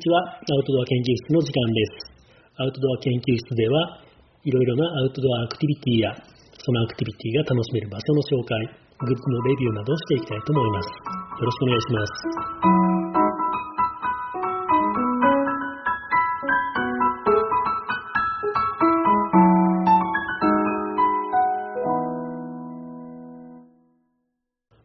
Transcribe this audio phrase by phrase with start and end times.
[0.00, 0.32] こんにちは。
[0.32, 2.08] アウトドア研究室の時間です。
[2.56, 4.00] アウトドア研究室では、
[4.48, 6.16] いろいろなアウトドアアクティビティや、
[6.56, 8.56] そのアクティビティが楽しめる場所の紹介、
[8.96, 10.88] グッズのレビューなどをしていきたいと思います。
[10.88, 12.12] よろしくお願いします。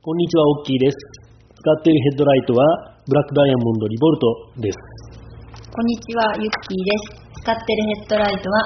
[0.03, 1.24] こんにちは、オッキーです。
[1.65, 2.61] 使っているヘッドライトは、
[3.09, 4.77] ブラックダイヤモンドリボルトです。
[5.73, 7.41] こんにちは、ユッキーです。
[7.41, 8.61] 使ってるヘッドライトは、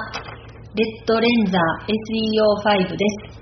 [0.76, 3.40] レッドレンザー SEO5 です。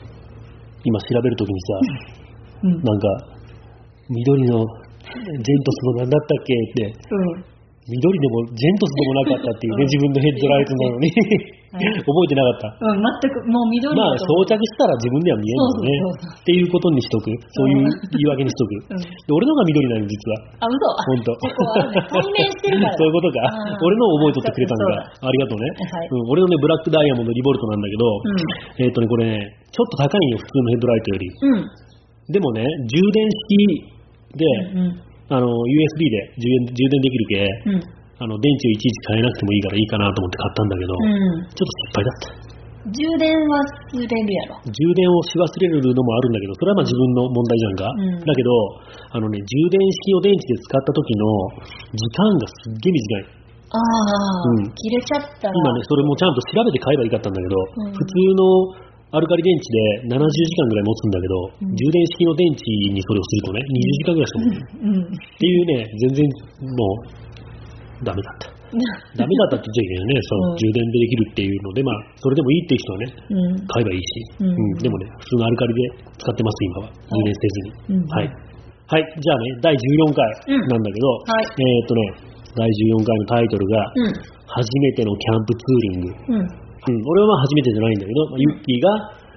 [0.87, 2.87] 今調べるときにさ、 うん。
[2.87, 3.35] なんか、
[4.07, 7.43] 緑のジェントスの何だったっけって、うん。
[7.83, 12.89] 緑でもジェントスでもなかったっていうね、自分のヘッドライトなのに、は い 覚えてなかった。
[12.89, 15.93] うん、全く、もう緑まあ、装着したら自分では見えるのね。
[16.41, 17.29] っていうことにしとく。
[17.53, 18.97] そういう言い訳にしとく。
[18.97, 20.65] うんで俺のが緑なの、実は。
[20.65, 21.33] あ、嘘あ、ほんと。
[21.37, 22.97] そこはね対面してるから。
[22.97, 23.39] そういうことか
[23.85, 25.13] 俺のを覚えとってくれたんだ。
[25.21, 25.69] ありがとうね。
[25.69, 31.29] はいうん、俺のね、ブラックダイヤモンドリボルトなんだけど、うえっ、とね、これね、ちょっと高いんよ、普通のヘッドライトより。
[32.33, 33.99] でもね、充電式
[34.37, 35.09] で、うん。
[35.31, 37.81] あの、USB で充電充電できる系、うん。
[38.19, 41.55] あの、電池をいちいち変えなくてもいいからいいかなと思って買ったんだけど、うん。
[41.55, 42.49] ちょっと失敗だった。
[42.89, 43.59] 充電は
[43.91, 44.59] 忘れるやろ。
[44.65, 47.91] 充電をし忘れるのもあるんだけど、それはまあ自分の問題じゃんか。
[47.91, 48.51] うんだけど、
[49.13, 51.27] あのね、充電式を電池で使った時の
[51.95, 53.39] 時間がすっげえ短い。
[53.69, 53.83] ああ、
[54.57, 55.53] うん切れちゃったら。
[55.53, 60.29] 今ね、それもちゃんと調べて買えばいいかったんだけど、うん普通のアルカリ電池で70時
[60.61, 62.61] 間ぐらい持つんだけど、うん充電式の電池
[62.93, 64.57] にそれをするとね、20時間ぐらいしか持つ。
[64.81, 65.05] うん。
[65.05, 66.25] っていうね、全然
[66.73, 67.28] もう、
[68.05, 68.59] ダメだった。
[69.17, 73.67] ダメだったって言っちゃいけないね、 そのうん充電でできるっていうので、まあ、それでもいいっていう人はね、うん。
[73.67, 75.81] 買えばいいし、うんでもね、普通のアルカリで
[76.19, 76.93] 使ってます、今は。
[76.93, 77.97] 充電せずに。
[77.97, 78.31] うんはい。
[78.89, 82.01] はい、じゃあね、第14回なんだけど、はいえーっとね、
[82.57, 84.39] 第14回のタイトルが、うん。
[84.49, 86.09] 初めてのキャンプツーリング。
[86.09, 86.69] うん。
[86.89, 89.29] うん、俺はまあ初めてじゃないんだけど、まあ、ユッキーが、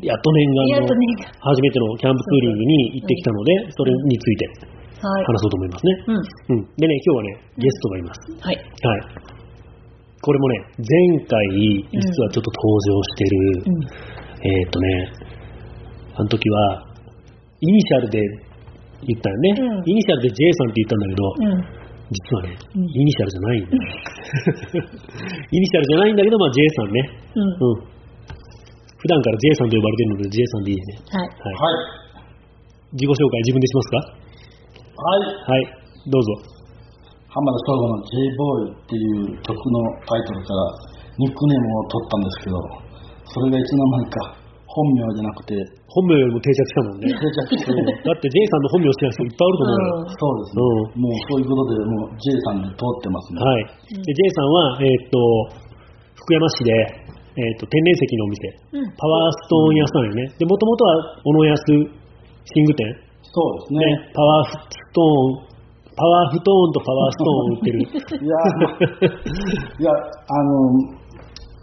[0.00, 4.81] やっと念願の初めてのキャンプツーリングに行ってきたので、それについてはい。
[5.02, 5.92] 話そうと思いますね。
[6.06, 6.16] うん。
[6.16, 6.64] うん。
[6.76, 8.20] でね、今日はね、ゲストがいます。
[8.40, 8.56] はい。
[8.56, 9.00] はい。
[10.22, 11.34] これもね、前回、
[11.90, 13.36] 実はちょっと登場してる、
[13.66, 13.82] うん。
[14.42, 14.86] えーっ、とね、
[16.14, 16.86] あの時は、
[17.60, 18.18] イニシャルで
[19.06, 19.50] 言ったよね。
[19.58, 21.82] うんイニシャルで J さんって言ったんだけど、うん。
[22.12, 23.82] 実はね、うんイニシャルじゃないんだよ。
[25.50, 27.00] イニシャルじゃないんだけど、まあ J さんね。
[27.34, 27.42] うん。
[27.42, 27.92] うん。
[29.02, 30.82] 普段から J さんと呼ばれてるので J さんでいいね。
[31.10, 31.26] はい。
[31.26, 31.54] はい。
[31.54, 32.94] はい。
[32.94, 34.22] 自己紹介自分でしますか？
[35.02, 35.26] はい。
[35.50, 35.66] はい。
[36.06, 36.62] どうぞ。
[37.26, 39.76] 浜田省吾の J-Boy っていう曲の
[40.06, 40.62] タイトルから
[41.18, 42.56] ニックネームを取ったんですけど、
[43.24, 45.56] それがいつの間にか本名じゃなくて、
[45.88, 47.08] 本名よりも定着したもんね。
[47.08, 47.72] 定着して、
[48.04, 50.06] だって J さんの本名知らない人いっぱいいると思うよ。
[50.12, 50.60] そうですね。
[50.96, 53.40] もうそういうことで、もう J さんで通ってますね。
[53.42, 53.64] はい。
[53.96, 55.16] で、J さんは、えーっと、
[56.20, 56.72] 福山市で、
[57.32, 58.36] えーっと、天然石のお店、
[58.76, 58.92] うん。
[58.92, 60.28] パワーストーン屋さんよね。
[60.36, 63.11] で、もともとは、小野安寝具店。
[63.32, 63.80] そうですね。
[63.80, 64.60] ね、パワース
[64.92, 65.52] トーン、
[65.96, 67.80] パワーフトーンとパワーストーンを売ってる。
[68.20, 68.36] いや、
[69.80, 71.02] いや、あの、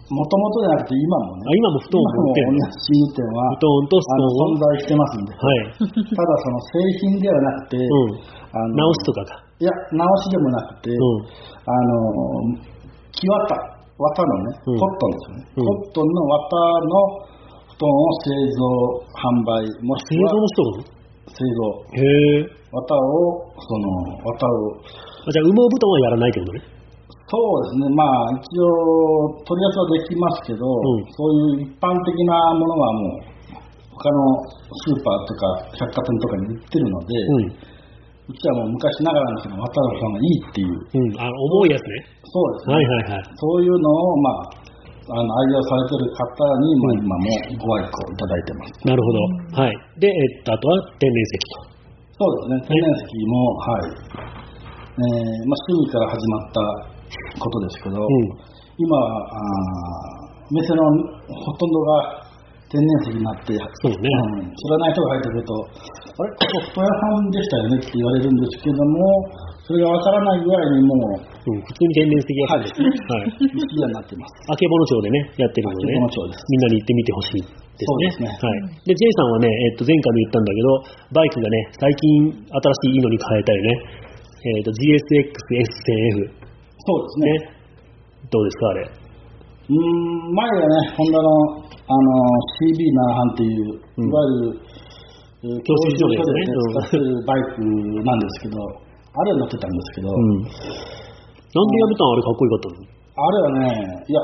[0.10, 4.50] もともとじゃなくて今もね、あ今もを売ってる今も同じ寝具店は、とストーンを。
[4.50, 5.78] 存在してますんで、はい。
[5.78, 8.18] ただその製品ではなくて、うん。
[8.50, 9.38] あの直しとかか。
[9.62, 11.30] いや、直しでもなくて、うん。
[11.62, 12.66] あの、
[13.14, 15.46] 木綿、綿のね、うんコットンですよね。
[15.58, 16.58] うんコットンの綿
[16.90, 17.30] の
[17.70, 18.66] 布団を製造、
[19.14, 20.99] 販売、もし製くは造の人が？
[21.34, 21.62] 製造。
[21.94, 22.02] へ
[22.40, 22.60] え。
[22.70, 23.86] 綿を、その、
[24.22, 24.78] 綿を、
[25.26, 26.62] あじゃあ、羽毛布団はやらないってことね？
[27.30, 33.30] そうですね、まあ、一応、取り扱いできますけど、んそういう一般的なものはもう、
[33.94, 34.18] 他の
[34.48, 35.44] スーパーとか
[35.76, 37.54] 百貨店とかに売ってるので、うん。
[38.30, 41.20] うちはもう昔ながらのその綿の布団がいいっていう、うん。
[41.20, 42.06] あの、重いやつね。
[42.24, 42.76] そうですね。
[42.76, 43.24] はいはいはい。
[43.36, 44.69] そういうのを、まあ、
[45.10, 46.22] あの愛用されてる方
[46.62, 48.74] に、まあ、今もご愛顧いただいてます。
[48.86, 49.10] なるほ
[49.58, 49.66] ど。
[49.66, 49.74] はい。
[49.98, 51.70] で、えっと、あとは天然石と。
[52.14, 53.90] そうですね、天然石も、はい。
[53.90, 56.62] えーまあ、趣味から始まった
[57.42, 58.10] ことですけど、うん。
[58.78, 62.26] 今は、あー店のほとんどが
[62.70, 64.10] 天然石になって、そうね。
[64.38, 69.00] うん知らない人が入ってくると、あれ、ここ布団屋さんでしたよねって言われるんですけども、
[69.70, 71.62] それがわからないぐらいにもう、うん。
[71.62, 72.90] 普通に天然石屋さんですね。
[72.90, 73.38] はい。
[73.38, 74.34] 一時になってます。
[74.50, 78.34] あけぼの町でね、やってるので、ね、あけぼの町ですみんなに行ってみてほしいですね。
[78.34, 78.90] そうはい。
[78.90, 80.74] で、J さんはね、えっと、前回も言ったんだけど、
[81.14, 84.10] バイクがね、最近新しいいいのに変えたよね。
[84.42, 86.34] えっと、GSX-S1000F。
[86.34, 87.38] そうですね。
[87.38, 87.62] ね。
[88.34, 88.90] どうですか、あれ？
[88.90, 91.30] うーん前はね、ホンダの
[91.70, 92.10] あの
[92.58, 94.66] CB7 っていう、うんいわゆる、
[95.46, 97.62] えー教習所でね教習所で使ってるバイク
[98.02, 98.89] なんですけど、
[99.20, 100.40] あれ乗ってたんですけど、うん。
[100.40, 102.88] なんでやめたんあれかっこよかったの？
[103.20, 103.68] あれはね、
[104.08, 104.24] いや、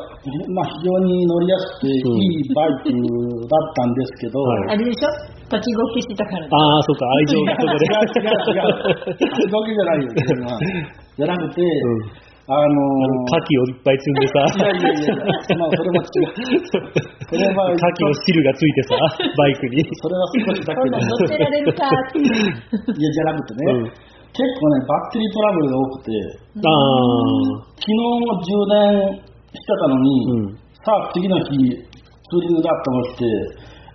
[0.55, 1.99] まあ、非常に乗りやすくていい
[2.55, 5.11] バイクだったんですけど、はいあれでしょ？
[5.51, 6.47] 立ち動きしてたからね。
[6.47, 7.85] ああ、そっか、愛情のとこで。
[7.85, 9.19] 違う違う違う。
[9.19, 12.71] 立ち動きじゃないよ、じゃなくて、うんあのあの
[13.25, 16.29] 牡蠣をいっぱい積んでさ、いやいやいや、まあそれも違う。
[17.25, 18.95] それは牡蠣の汁がついてさ、
[19.33, 19.81] バイクに。
[19.81, 22.21] それは少しだけ乗ってられるかって。
[22.21, 23.91] いや、じゃなくてね、うん
[24.35, 26.11] 結構ね、バッテリートラブルが多くて、
[26.59, 29.23] ああ、昨日も充電
[29.55, 30.59] してたのに、うん。
[30.83, 33.23] さあ次の日、ツーリングだと思って、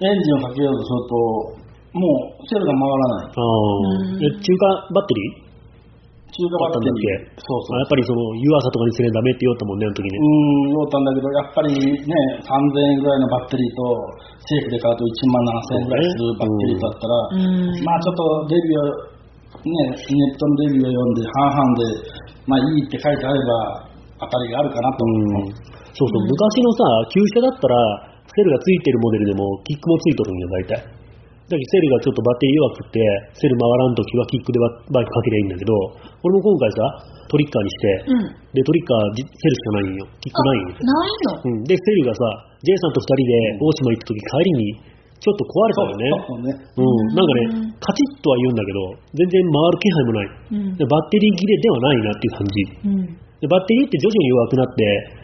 [0.01, 1.61] エンジンをかけようとすると、
[1.93, 2.09] も
[2.41, 3.29] うセルが回らない。
[3.29, 3.43] あ
[4.33, 4.65] 中華
[4.97, 5.51] バッテリー？
[6.31, 7.37] 中華バッテリー。
[7.37, 7.83] あそうそう。
[7.83, 10.15] やっぱりその、湯浅とかにすればダメって言おったもんね、あの時ね。
[10.15, 12.17] うーん、思ったんだけど、やっぱりね、
[12.47, 13.83] 3000円ぐらいのバッテリーと、
[14.41, 17.85] 政府で買うと1万7000円ぐらいするバッテリーだったら、うん。
[17.85, 19.20] まあちょっとレビューを、
[19.61, 21.85] ね、ネットのレビューを読んで、半々で、
[22.49, 23.91] まあいいって書いてあれば、
[24.21, 25.53] 当たりがあるかなとうん思う。
[25.93, 27.77] そうそう、昔のさ、旧車だったら、
[28.31, 31.01] セルがついてるモデルでも、キックもついとるんよ、大体。
[31.51, 33.01] だけど、セルがちょっとバッテリー弱くって、
[33.35, 35.75] セル回らんときはキックでババイクかけりゃいいんだけど、
[36.23, 38.31] 俺も今回さ、トリッカーにして、うん。
[38.55, 40.07] で、トリッカーじセルしかないんよ。
[40.23, 40.79] キックないんよ。
[40.79, 41.59] ないの？
[41.59, 42.23] うん、で、セルがさ、
[42.63, 44.90] J さんと二人で大島行った時帰りに、
[45.21, 46.05] ちょっと壊れたよね。
[46.25, 46.49] そうね。
[46.57, 48.81] うん、なんかね、カチッとは言うんだけど、
[49.13, 50.29] 全然回る気配もない。
[50.33, 52.57] うんでバッテリー切れではないなっていう感じ。
[52.85, 53.31] うん。
[53.41, 54.81] でバッテリーって徐々に弱くなって、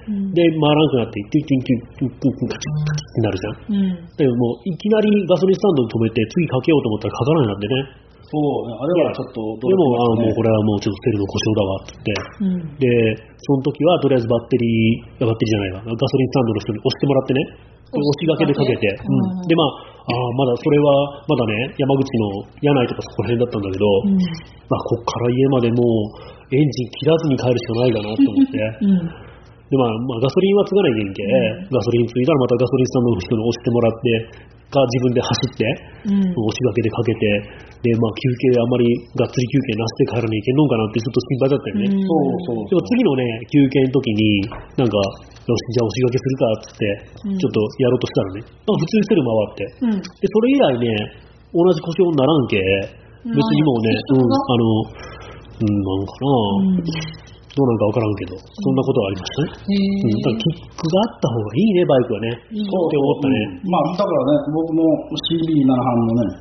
[0.08, 3.56] うんで、回らなくなって、キュッキュッキュッキュッキュッキュッカチッカチッってなるじゃん。
[3.56, 4.16] うん。
[4.16, 8.05] でももう、いきなりガソリンスタンドに止めて、次かけようと思ったらかからないなってね。
[8.26, 8.74] そうね。
[8.74, 10.50] あれはちょっとでも、あもうこれ。
[10.50, 12.74] れはもうちょっとセルの故障だわって言って、うん。
[12.76, 12.86] で、
[13.38, 17.40] その時はとりあえずバッテリー、バッテリーじゃないわ、ガソリンスタンドの人に押してもらってね、
[17.86, 24.18] で押しがけでかけて、うんうんで、まあ、あーまだそれは、まだね、山口の柳井とかそこら辺だったんだけど、うん。
[24.70, 29.25] まあ、こっから家までもう、エンジン切らずに帰るしかないかなと思って、うん。
[29.66, 31.10] で、まあ、まあ、ガソリンはつがないけん。
[31.10, 31.22] け、
[31.70, 35.62] ガソリンついたらまたガソリンスタンドの人に押してもらって、か自分で走って、
[36.06, 36.22] うん。
[36.22, 37.26] 押しがけでかけて、
[37.82, 41.86] で、まあ、休憩、あんまりがっつり休憩なしで帰らにいけんのかなってずっと心配だったよね。
[42.02, 44.22] そうそうでも次のね、休憩の時に、
[44.78, 44.94] なんか、
[45.46, 46.86] よし、じゃあ押しがけするかっつって、
[47.26, 47.38] うん。
[47.38, 50.02] ちょっとやろうとしたらね、普通にセル回って、うん。
[50.02, 52.58] で、それ以来ね、同じ故障にならんけ、
[53.26, 55.06] 別にもうね、うん、あの、
[55.56, 57.25] うん、なんかな、
[57.56, 59.48] どうなんかわからんけど、そんなことがありましたね。
[59.48, 62.28] うん、だからキックがあった方がいいね、バイクはね。
[62.52, 63.36] いいって思ったね。
[63.64, 64.84] まあ、だからね、僕も
[65.24, 66.36] CB7 班もね、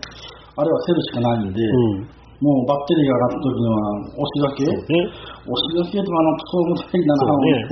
[0.60, 2.16] あれはセルしかないんで、うん。
[2.44, 3.80] もうバッテリーが上がった時には、
[4.12, 5.08] 押しがけ、そうね。
[5.08, 7.64] 押しがけとか、あの、クソ重たい7班をね、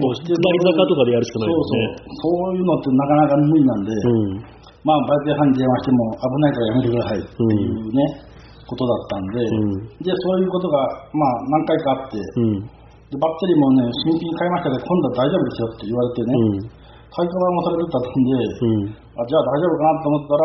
[0.00, 1.68] もう下り坂とかでやるしかないもんね。
[1.68, 4.58] そうそう、そういうのってなかなか無理なんで、うん。
[4.80, 8.28] まあ、バイク屋さんに電話しても危ないからやめてくださいっていうね、
[8.64, 12.77] ことだったんで、うんで、そういうことが、まあ、何回かあって、うん。
[13.08, 16.68] でバッテリーもね、新品買いましたけど、今度は大丈夫ですよって言われてね、うん。
[17.08, 18.92] 買い替えもされてたんで、うん。
[19.16, 20.44] あじゃあ大丈夫かなと思ったら、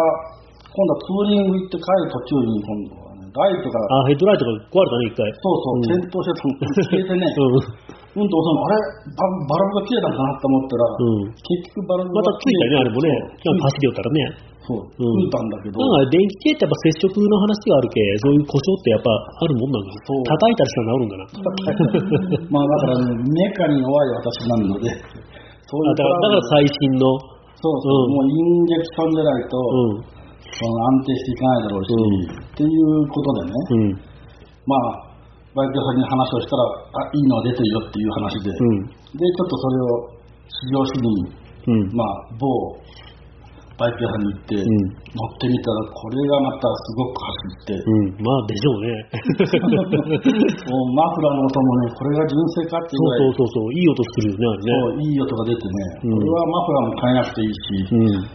[0.71, 3.02] 今度はツーリング行って帰る途中に、今度
[3.33, 5.25] ライトが、あ、ヘッドライトが壊れたね、一回。
[5.33, 5.89] そうそう、うん。
[5.89, 7.93] 点灯してたの、消えてね、 うん。
[8.13, 8.77] うんと押すの、あれ？
[9.17, 11.33] バ、バルブが切れたのかなと思ったら、うん。
[11.33, 13.09] 結局バルブまたついたよね、あれもね。
[13.09, 14.53] なんかそう走りよったらね。
[14.63, 15.33] そう、うん。
[15.33, 19.97] たんだけど、なんか電気系ってやっぱ接触の話があるけ、そういう故障ってやっぱあるもんなんだ。
[20.05, 20.21] そう。
[20.29, 21.25] 叩いたりしたら治るんだな。
[22.53, 24.93] まあだからね、メカに弱い私なので、
[25.65, 27.17] そういうあだから、だから最新の、
[27.57, 28.13] そうそう、うん。
[28.13, 30.12] もうインジェクションじゃないと、うん。
[30.53, 33.97] その安定していかないだろうし、っていうことでね、うん。
[34.65, 35.13] まあ、
[35.53, 38.85] バイク屋さんに話をしたら、あ、いいのは出てるよっていう話で、うん。
[38.85, 40.13] で、ちょっとそれを
[40.49, 41.09] 試乗しに、
[41.67, 41.95] うん。
[41.95, 42.07] まあ、
[42.37, 42.47] 某
[43.73, 48.17] バイク屋さんに行って、うん乗ってみたら、これがまたすごく走って、うん。
[48.17, 48.89] まあ、でしょうね。
[50.65, 54.73] もうマフラーの音もね、これが純正かっていうぐらい、そうそうそうそう、いい音するよね、あれね。
[54.73, 58.01] そういい音が出てね、うんこれはマフラーも変えなくていいし、うん。
[58.01, 58.25] うん、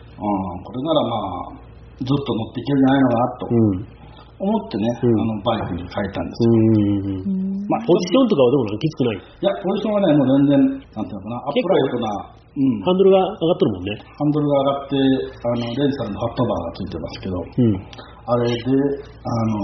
[0.62, 1.67] これならまあ、
[1.98, 3.98] ずっと乗っていけるんじゃないのかなとうん。
[4.38, 6.54] 思ってね、うんあのバイクに変えたんですよ。
[6.54, 7.66] うん。
[7.66, 9.18] まあ、ポジションとかはでもきつくない？
[9.18, 13.98] いや、ポジションはね、もう全然、なんていうのかな、アップライトな、うん、ハンドルが上がっとるもんね。
[13.98, 14.94] ハンドルが上がって、
[15.42, 17.74] あのレンサルのハットバーがついてますけど、うん。
[17.82, 19.58] あれで、あの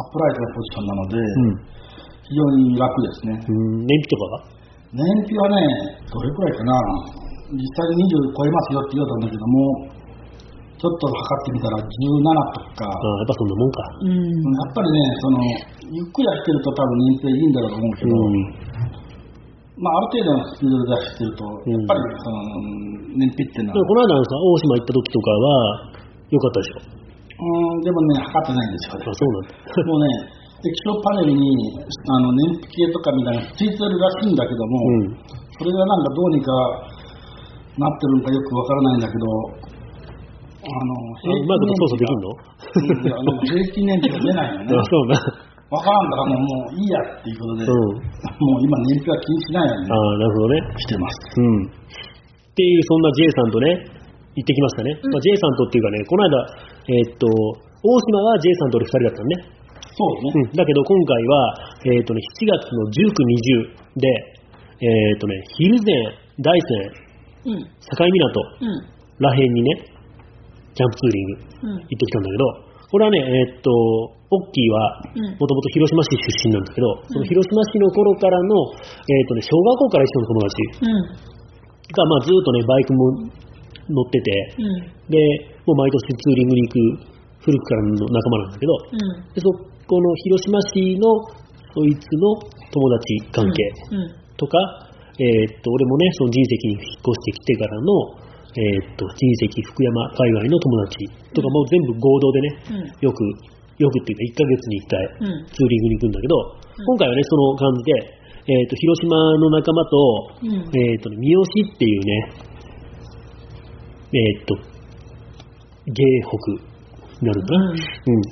[0.00, 1.60] アップライトのポジションなので、うん。
[2.24, 3.36] 非常に楽ですね。
[3.44, 3.84] うん。
[3.84, 4.56] 燃費とかは？
[4.96, 6.72] 燃費はね、どれくらいかな、
[7.52, 9.93] 実際に20超えますよって言われたんだけども、
[10.84, 13.80] ちょっと測ってみたら17とか、ああ、やっぱそんなもんか。
[14.04, 14.20] うん。
[14.20, 15.40] やっぱりね、その
[15.96, 18.12] ゆっくり走ってると多分燃費いいんだろうと思うけど、
[19.80, 22.36] まあ、ある程度のスピードで出してると、んやっぱりその
[23.16, 25.96] 燃費っていうのは、この間のさ、大島行った時とかは、
[26.28, 26.84] 良かったでしょ。
[26.84, 29.16] うん、でもね、測ってないんですよねあ、。
[29.16, 29.56] そうなんだ。
[29.88, 31.40] もうね、液晶パネルに
[31.80, 35.16] あの燃費計とかみたいなのがついてるらしいんだけども、うん。
[35.56, 36.52] それがなんかどうにか
[37.78, 39.26] なってるのかよくわからないんだけど、
[39.66, 39.73] あ
[40.64, 42.28] の、うまいこと操作できんの？
[43.44, 44.72] 平均燃費が出ないよね。
[44.78, 45.20] あ、そうな。
[45.72, 47.74] わからんからもうもういいやっていうことで、うん。
[47.74, 50.60] もう今燃費は気にしないようにああ、なるほどね。
[50.78, 51.16] してます。
[51.40, 51.66] うん。
[51.66, 53.66] っていう、そんな J さんとね、
[54.36, 54.90] 行ってきましたね。
[55.02, 56.46] うんまあ、J さんとっていうかね、この間、
[56.86, 59.34] えーっと、大島は J さんと俺2人だったのね。
[59.94, 60.42] そうですね。
[60.46, 60.56] うん。
[60.56, 61.34] だけど今回は、
[61.86, 63.10] えーっとね、7月の19、
[63.74, 64.06] 20で、
[64.84, 65.90] えーっとね、蒜山、
[66.38, 67.58] 大山、うん。
[67.58, 67.66] 境
[67.98, 68.94] 港うん。
[69.18, 69.70] らへんにね、
[70.74, 71.32] キャンプツーリング
[71.70, 71.78] うん。
[71.78, 81.24] 行ってきたんだけど、これはね、えーっと、オッキーは、うんもともと広島市出身なんだけど、その広島市の頃からの、えーっとね、小学校から一緒の友達うん。
[81.94, 82.98] が、まあ、ずっとね、バイクも
[83.90, 85.10] 乗ってて、うん。
[85.10, 85.18] で、
[85.66, 89.34] もう毎年ツーリングに行く古くからの仲間なんだけど、うん。
[89.34, 89.50] でそ
[89.86, 91.06] この広島市の
[91.74, 92.38] そいつの
[92.70, 93.58] 友達関係
[93.94, 94.10] うん。
[94.38, 94.58] とか、
[95.18, 97.86] えーっと、俺もね、その人石に引っ越してきてからの、
[98.54, 100.94] えーっと、人石福山界隈の友達
[101.34, 102.86] とかもう全部合同でね、うん。
[103.02, 103.18] よく、
[103.82, 105.46] よくっていうか1ヶ月に1回うん。
[105.50, 107.92] ツーリングに行くんだけど、うん今回はね、その感じで、
[108.46, 109.94] えーっと、広島の仲間と、
[110.42, 110.58] うん。
[110.74, 112.34] えっ、とね、三好っていうね、
[114.10, 114.54] えっ、と、
[115.86, 116.34] 芸北
[117.22, 118.22] になるのかな、うんうん。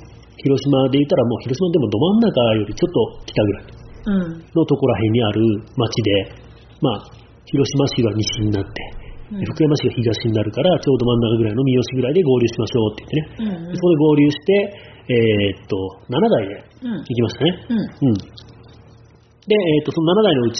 [0.43, 3.65] 広島で言ったらもう広島でもど真ん中よりちょっと北ぐらい
[4.05, 4.43] うん。
[4.43, 5.41] のところらへんにある
[5.77, 6.35] 町で、
[6.81, 7.03] まあ、
[7.45, 9.02] 広島市は西になって、うん
[9.41, 13.57] 福山市が東になるから、ちょうど真ん中ぐらいの三好ぐらいで合流しましょうって言ってね。
[13.57, 13.73] うん。
[13.73, 15.13] でそこで合流して、え
[15.57, 15.75] っ、と、
[16.07, 16.97] 7台でうん。
[16.97, 17.65] 行きましたね。
[17.69, 18.09] うん。
[18.09, 18.13] うん。
[18.13, 20.59] で、えっ、と、その7台のうち、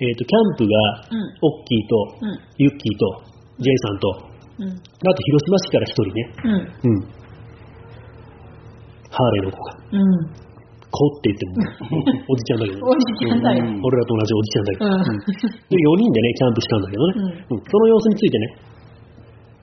[0.00, 0.76] えっ、と、キャンプが、
[1.08, 1.32] うん。
[1.40, 2.38] オッキーと、うん。
[2.58, 3.32] ユッキーと、
[3.62, 4.68] ジェイさんと、うん。
[4.68, 6.90] あと広島市から一人ね、うん。
[6.90, 7.22] うん。
[9.10, 10.42] ハーレーの子が、うん。
[10.92, 11.56] 子って言っても、
[12.28, 13.64] おじちゃんだけど、おじちゃんだよ。
[13.64, 18.46] うん俺らと同じおじちゃんだけど、で4人でね、キャンプしたんだけどね、うんその様子についてね、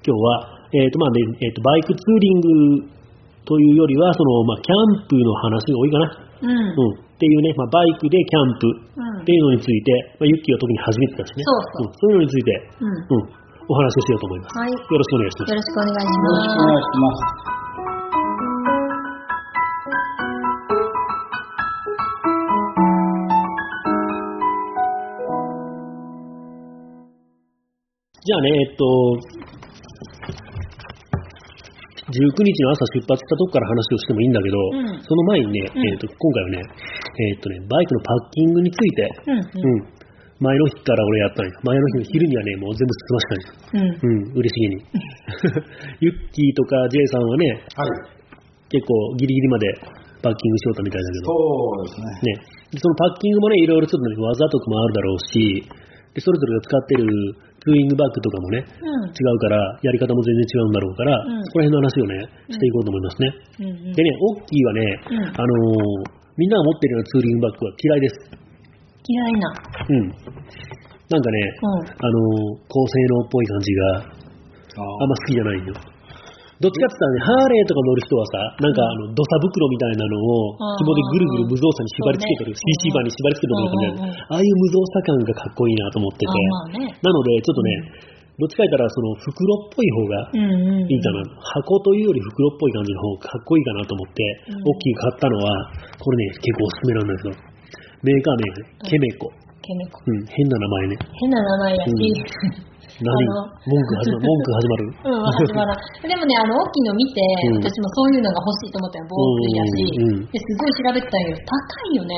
[0.03, 2.99] 今日は、えっ、と、まあね、えっ、と、バイクツーリング
[3.49, 6.05] というよりは、その、まあ、キャンプの話が多いかな。
[6.39, 6.49] うん。
[6.49, 7.09] うん。
[7.09, 11.43] っていうね、まあ、バイクでキャンプうんっていうのについて、まあ、ユッキーは特に初めてだしね。
[11.43, 11.93] そうそううん。
[11.93, 12.93] そういうのについて、うん。
[12.93, 13.29] うん、
[13.67, 14.59] お話をしようと思います。
[14.59, 14.71] はい。
[14.71, 15.51] よよろしくお願いします。
[15.57, 17.68] ろしくお願いしよろしくお願いします。
[28.29, 28.85] じゃあね、えっと、
[32.13, 39.41] 19日の朝出発したとこから話をしてもいいんだけど、うんその前にね、うんえっと、今回はね、えっとね、バイクのパッキングについて、うん。
[39.41, 39.89] うん、
[40.45, 41.57] 前の日から俺やったんよ。
[41.65, 43.97] 前の日の昼にはね、もう全部済ましたんよ。
[43.97, 44.13] うん。
[44.13, 44.85] うん、嬉しげに。
[46.05, 47.89] ユッキーとか J さんはね、はい。
[48.69, 49.73] 結構ギリギリまで
[50.21, 52.37] パッキングしようたみたいだけど、そうですね。
[52.37, 55.65] ね、でそのパッキングもね、いろいろちょっとね、技とかもあるだろうし、
[56.13, 57.05] でそれぞれが使ってる
[57.59, 59.11] ツーリングバッグとかもね、うん。
[59.11, 62.15] 違うから、やり方も全然違うんだろうから、うんそこら辺の話をね、
[62.49, 63.33] していこうと思いますね。
[63.59, 63.93] うん。
[63.93, 68.15] でね、オッキーはね、うんあのーみんなが持ってるようなツーリングバッグは嫌いです。
[69.11, 69.53] 嫌いな。
[69.89, 70.07] うん。
[70.07, 71.83] なんかね、うん。
[71.83, 75.73] あのー高性能っぽい感じがあんま好きじゃないんよ。
[76.59, 86.35] どっちかって言ったらね、ハーレーとか乗る人はさ、なんかあの、土佐袋みたいなのを紐でぐるぐる無造作に縛り付けてる、CC 板に縛り付けてるみたいな、うんうんうんああいう無造作感がかっこいいなと思ってて。
[86.99, 89.31] なので、ちょっとね、どっちか言ったらその袋
[89.67, 90.91] っぽい方がうんうん。
[90.91, 94.19] いいかな、箱というより袋っぽい感じの方がかっこいいかなと思って、
[94.51, 97.35] うん大きい買ったのは、これね、結構おすすめなんだけど、
[98.03, 99.31] メーカー名がね、ケメコ。
[99.63, 99.99] ケメコ。
[100.07, 100.97] うん、変な名前ね。
[101.19, 101.91] 変な名前やし。
[101.91, 103.13] 何あの
[103.65, 104.25] 文句始まる？
[104.25, 104.83] 文句始まる？
[105.05, 105.77] うん、始まらん。
[106.09, 109.05] でもね、あの、大きいの見て、うん私もそういうのが欲しいと思ったよ。
[109.09, 111.53] 防水やし、うんうんうんですごい調べてたんやけど、高
[111.91, 112.15] いよね。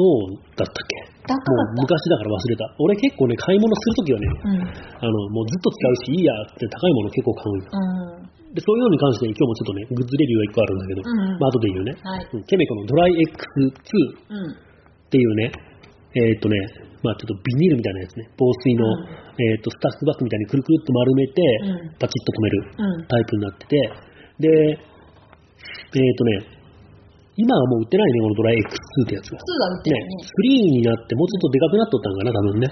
[0.00, 0.92] うだったっけ
[1.28, 1.84] 高かもう。
[1.84, 2.64] 昔だから忘れた。
[2.80, 4.64] 俺結構ね、買い物するときはね、うん。
[4.64, 7.68] あの、もうずっと使うし、いいやって高いもの結構買うんよ。
[7.68, 8.54] うん。
[8.56, 11.94] で、そういうのに関して今日もちょっとね、グッズレビューが1個あるんだけど、うんまあ後で言うね。
[12.02, 12.26] はい。
[12.32, 13.76] うんケメコのドライ X2 っ
[14.30, 14.56] うん。
[15.10, 15.52] ていうね、
[16.14, 16.58] えーっとね、
[17.02, 23.06] まあちょっとビニールみたいなやつね、防水の、うんえーっと、スタッフバッグみたいにくるくるっと丸めて、うんパチッと止めるうん。
[23.06, 23.76] タイプになってて、
[24.40, 26.60] で、えーっとね、
[27.36, 29.38] 今はもう売ってないね、このドライ X2 ってやつが。
[29.38, 32.68] 普通は売ってねるね。、3になってもうちょっとでかくなっとったんかな、多分ね。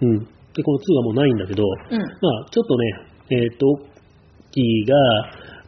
[0.00, 0.18] うん。
[0.52, 1.96] で、この2はもうないんだけど、うん。
[1.96, 2.02] うん。
[2.02, 3.64] まあ、ちょっとね、えっ、と、
[4.50, 4.94] キーが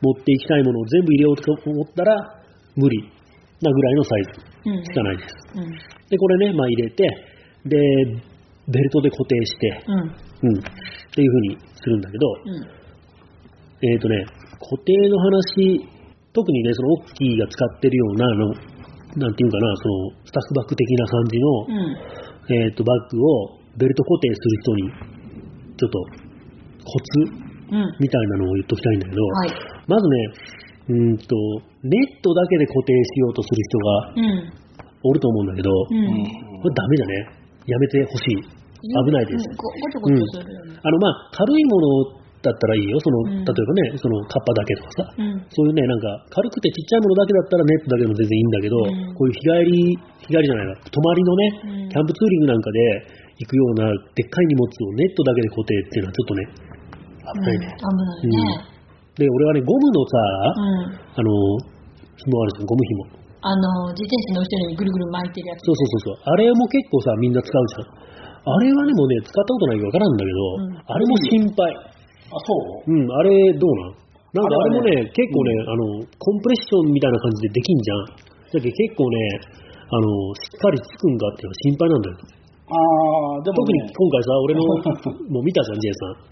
[0.03, 2.17] 持っていきたいものを全部入れようと思ったら、
[2.75, 2.99] 無理
[3.63, 4.31] なぐらいのサイズ
[4.67, 4.85] うん。
[4.85, 5.35] しかないです。
[5.55, 5.92] うん。
[6.13, 7.09] で、これね、まあ入れて、
[7.65, 7.77] で、
[8.69, 9.97] ベルトで固定して、うん。
[9.97, 10.63] うん、っ
[11.15, 13.89] ていう風にするんだけど、うん。
[13.89, 14.27] えっ、とね、
[14.61, 15.81] 固定の話、
[16.35, 18.73] 特にね、そのオッキーが使ってるようなあの
[19.17, 22.57] なんていうかな、その、スタッフバッグ的な感じの、うん。
[22.65, 24.93] えっ、と、バッグをベルト固定する人に、
[25.77, 25.99] ちょっと、
[26.85, 27.43] コツ
[27.73, 27.97] うん。
[28.01, 29.51] みたいなのを言っときたいんだけど、はい。
[29.89, 30.17] まずね、
[30.89, 31.37] うーんと、
[31.85, 34.62] ネットだけで固定しようとする人がうん。
[35.05, 36.63] おると思うんだけど、うん。
[36.63, 37.43] これダメだね。
[37.67, 38.63] やめてほしい。
[38.83, 40.19] 危ないですうん。
[40.19, 42.99] あの、まあ、軽いものだったらいいよ。
[42.99, 45.15] その、うん例えばね、その、カッパだけとかさ。
[45.19, 45.39] うん。
[45.51, 49.95] そういうね、なんか、軽くてちっちゃいものだけだったらネットだけでも全然いいんだけど、うんこういう日帰り、
[50.27, 52.79] 日帰りじゃないな、泊まりのね、うんキャンプツーリングなんかで
[53.39, 56.43] 行くようなでっかい荷物をネットだけで固定っていうのはちょっとね、
[57.23, 57.67] 危ないね。
[57.79, 58.73] 危ないね。
[59.15, 60.19] で、俺はね、ゴムのさ、
[60.57, 60.99] うん。
[61.15, 61.31] あの、
[62.17, 63.22] 紐あるじゃん、ゴム紐。
[63.43, 65.67] あの、自転車の後ろにぐるぐる巻いてるやつ。
[65.67, 66.31] そうそうそうそう。
[66.31, 67.91] あれも結構さ、みんな使うじゃん。
[68.43, 71.63] あれはね、もうね、使ったことないからわからんだけど、うんあれも心配。
[71.75, 72.55] あ、そ
[72.87, 72.91] う？
[72.91, 73.95] うん、あれどうなん？
[74.33, 75.83] なんかあれもね、結構ね、あの、
[76.19, 78.07] コンプレッションみたいな感じでできんじゃん。
[78.07, 79.19] だけど結構ね、
[79.91, 80.07] あの、
[80.39, 82.17] しっかりつくんかっていうのは心配なんだよ。
[82.73, 82.79] あ
[83.37, 84.63] あ、でも特にね、今回さ、俺の、
[85.35, 86.31] もう見たじゃん、ジェイさん。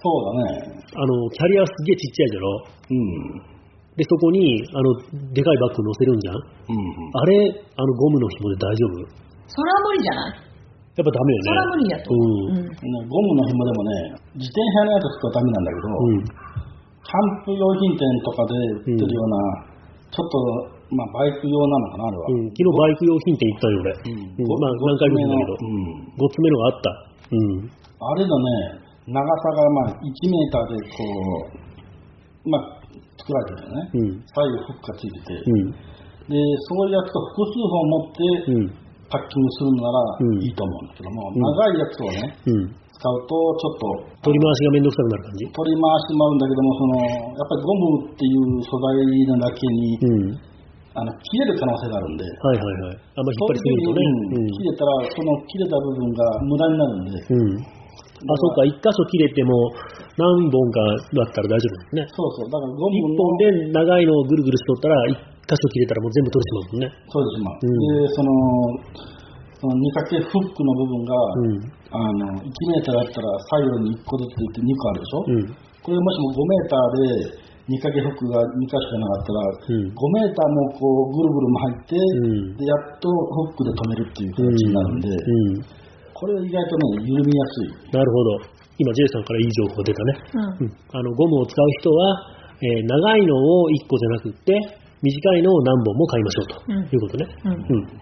[0.00, 0.86] そうだね。
[0.94, 2.46] あの、キャリアすげえちっちゃいじゃろ？
[2.88, 3.59] うん。
[3.98, 4.86] で、そこに、あの、
[5.34, 6.34] でかいバッグ乗せるんじゃん？
[6.36, 6.84] うん。
[7.10, 9.02] あれ、あの、ゴムの紐で大丈夫？
[9.50, 10.46] それは無理じゃない？
[10.94, 11.44] やっぱダメよね。
[11.44, 12.24] それは無理やと思う。
[12.24, 12.58] うん。
[12.58, 12.70] うん。
[12.70, 12.74] ね
[13.10, 13.90] ゴムの紐でもね、
[14.38, 16.24] 自転車のやつ使うためなんだけど、うん。
[16.26, 18.54] キャンプ用品店とかで
[18.86, 19.74] 売ってるような、
[20.14, 20.34] ちょっと、
[20.94, 22.26] まあ、バイク用なのかな、あれは。
[22.30, 23.90] うん、昨日バイク用品店行ったよ、俺。
[23.90, 26.26] うんうんまあ、何回も言うんだけど、うん。
[26.26, 26.90] 5つ目のがあった。
[27.30, 27.70] うん。
[27.70, 31.02] あれのね、長さがまあ1メーターでこ
[32.46, 32.79] う、まあ、
[33.30, 33.86] 作られてるよね。
[33.94, 34.26] うん。
[34.26, 35.70] 左右フックがついてて、うん。
[36.26, 38.18] で、そういうやつと複数本持って
[38.50, 38.90] うん。
[39.10, 42.70] パッキングするならうんいいと思うんだけども、うん長いやつをね、うん。
[42.70, 45.50] 使うとちょっと取り回しがめんどくさくなる感じ？
[45.50, 49.02] 取り回してもらうんだけども、その、やっぱりゴムっていう素材
[49.34, 50.38] なだけに、うん。
[50.94, 52.98] あの、切れる可能性があるんで、はいはいはい。
[52.98, 54.06] あんま引っ張りすぎるとね。
[54.30, 57.50] うん切れたら、その切れた部分が無駄になるんで、うん。
[57.50, 57.58] うん。
[57.58, 59.50] あ、そうか、一箇所切れても
[60.20, 60.78] 何本か
[61.16, 62.04] だったら大丈夫ですね。
[62.12, 66.86] そうそう、だからゴ一ムの本で長いのをぐるぐるしとったら、一箇所切れたらもう全部取れてしまうもんね。
[67.08, 67.56] そうです、まあ。
[67.56, 68.30] うんで、その、
[69.60, 71.60] その2かけフックの部分が、うん。
[71.90, 75.70] あの、1メーターだったら左右に1個ずついって2個あるでしょ、うん。
[75.84, 85.80] これもしも5メーターで2かけフックが2か所しかなかったら、うん5メーターもこうぐるぐる巻いて、うんでやっとフックで止めるっていう形になるんで、うん。
[86.14, 87.96] これ意外とね、緩みやすい。
[87.96, 88.59] なるほど。
[88.80, 90.16] 今、J さんからいい情報が出たね。
[90.32, 90.64] うん。
[90.64, 94.52] うん、あのゴムを使う人は、えー長いのを1個じゃなくって
[95.00, 96.84] 短いのを何本も買いましょうとうん。
[96.84, 97.52] いうことね、うん。
[97.52, 98.00] うん。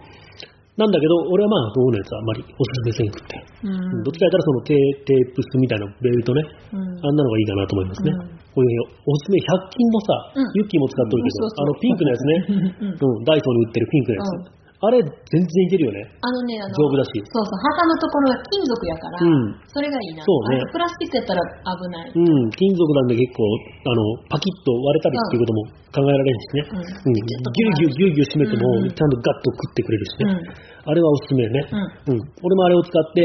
[0.79, 4.03] なんだけど俺はまあゴムのやつはあんまりおすすめせんくって、うん。
[4.03, 6.79] どっちかやったらそのテテープスみたいなベルトね、うん。
[6.79, 8.39] あんなのがいいかなと思いますね、うん。
[8.55, 10.47] こういうおすすめ100均のさ、うん。
[10.55, 12.35] ユッキーも使っとるけど、あのピンクのやつね、
[12.79, 12.95] うん。
[12.95, 15.11] うん、ダイソーに売ってるピンクのやつ、あれ全
[15.43, 20.23] 然いけるよねあのね、あの、丈夫だしそうそう、旗のところが金属やから、うんそれがいいな。
[20.23, 21.43] そうねプラスチックやったら
[21.75, 22.11] 危ない。
[22.15, 23.99] うん、金属なんで結構、あの、
[24.31, 25.59] パキッと割れたりっていうことも
[25.91, 26.63] 考えられるしね。
[26.63, 27.13] うんうん。
[27.13, 30.31] ギュギュギュギュ締めても、うんうんちゃんとガッと食ってくれるしね。
[30.31, 31.59] うんあれはおすすめね。
[32.07, 32.17] うん。
[32.17, 33.21] 俺もあれを使って、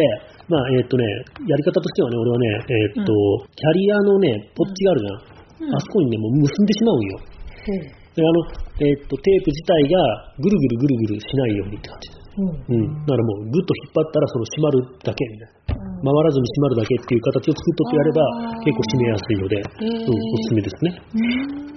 [0.51, 1.07] まあ、えーっとね、
[1.47, 3.13] やり方としてはね、俺はね、えーっと、
[3.55, 5.69] キャリアのね、ポッチがあるじゃん。
[5.71, 7.19] うんあそこにね、もう結んでしまうんよ。
[7.65, 8.39] で、あの、
[8.79, 9.99] えーっと、テープ自体が
[10.39, 12.11] ぐるぐるぐるぐるしないようにって感じ。
[12.39, 12.47] うん。
[12.47, 13.07] うん。
[13.07, 15.79] だからもう、ぐっと引っ張ったら、その閉まるだけみたいな。
[15.79, 18.21] うん回らずに閉まるだけっていう形を作っとってやれば
[18.61, 21.01] 結構締めやすいので、うん、おすすめですね。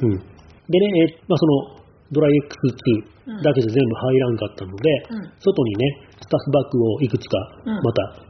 [0.03, 8.27] うんうん、でね、えーまあ、そのドライ X2 だけじゃ全部入らんかったので、うん外にね、スタッフバッグをいくつかうんまた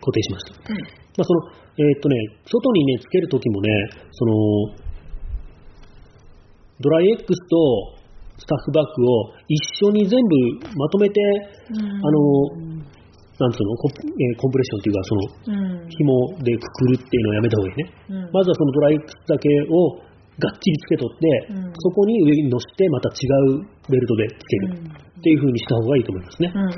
[0.00, 0.72] 固定しました。
[0.72, 3.68] うんまあ、そのえーっとね、外にね、つけるときもね、
[4.12, 4.32] その
[6.80, 8.04] ドライ X と
[8.38, 11.20] スタッフバッグを一緒に全部まとめて、
[11.70, 12.74] うんあの、
[13.34, 15.90] なんつうのコン,、えーコンプレッションっていうか、その、うん。
[15.90, 17.90] 紐でくくるっていうのをやめた方がいいね。
[18.10, 19.98] うんまずはそのドライ X だけを
[20.38, 23.26] がっちりつけとって、うんそこに上に乗せてまた違
[23.58, 26.52] うベルトでつけるうんっていう風にした方がいいと思いますね。
[26.54, 26.70] うん。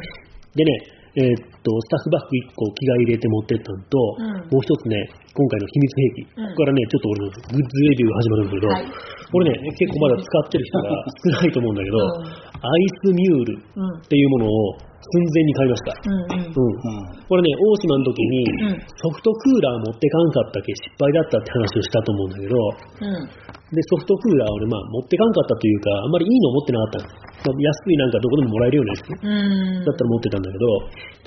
[0.56, 5.00] でね、えーっと、スタッフバッグ1個着替え入れて持ってったのと、うんもう一つね、
[5.32, 10.86] 今回の秘密兵器、うんここからね、ちょっと俺のグッズレビューが始まるんだけど、はいこれね、結構まだ使ってる人が
[11.42, 13.98] 少ないと思うんだけど、うんアイスミュールうん。
[14.00, 15.92] っていうものを寸前に買いました。
[15.92, 16.16] うん。
[16.16, 16.40] うん。
[16.40, 20.72] うんこれね、大島の時にうんソフトクーラー持ってかんかったけ？
[20.72, 23.28] 失敗だったって話をしたと思うんだけど、うん。
[23.66, 27.26] で、ソフトクーラー俺まあ持ってかんかったというか、あんまりいいの持ってなかったの。
[27.46, 29.82] まあ安いなんかどこでももらえるようなやつうん。
[29.82, 30.66] だったら持ってたんだけど、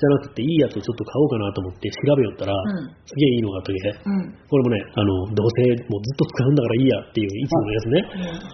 [0.00, 4.32] ゃなくていいやつをちょっと買おうかなと思って調べよったら、うんすげえいいのがあったけうん。
[4.48, 8.00] これもね、あの、どうせもうずっと使うんだからいいやっていういつものやつね。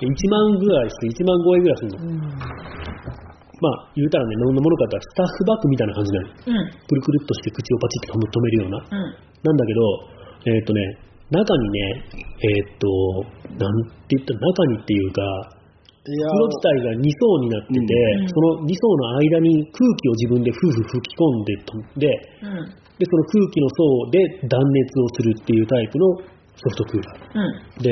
[0.03, 2.67] 1万ぐらいする、1万超えぐらいするの。
[3.57, 6.29] まあ、言うたらね、どんなものかってスタッフバッグみたいな感じなの。
[6.29, 6.71] うん。
[6.91, 8.77] くるくるっとして口をパチッと止めるような。
[8.77, 9.27] うん。
[9.45, 9.81] なんだけど、
[10.45, 12.05] えーっ、とね、中にね、
[12.39, 12.87] えーっ、と、
[13.59, 15.23] なんて言ったら中にっていうか、
[16.07, 22.07] 袋自体が2層になってて、うんその2層の間に空気を自分でふうふう吹き込んで飛んで、
[22.43, 22.87] うん。
[22.95, 26.07] で、その空気の層で断熱をするっていうタイプの
[26.55, 27.43] ソフトクーラー。
[27.43, 27.83] うん。
[27.83, 27.91] で、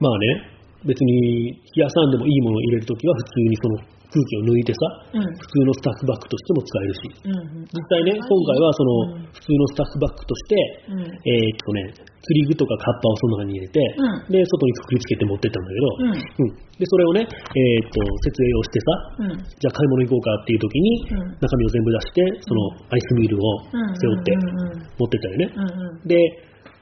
[0.00, 4.80] まあね、別に冷やさんでもいいものを入れるときは普通にその空気を抜いてさ、
[5.12, 5.28] うん。
[5.36, 7.68] 普通のスタッフバッグとしても使えるし、うん。
[7.68, 10.56] 実際ね、今回はそのうん普通のスタッフバッグとして、
[10.88, 11.04] うん。
[11.04, 16.48] えーっとね、釣り具とかカッパをその中に入れて、うんで、外にくくりつけて持ってったんだけど、うん。
[16.48, 18.88] うんで、それをね、えーっと、設営をしてさ、
[19.20, 19.36] うん。
[19.36, 23.96] じゃあ買い物行こうかっていう時に、うん中身を全部出して、そのアイスミールをうん。
[24.00, 24.80] 背負ってうん。
[24.96, 25.52] 持ってったよね。
[25.52, 26.08] うん。
[26.08, 26.16] で、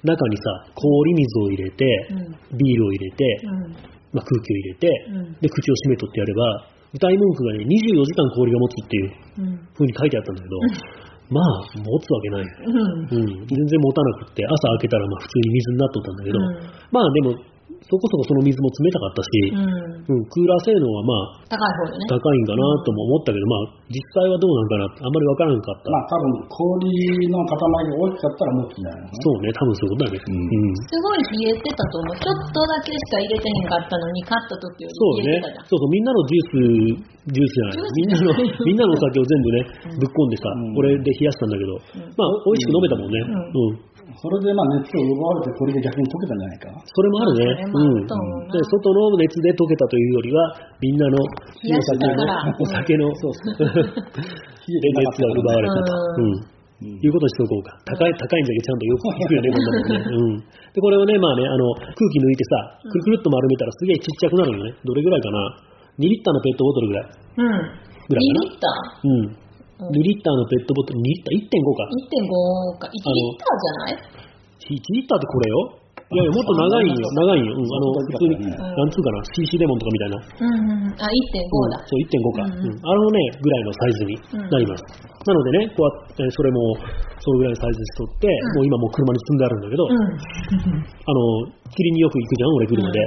[0.04, 0.42] 中にさ、
[0.74, 2.58] 氷水を入れて、うん。
[2.58, 3.94] ビールを入れて、うん。
[4.14, 9.58] まあ、空気を入れて、うんで、口を閉めとってやれば、歌い文句がね、24時間氷が持つっていううん。
[9.74, 10.54] 風に書いてあったんだけど、
[11.34, 12.42] まあ、持つわけない。
[12.42, 12.78] うん。
[13.02, 16.54] うん、全然持たなくって、朝開けたらまあ普通に水になっとったんだけど、うん
[16.94, 17.34] まあでも、
[17.84, 19.84] そこそこその水も冷たかったし、うん。
[20.04, 22.08] うん、クーラー性能はまあ高い方よね。
[22.08, 25.92] 高いんかなとも思ったけど、まあ実際はどうなんかなってあんまりわからんかった。
[25.92, 29.20] まあ多分氷の塊が大きかったら持つんじゃないのかな。
[29.20, 30.20] そうね、多分そういうことだね。
[30.24, 32.16] うんうんすごい冷えてたと思う。
[32.16, 35.68] ちょっとだけしか入れてへんかったのに、買った時よそうねり冷えてたじゃん。。
[35.68, 37.84] そうそう、みんなのジュース、ジュースじゃない。
[37.84, 38.32] みんなの、
[38.64, 41.78] みんなのお酒を全部ね、ぶっ込んでさ、うんこれで冷やしたんだけど、
[42.18, 43.20] まあ、美味しく飲めたもんね。
[43.20, 43.93] うん。
[44.14, 46.68] それでまあ熱を奪われてこれで逆に溶けたんじゃないか？
[46.70, 46.78] な。
[46.84, 47.64] それもあるね。
[47.66, 50.40] うなで、外の熱で溶けたというよりは、
[50.80, 51.16] みんなの
[51.64, 52.54] 冷やしたから。
[52.60, 53.68] お酒の、そうそう。
[53.68, 55.92] で、熱が奪われたと。
[56.20, 56.98] うんうん。
[56.98, 57.70] いうことにしておこうか。
[57.86, 60.04] 高い、高いんだけどちゃんとよく聞くよね、こんなもんね。
[60.04, 60.42] うん。
[60.42, 64.74] で、これをね、まあね、あの、空気抜いてさ、くるくるっと丸めたらすげえちっちゃくなるよね。
[64.84, 65.38] どれぐらいかな
[66.02, 67.06] ？2リッターのペットボトルぐらい。
[67.06, 67.46] うん。
[68.10, 69.06] ぐらい2リッター？
[69.06, 69.43] うん。
[69.74, 71.82] うん2リッターのペットボトル、2リッター ?1.5 か。
[71.90, 72.86] 1.5か。
[72.86, 73.98] 1リッターじゃない
[74.70, 75.84] ？1リッターってこれよ？
[76.14, 77.02] いやいや、もっと長いんよ。
[77.10, 77.56] 長いんよ。
[77.56, 77.64] うん。
[77.64, 80.14] あの、普通に、うんなんつうかな、CC レモンとかみたいな。
[80.14, 80.94] うんうん。
[80.94, 81.80] あ、1.5だ。
[81.82, 82.44] そう、1.5か。
[82.44, 84.14] うんうんうんあのね、ぐらいのサイズに
[84.46, 84.84] なります。
[85.26, 86.76] なのでね、こうやって、それも、
[87.18, 89.98] そのぐらいのサイズにしとって、うんもう今もう車に積んであるんだけど、うん。
[90.86, 91.18] あの、
[91.72, 93.00] 釣りによく行くじゃん、俺車で。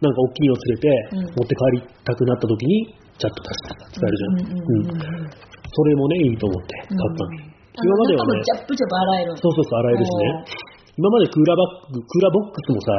[0.00, 2.86] なんか大きいの連れて、うん持って帰りたくなった時に、
[3.18, 4.32] チャッと出して使えるじゃん。
[4.32, 7.52] うんうんうんうんそれもね、いいと思って買ったの。
[7.72, 9.36] 今まではね、ジャップジャップ洗える。
[9.40, 10.72] そうそうそう、洗えるしね。
[10.92, 12.92] 今までクーラーバッグ、クーラーボックスもさ、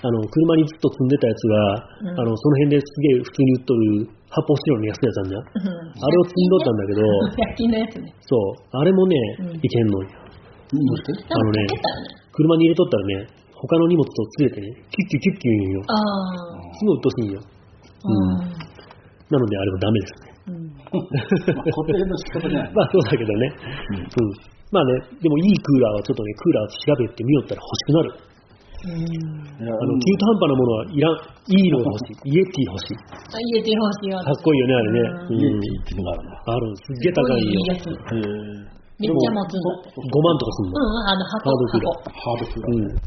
[0.00, 1.52] あの、車にずっと積んでたやつが、
[2.08, 5.44] うんあの、その辺ですげえ普通に売っとる発泡スチロールの安いやつあるじゃん。
[5.44, 7.00] うんあれを積んどったんだけど、
[7.36, 8.08] 焼きのやつね。
[8.24, 10.08] そう、あれもね、うんいけんのよ。
[10.08, 11.68] あのね。
[12.32, 15.82] 車に入れとったらね、他の荷物と連れてね、キュッキュッキュッキュ言うんよ。
[15.84, 15.92] あ
[16.80, 17.40] すごい鬱陶しいんよ。
[17.44, 18.64] あ。
[19.28, 20.27] なのであれはダメですね。
[20.92, 21.56] うん。
[21.56, 22.72] まあ固定の仕方じゃない。
[22.74, 23.52] まあそうだけどね。
[23.92, 24.32] うん。
[24.70, 28.28] まあね、でもいいクーラーはちょっとね、クーラー調べてみよったら欲しくなる。
[28.78, 31.18] あの、中途半端なものはいらん。
[31.50, 32.30] いいのが欲しい。
[32.30, 33.00] イエティ欲しい。
[33.00, 34.22] あ入れてほしいわ。
[34.22, 35.02] かっこいいよね、あれね。
[35.28, 36.38] うん家うんって言っていうのがあるんだ。
[36.46, 37.42] あるすっげえ高いよ。
[37.42, 37.74] いいや。
[38.98, 39.98] めっちゃ持つんだって。
[39.98, 40.78] 5万とかすんの？
[40.78, 42.12] うん、あの箱、ハードクーラ箱。
[42.12, 42.70] ハードクーラー。
[42.70, 42.98] うん。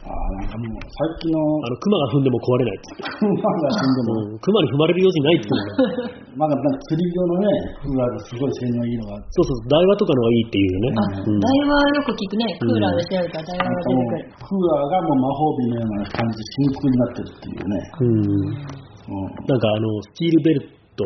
[0.00, 3.04] ああ、なんかもう最近のあの、熊が踏んでも壊れないっつって。
[3.04, 4.40] クマが死んでも、うん。
[4.40, 6.40] 熊に踏まれる用事ないっつって。
[6.40, 7.52] まだなんか釣り用のね、
[7.84, 10.88] クーラーがすごい性能いいのがあって、そうそう、台湾とかのがいいっていうよね。
[10.90, 12.48] あ、うん台湾よく聞くね。
[12.56, 14.32] クーラーで調べたら台湾が出てくる。
[14.40, 17.76] クーラーがもう魔法瓶のような感じで真空になってるっていうね。
[18.00, 18.80] うん。
[19.10, 20.64] うんなんかあの、スチールベル
[20.96, 21.04] ト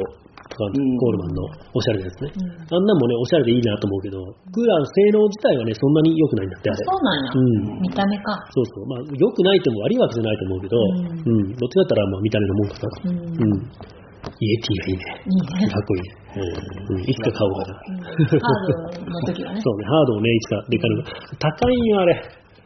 [0.48, 1.40] とか、んコールマンの
[1.72, 2.30] おしゃれなやつね。
[2.30, 4.18] うんあんなんもね、おしゃれでいいなと思うけど、
[4.52, 6.84] クーラーの性能自体はね、そんなに良くないんだって、あれ。
[6.84, 7.32] そうなんや。
[7.32, 7.80] うん。
[7.80, 8.36] 見た目か。
[8.52, 8.86] そうそう。
[8.88, 11.56] まあ、良くないっても悪いわけじゃないと思うけど、ううん。
[11.56, 12.86] どっちだったら、まあ、見た目のもんかさ。
[13.04, 13.16] うん。
[13.16, 13.68] うん。
[14.24, 15.04] イエティがいいね。
[15.28, 15.68] いいね。
[15.68, 16.08] かっこいいね。
[16.34, 17.00] うん。
[17.04, 17.74] いつか買おうかな。
[17.74, 19.60] うんハードの時はね。
[19.60, 21.04] そうね、ハードをね、いつかでかるの。
[21.38, 22.14] 高いんよ、あれ。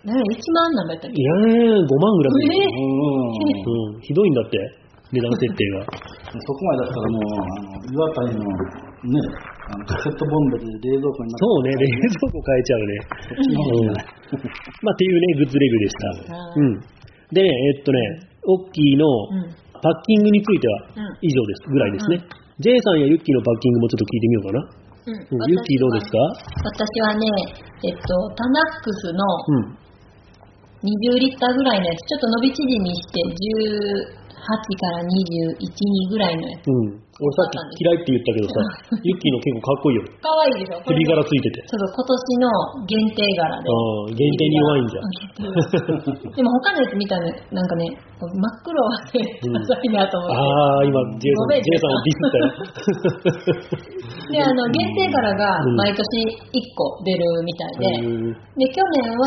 [0.06, 1.20] ね、1万なんだったっけ？
[1.20, 2.32] いやー、5万ぐらい
[2.78, 4.00] うん。
[4.00, 4.56] ひどいんだって、
[5.12, 5.86] 値段設定が。
[6.28, 9.20] そこまでだったらもう、あの、岩谷のね、
[9.68, 12.92] あのカセットボンベで冷蔵庫になってそうね、冷蔵庫変えちゃうね。
[13.38, 13.94] うん。
[13.94, 16.52] まあ、っていうね、グッズレビューでした。
[16.56, 16.80] うん。
[17.32, 18.00] でね、えっとね、
[18.48, 19.56] オッキーのうん。
[19.78, 22.18] パッキングについてはうん以上です、ぐらいですね。
[22.58, 24.58] J さんやユッキーのパッキングもちょっと聞いてみようかな。
[25.06, 26.18] うんうん、ユッキーどうですか？
[26.66, 27.30] 私はね、
[27.86, 29.78] えっと、タナックスのうん。
[30.82, 34.17] 20リッターぐらいのやつ、ちょっと伸び縮みして18
[34.56, 36.68] から21、2ぐらいのやつ。
[36.68, 37.04] うん。
[37.18, 38.54] 俺さっき嫌いって言ったけどさ、
[39.02, 40.06] ユッキーの結構かっこいいよ。
[40.22, 40.78] かわいいでしょ？
[40.86, 41.66] 首柄ついてて。
[41.66, 42.46] そうそう、今年の
[42.86, 43.66] 限定柄で。
[44.14, 46.30] 限定に弱いんじゃん。
[46.38, 47.90] でも他のやつ見たらね、なんかね、
[48.22, 50.36] 真っ黒はね、うんダサいなと思って。
[50.38, 52.46] ああ、今、ジェイさん、ごめんジェイさんをディスったよ。
[54.30, 58.32] で、あの、限定柄がうん毎年1個出るみたいで、うん、
[58.62, 59.26] で、去年は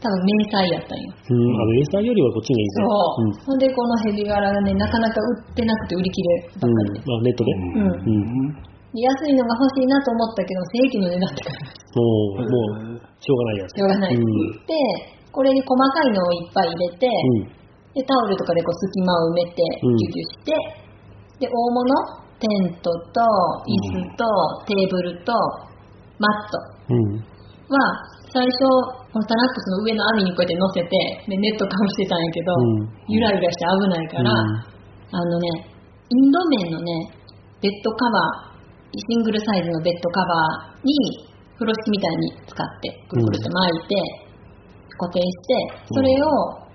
[0.00, 1.12] 多分明細やったんよ。
[1.12, 2.72] あの、エーサーよりはこっちがいいね。
[2.72, 3.52] そう。
[3.52, 7.00] ほんで、このヘビ柄がね、なかなか売ってなくて売り切ればっかりで。
[7.00, 7.04] うん。
[7.04, 7.52] まあ、ネットで。
[7.52, 8.70] うんうん。
[8.90, 12.02] で安いのが欲しいなと思ったけど、正規の値段ってからも
[12.34, 13.76] う、もう、しょうがないやつ。
[13.76, 14.16] しょうがない。
[14.16, 14.24] うん
[14.66, 14.74] で、
[15.30, 17.60] これに細かいのをいっぱい入れて、うん。
[17.94, 20.56] で、タオルとかでこう隙間を埋めて、うんギュギュして、
[21.38, 21.86] で、大物、
[22.40, 23.20] テントと、
[23.68, 24.24] 椅子と、
[24.66, 25.32] テーブルと、
[26.18, 26.58] マット
[26.88, 27.20] うん。
[27.70, 27.78] は、
[28.30, 30.90] 最初、このタナックスの上の網にこうやって乗せて、
[31.26, 32.88] で、ネットかぶしてたんやけど、うん。
[33.10, 34.70] ゆらゆらして危ないから、うん。
[35.10, 37.20] あのね、インド面のね、
[37.58, 41.26] ベッドカバー、シングルサイズのベッドカバーに、
[41.58, 44.30] 風呂敷みたいに使って、くるくるって巻いて、
[44.94, 46.70] 固定して、それを、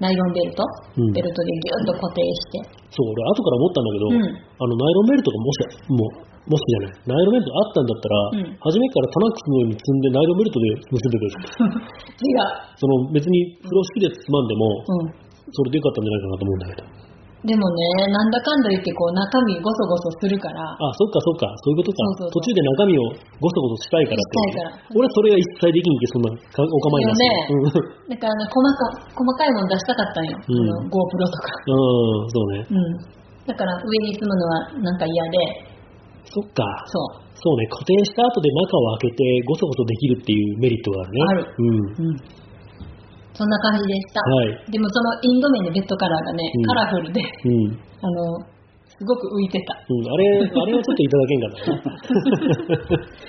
[0.00, 0.64] ナイロンベルト、
[0.96, 1.12] うん。
[1.12, 4.24] ベルトでギュッと固定して、そう、俺、後から思ったんだけど、うん。
[4.24, 5.58] あの、ナイロンベルトがもし、
[5.92, 11.32] もう、もしじゃない、ナイロンベルトあったんだったら、うん初めからタナックスの上に積んでナイロンベルトで結んでくる。
[12.24, 12.48] 違う。
[12.76, 14.64] その、別に風呂敷でつまんでも、
[15.04, 15.28] うん。
[15.52, 17.08] それでよかったんじゃないかなと思うんだけど。
[17.46, 22.02] でもね、なんだかんだ言ってこう中身ゴソゴソするから、あ、そっかそっか、そういうことか。
[22.18, 23.02] そうそうそう途中で中身を
[23.38, 27.22] ゴソゴソしたいからって、いから俺それは一切できんけ、そんなかお構いなし。
[28.10, 30.34] だから細か細かいもの出したかったんよ。
[30.34, 31.46] うん GoPro とか。
[31.62, 32.66] うん、うん、そうね。
[32.66, 33.18] うん。
[33.46, 35.77] だから上に積むのはなんか嫌で、
[36.28, 36.62] そっか。
[36.86, 37.28] そう。
[37.38, 41.22] そうね、固定した後で中を開けてゴソゴソできるっていうメリットがあるね。
[41.22, 42.08] あるうん。
[42.08, 42.16] うん。
[43.38, 44.18] そんな感じでした。
[44.18, 47.78] はいでもそのインド面のベッドカラーがね、うんカラフルで、うん。
[48.02, 48.42] あの、
[48.98, 49.78] すごく浮いてた。
[49.78, 51.78] うん、あれ、あれはちょっといただけんかったね。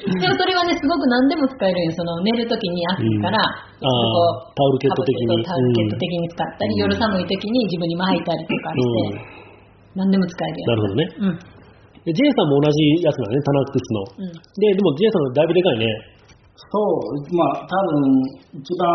[0.17, 1.91] でもそれはね、すごく何でも使えるんよ。
[1.93, 9.39] その寝るときに暑いから、うんあータオルケット的にタオルケット的に使ったり、うん夜寒いときに自分に巻いたりとかして、
[9.93, 11.03] 何でも使えるなるほどね。
[11.05, 11.58] やつ。
[12.05, 13.99] で J さんも同じやつなのね、タナックスの。
[13.99, 14.23] うん。
[14.23, 14.33] うん。
[14.33, 15.85] で、でも J さんのだいぶでかいね。
[16.69, 18.87] そう、まあ、多分一番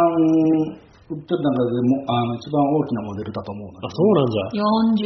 [1.09, 4.45] 売ってる中でもあの一番大きなモデルだと思うあ、んだけそうなんじゃ。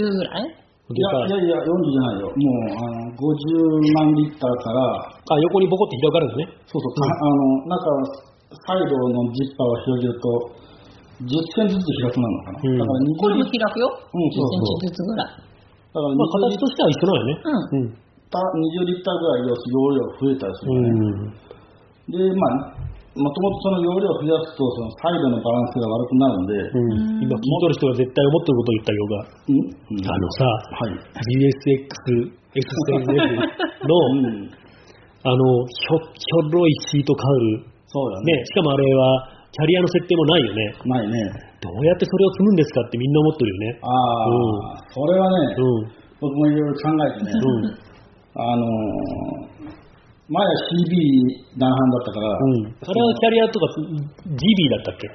[0.03, 0.47] 40ぐらい？
[0.47, 0.69] い。
[0.89, 2.33] いやいやいや、40じゃないよ。
[2.33, 6.65] もうあの50万リッターから、あ、横にボコって広がるんですね。
[6.71, 7.85] そうそう、かあの中
[8.65, 10.29] サイドのジッパーを広げると、
[11.29, 12.59] 10センチずつ広くなるのかな。
[12.63, 13.87] うんだからこれ20も開くよ。
[13.93, 15.29] うんそう10センチずつぐらい。
[15.89, 17.33] だからまあ、20リッ形としては一緒なのね。
[17.39, 17.81] うん。
[17.81, 18.09] うん。
[18.29, 19.57] ター20リッターぐらい容
[19.97, 21.49] 量増えたりするよね。
[22.09, 27.25] で、まあ、もともとその容量を増やすと、そのサイドのバランスが悪くなるんで、うん。
[27.25, 31.01] 今、聞いとる人が絶対思ってることを言ったようが、うんあのさ、はい。
[31.25, 33.49] GSX、X1000F
[33.89, 34.53] の、うん。
[35.25, 37.65] あの、ひょ、ひょろいシートカウル。
[37.89, 38.33] そうだね。
[38.33, 40.75] ね、しかもあれは、キャリアの設定もないよね。
[40.85, 41.48] ないね。
[41.61, 43.81] どうやってそれを積むんですかってみんな思ってるよね。
[43.83, 45.91] ああ、それはね、うん。
[46.21, 47.75] 僕もいろいろ考えてね、うん。
[48.39, 49.75] あのー、
[50.31, 50.95] 前は CB
[51.59, 52.71] 南半だったから、うん。
[52.71, 55.11] あれはキャリアとか、ギビだったっけ？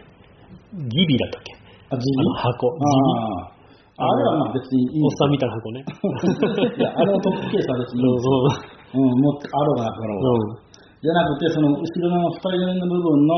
[0.76, 1.56] ギビだったっけ？
[1.96, 2.68] あ、G あの箱。
[2.68, 5.86] ああ、あれはまあ別にいいおっさんみたいな箱ね。
[6.76, 8.32] いや、あれのトップケースは別にいいんですよ。
[8.92, 10.60] そうん、持って、あろうがなかろうが。
[11.04, 13.36] じゃなくて、その後ろの二人乗りの部分の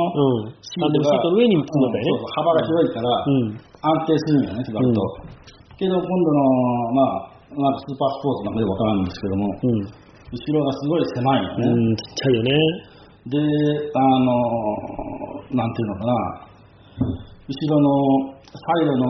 [0.61, 2.13] シートの上に積むんだよね。
[2.13, 3.57] そうそう幅が広いから、うん。
[3.57, 5.01] 安定するんよね、座ると。
[5.73, 6.45] けど今度の、
[6.93, 9.81] まあ、まあ、スーパースポーツなんかでわからんんですけども、うん。
[9.81, 11.65] 後ろがすごい狭いよね。
[11.65, 12.53] うん、ちっちゃいよね。
[13.33, 14.29] で、あの、
[15.49, 16.13] なんていうのかな、
[17.49, 19.09] 後ろのサイドの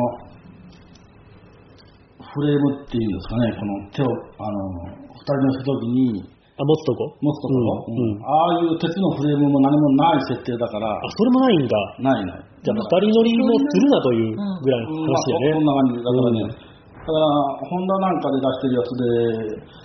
[2.24, 7.12] フレームっていうんですかね、この手を、あの、二人乗せた時にあ、持つとこ？
[7.20, 7.60] 持つとこ？
[7.60, 8.00] ろ、うん。
[8.00, 8.24] うん。
[8.24, 10.88] ああいう鉄のフレームも何もない設定だから。
[10.88, 11.76] あ、、それもないんだ。
[12.00, 12.48] ないない。
[12.64, 15.52] じゃあ、二人乗りもするなというぐらいの話だよね。
[15.52, 16.00] そそんな感じ。
[16.00, 17.28] だからね、だから、
[17.60, 19.76] ホンダなんかで出してるやつで、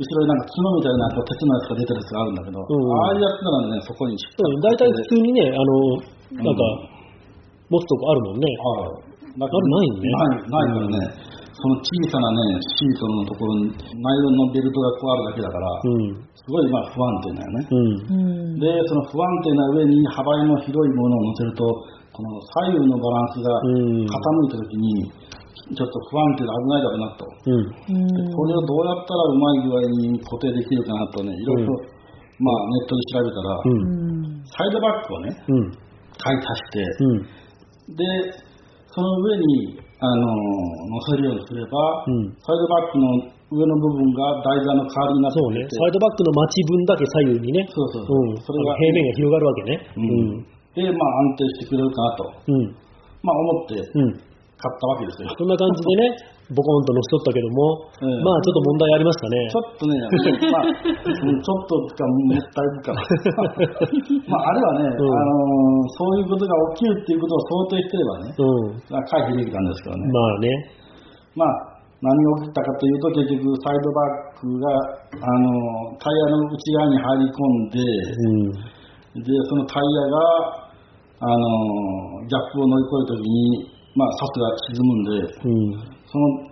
[0.00, 2.84] 後ろになんか角みたいなこう鉄のやつが出てるやつがあるんだけど、うん。
[3.00, 8.48] ああいうやつならね、そこにしっかうん、大体普通にね、あの、なんかうん、持つとこあるもんね。
[8.60, 9.08] ある。
[9.40, 10.04] だあるないね。
[10.04, 11.16] ない、ないからね、
[11.60, 16.24] その小さなね、シートのところにナイロンのベルトがこうあるだけだから、うん。
[16.32, 17.68] すごいまあ不安定だよね。
[17.68, 17.84] うん。
[17.84, 18.60] うん。
[18.60, 21.64] で、その不安定な上に幅の広いものを乗せると、
[22.16, 25.12] この左右のバランスがうん傾いた時に、
[25.76, 27.24] ちょっと不安定で危ないだろうなと。
[27.28, 27.60] うん。
[27.60, 32.00] うんこれをどうやったらうまい具合に固定できるかなとね、いろいろ、うん
[32.40, 33.52] まあネットで調べたら。
[34.48, 35.70] サイドバックをね、うん。
[36.16, 37.96] 買い足して、うん。
[37.96, 38.04] で、
[38.88, 40.24] その上に、あの、
[40.88, 41.76] 乗せるようにすれば、
[42.08, 43.04] うんサイドバックの
[43.52, 45.60] 上の部分が台座の代わりになってそうね。
[45.68, 47.68] てサイドバックの待ち分だけ左右にね。
[47.68, 48.40] そうそうそううん。
[48.40, 49.74] それが平面が広がるわけね。
[49.96, 52.76] うんで、まあ安定してくれるかなと、うん。
[53.22, 54.29] まあ思ってうん。
[54.60, 55.32] 買ったわけですよ。
[55.32, 56.20] そんな感じでね、
[56.52, 59.36] ボコンと乗せとったけども、ええまあちょっと問題ありましたね。
[59.48, 59.94] ちょっとね、
[60.52, 63.00] まあ、うんちょっとか、もったいぶかな。
[64.28, 68.92] まあ、あれはね、んあのーそういうことが起きるっていうことを想定してればね、うん。
[68.92, 70.04] まあ回避できたんですけどね。
[70.12, 70.48] まあね。
[71.36, 71.70] まあ、
[72.02, 74.66] 何が起きたかというと、結局、サイドバックが、
[75.20, 79.22] あのータイヤの内側に入り込んで、うん。
[79.22, 80.70] で、そのタイヤが、
[81.20, 85.74] あのーギャップを乗り越えるときに、まあ、サスが沈むんで、うん。
[86.06, 86.50] その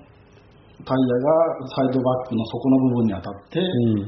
[0.86, 1.28] タイヤが
[1.74, 4.06] サイドバックの底の部分に当たって、うん。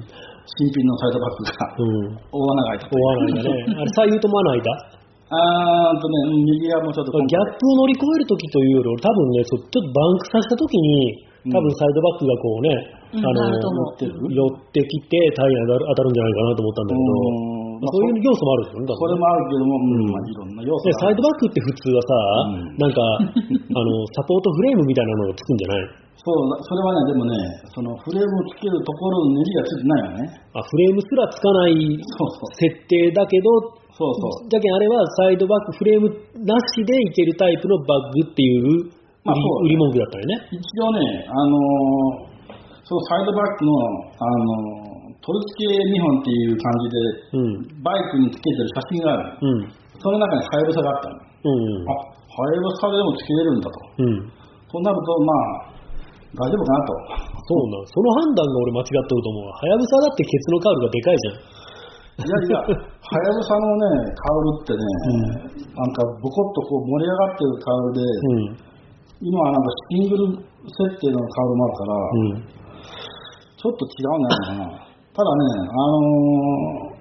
[0.59, 2.19] 新品のサイドバックがうん。
[2.31, 3.51] 大穴が開いたと終わらないんだね。
[3.79, 5.01] あれ、左右とも穴開いた？
[5.31, 12.75] あーんとね、うん右側もちょっとギャップを乗り越えるときというより、俺多分ね、ちょっとバンクさせたときに、多分サイドバックがこうね、
[13.15, 17.15] うんあの、寄ってきてタイヤに当たるんじゃないかなと思ったんだけど、
[17.81, 25.89] そういう要素もあるんですよね、多それもあるけども、うん、まあいろんな要素でサイドバックって普通はさ、うんなんか、 あの、サポートフレームみたいなのがつくんじゃない？
[26.21, 27.33] そう、それはね、でもね、
[27.73, 30.29] そのフレームをつけるところのネジがついてないよね。
[30.53, 32.53] あ、フレームすらつかないそうそう。
[32.61, 33.49] 設定だけど、
[33.97, 34.49] そうそう。
[34.53, 36.13] じゃけんあれはサイドバックフレーム
[36.45, 38.93] なしでいけるタイプのバッグっていう売り,、
[39.25, 40.37] まあそう売り文句だったよね。
[40.53, 42.31] 一応ね、あのー
[42.91, 43.71] そのサイドバックの、
[44.19, 46.97] あのー取り付け見本っていう感じで、
[47.37, 47.85] うん。
[47.85, 49.37] バイクにつけてる写真がある。
[49.37, 49.69] うん。
[50.01, 51.21] その中にハヤブサがあったの。
[51.21, 51.85] うん。
[51.85, 53.77] あ、ハヤブサでもつけれるんだと。
[54.01, 54.33] うん。
[54.73, 55.71] そうなると、まあ、
[56.31, 56.95] 大丈夫かなと。
[57.43, 57.91] そうなん。
[57.91, 59.53] その判断が俺間違ってると思うわ。
[59.53, 61.61] はやぶさだってケツのカウルがでかいじゃん。
[62.21, 64.81] いやいや、はやぶさのね、カウルってね、
[65.75, 68.57] なんかボコッとこう盛り上がってるカウルで、うん。
[69.21, 72.47] 今はなんかシングル設定のカウルもあるから、うん。
[73.59, 74.90] ちょっと違うんだよな。
[75.15, 77.01] ただね、あのー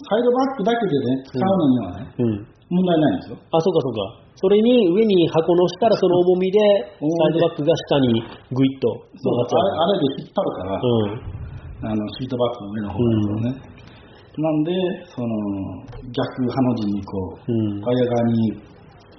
[0.00, 2.46] サイドバックだけでね、使うのにはね、うん。
[2.72, 3.38] 問題ないんですよ。
[3.52, 4.30] あ、そうかそうか。
[4.40, 6.58] それに上に箱のしたらその重みで、
[6.96, 8.88] サイドバックが下にグイッと
[9.20, 9.60] そう曲がっちゃう。
[9.60, 11.92] あれあれで引っ張るから、うん。
[11.92, 13.70] あのシートバックの上の方がですよね。
[14.40, 14.72] なんで、
[15.12, 15.28] その
[16.10, 18.56] 逆ハの字にこう、うんタイヤ側に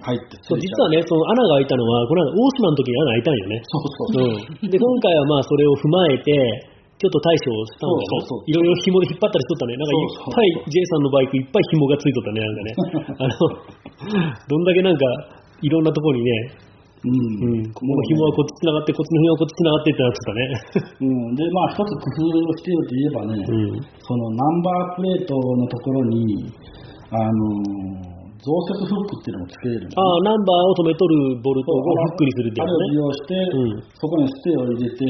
[0.01, 3.61] 入ってつそう実はね、その穴が開いたのは、この間、大島の時に穴開いたんよね。
[3.63, 4.65] そうそうそう。
[4.65, 6.70] うん、で、今回はまあそれを踏まえて、
[7.01, 9.73] ちょっと対処をしたんだよそうそうそういろいろ紐で引っ張ったりしとったね。
[9.73, 12.69] なんかいっぱい J さんのバイクいっぱい紐がついとったね、なんかね。
[13.17, 13.33] あの、
[14.45, 15.05] どんだけなんか、
[15.61, 20.41] いろんなところにね、うんうん、この紐はこっち繋がって、こっちの紐はこっち繋がってってなってたね。
[21.01, 23.81] うん、で、まあ、一つ工夫をしているといえばね、うん。
[24.05, 26.45] そのナンバープレートのところに、
[27.09, 32.97] あのー増設フックっていうのもつけれるねああ、ナンバーを止めとるボルトをフックにするってやつあれを利ね。
[32.97, 35.05] 用して、うんそこにステを入れて、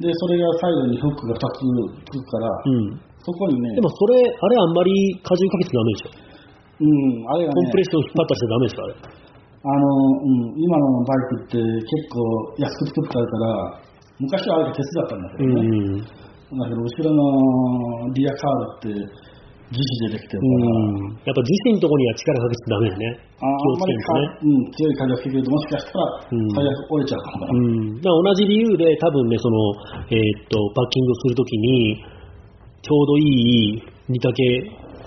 [0.00, 1.60] で、それがサイドにフックが2つ
[2.08, 3.00] つくから、うん。
[3.20, 6.30] そこにね、でもそれ、あれあんまり荷重かけてダメでしょ。
[6.80, 9.20] うん、あれがね、コンプレッション引っ張ったりしちゃダメでしょ、あれ。
[9.60, 9.84] あの、
[10.24, 12.16] うん、今のバイクって結構
[12.56, 13.84] 安く作ってあるから、
[14.16, 15.68] 昔はあれが鉄だったんだけうどね。
[15.68, 16.00] ん。
[16.00, 18.96] だけど、後ろのリアカードって
[19.70, 21.22] 樹脂でできてるから、うん。
[21.22, 23.06] やっぱ自身のところには力かけちゃダメだね。
[23.38, 27.54] ああんまりか、うん、強い風が吹けると、もしかしたらうん最悪折れちゃうかもな。
[27.54, 27.94] うん。
[28.02, 29.56] だから同じ理由で多分ね、その、
[30.10, 32.02] えーっと、パッキングをするときに、
[32.82, 34.42] ちょうどいい見かけ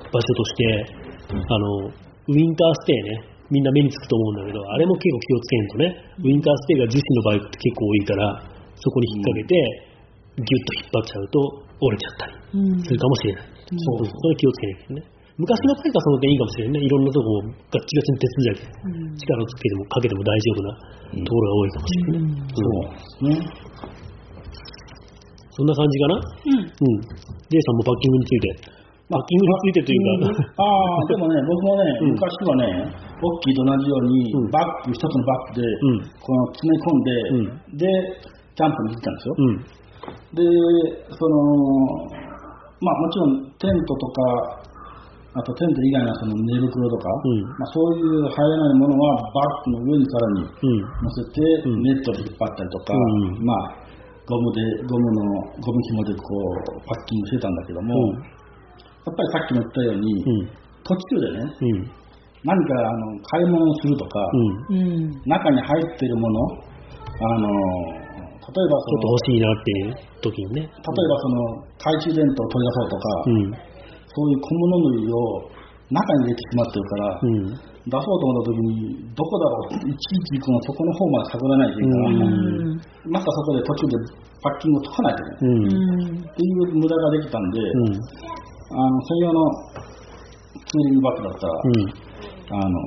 [0.08, 5.86] 場所として、あの、ウィンターステイね、みんな目につくと思うんだけど、あれも結構気をつけんとね、
[6.20, 8.42] ウィンターステイが樹脂のバイクって結構多いから、
[8.80, 9.94] そこに引っ掛けて、
[10.38, 13.53] ギュッと引っ張っちゃうと折れちゃったりうんするかもしれない。
[13.78, 15.08] そうそれ気をつけないけないね。
[15.34, 16.86] 昔のバイクはその点いいかもしれないね。
[16.86, 20.70] いろんなとこもガッチガチに鉄じゃけうん力をつけてもかけても大丈夫な
[21.26, 22.22] ところが多いかもしれない。
[22.22, 23.84] うんそうですね。
[25.54, 26.16] そんな感じかな？
[26.18, 27.02] うんうん。
[27.50, 28.74] J さんもパッキングについて。
[29.10, 32.66] パッキングについてというか、ああ、でもね、 僕もね、うん昔はね、
[33.22, 38.22] オッキーと同じように、うんバッグ、一つのバッグで、うんこの詰め込んで、で、
[38.56, 39.34] キャンプに行ってたんですよ。
[39.38, 39.58] うん。
[40.34, 40.42] で、
[41.14, 41.38] その、
[42.84, 44.20] まあもちろんテントとか、
[45.34, 50.82] あとテント以外のその寝袋とか、うんまあ、そういう入らないものはバッグの上にさらにうん。
[51.02, 53.82] 乗せて、うんネットで引っ張ったりとか、うんまあ、
[54.30, 55.24] ゴムで、ゴムの、
[55.58, 56.22] ゴム紐でこ
[56.78, 58.44] う、パッキングしてたんだけども、うん
[59.04, 60.48] やっぱりさっきも言ったように、うん。
[60.88, 61.92] 途中でね、うん。
[62.46, 64.20] 何かあの買い物をするとか、
[65.26, 66.40] 中に入ってるもの、
[67.20, 67.50] あの、
[68.54, 70.62] 例えばちそのょっと欲しいなっていう時にね。
[70.62, 73.74] 例えばその懐中電灯を取り出そうとか、うん。
[74.14, 75.50] そういう小物類を
[75.90, 77.74] 中に入れてしまってるから、うん。
[77.84, 83.98] 出そうと思った時に、どこだろうって、いちいちこのそこの方まで探らないといけないから、うんまさかそこで途中で
[84.40, 85.50] パッキングを解かないとね、うん。
[85.50, 87.98] うんっていう無駄ができたんで、うん。
[87.98, 89.42] あの専用の
[90.54, 92.04] ツーリングバッグだったら、うん。
[92.54, 92.78] あの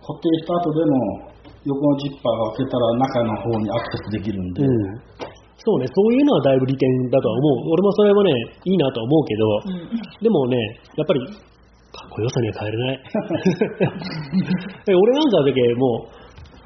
[0.00, 1.27] 固定した後でも
[1.68, 5.28] 横のジッパーが開けたら中の方にアクセスできるんで、うん。
[5.60, 7.76] そうね、そういうのはだいぶ利点だとは思う。
[7.76, 8.32] 俺もそれはね、
[8.64, 10.22] いいなとは思うけど、うん。
[10.22, 10.56] でもね、
[10.96, 13.00] やっぱり、かっこよさには変えれない。
[14.88, 16.18] え 俺なんかだけもう、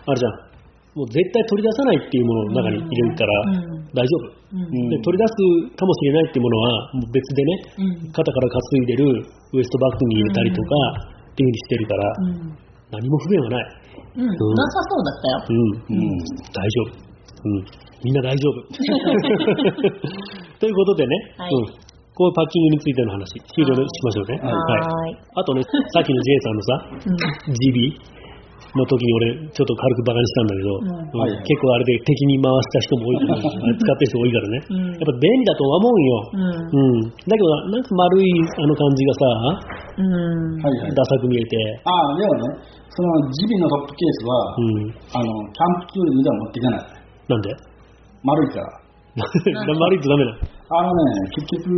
[0.07, 0.53] あれじゃん、
[0.92, 3.88] もう絶対取り出さないっていうものの中に入れるからうん。
[3.96, 4.28] 大丈夫。
[4.53, 4.88] うん。
[4.92, 7.50] で取り出すかもしれないっていうものはもう別でね、
[7.80, 8.12] うん。
[8.12, 9.24] 肩から担いでる
[9.57, 10.68] ウエストバッグに入れたりとか
[11.32, 12.62] っていうふうにしてるから、うん。
[12.92, 13.82] 何も不便はない。
[14.16, 14.26] うん。
[14.26, 14.34] な
[14.70, 15.44] さそうだったよ。
[15.48, 16.18] うん、うん。
[16.52, 17.12] 大丈夫。
[17.42, 17.66] うん、
[18.04, 18.62] みんな大丈夫。
[20.60, 21.50] ということでね、はい。
[21.50, 21.66] うん、
[22.14, 24.38] こういうパッキングについての話、終了しましょうね。
[24.38, 24.54] はい。
[24.54, 25.18] はい。
[25.34, 27.54] あとね、 さっきの J さんのさ、うん。
[27.54, 27.98] GB
[28.78, 30.86] の時に俺、ちょっと軽くバカにしたんだけど、うん。
[30.86, 31.18] うん。
[31.18, 31.42] はいはい。
[31.42, 34.62] 結構あれで敵に回した人も多いから、 あれ使ってる人多いからね。
[34.70, 34.86] うん。
[34.86, 36.30] やっぱ便利だとは思うよ。
[36.30, 36.46] うん。
[36.46, 37.10] うん。
[37.10, 39.26] だけど、なんか丸いあの感じがさ、
[39.98, 40.62] うん。
[40.62, 40.94] はいはい。
[40.94, 44.93] ダサく見えて、ああ、でもね、そのジビのトップケースは、うん。
[45.16, 46.84] あの、キャンプツーリングでは持っていかない。
[47.28, 47.49] なんで？
[48.22, 48.68] 丸いから。
[49.16, 50.38] 丸いとダメなの？
[50.72, 51.01] あのね、
[51.36, 51.72] 結局、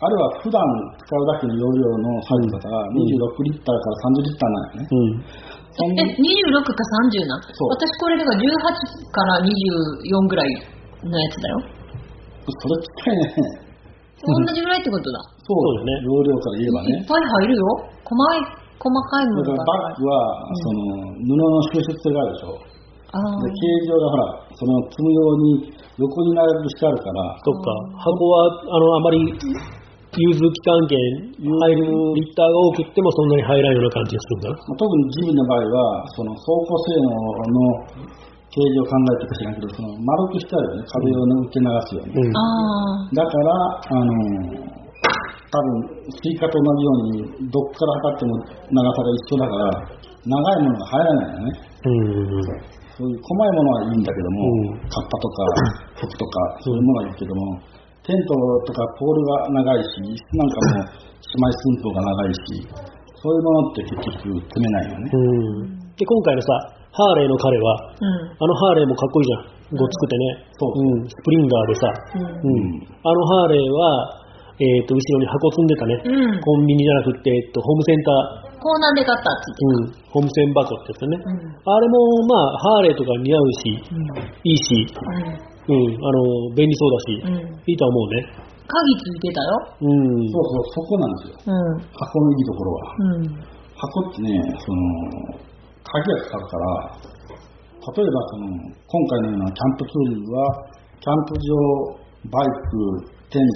[0.00, 0.62] あれは普段
[0.96, 4.88] 使うだけの容量のサイズだから、26リッターから30リッターなんよね。
[4.90, 5.22] うん。
[5.80, 6.72] え26か
[7.06, 10.50] 30なそう私これだから18から24ぐらい
[11.06, 11.56] のやつだよ
[12.42, 13.70] それ近いね。
[14.20, 15.16] 同じぐらいってことだ
[15.46, 16.98] そそうだよね容量から言えばね。
[16.98, 17.64] いっぱい入るよ
[18.04, 20.16] 細い細かいもだのがからバッグは、
[20.56, 22.56] その、布の収縮性があるでしょ。
[23.12, 24.24] あ形状がほら、
[24.56, 28.00] その積むように横に並べしてあるから、そっか。
[28.00, 29.20] 箱は、あの、あまり、
[30.10, 30.98] 融通期間券
[31.38, 31.86] 入る
[32.18, 34.58] リッターが多くってもそんなに入らんような感じがするんだな。
[34.58, 37.14] まあ特にジムの場合は、その走行性能
[37.46, 38.00] の
[38.50, 42.14] 形状を考えてるか知らんけど、その丸くしてあるよね、壁を受け流すように。
[42.14, 42.34] うん。
[42.34, 43.54] あだから、
[43.86, 44.10] あの
[45.50, 48.38] 多分スイカと同じように、どっから測っても
[48.70, 51.50] 長さが一緒だから、長いものが入らないよね。
[51.50, 52.70] うん。
[52.94, 55.42] そういう細いものはいいんだけども、うんカッパとか
[55.96, 57.58] 服とか、そういうものはいいけども、
[58.06, 58.34] テント
[58.66, 62.68] とかポールが長いし、椅子なんかも姉妹寸法が長いし、
[63.20, 65.10] そういうものって結局詰めないよね。
[65.12, 65.18] う
[65.66, 65.78] ん。
[65.98, 69.78] で、今回のさ、ハーレーの彼は、ーうんあのハーレーもかっこいいじゃん。
[69.78, 70.24] ごっつくてね。
[70.58, 71.08] そううん。
[71.08, 72.88] スプリンガーでさ、うんうん。
[73.04, 74.20] あのハーレーは、
[74.60, 75.96] えっ、と、後ろに箱積んでたね。
[76.04, 76.40] うん。
[76.40, 81.16] コンビニじゃなくって、えっと、ホームセンター、コーナーで買ったってうん、ホームセン箱ってやつね。
[81.16, 81.96] 言ってあれも、
[82.28, 84.36] まあ、ハーレーとか似合うし、たうん。
[84.44, 85.72] いいし、うん。
[85.72, 87.56] うん、あの、便利そうだし、うん。
[87.64, 88.50] いいとは思うね。
[88.68, 89.56] 鍵ついてたよ。
[89.80, 90.28] うん。
[90.28, 91.40] そうそう、そこなんですよ。
[91.40, 91.88] うん。
[91.88, 92.84] 箱のいいところは。
[92.84, 93.32] うん。
[93.80, 95.40] 箱ってね、その、
[95.88, 97.16] 鍵がかかるから、
[97.80, 98.44] 例えばその、
[98.76, 100.44] 今回のようなキャンプツーリングは、
[101.00, 103.48] キャンプ場、バイク、テン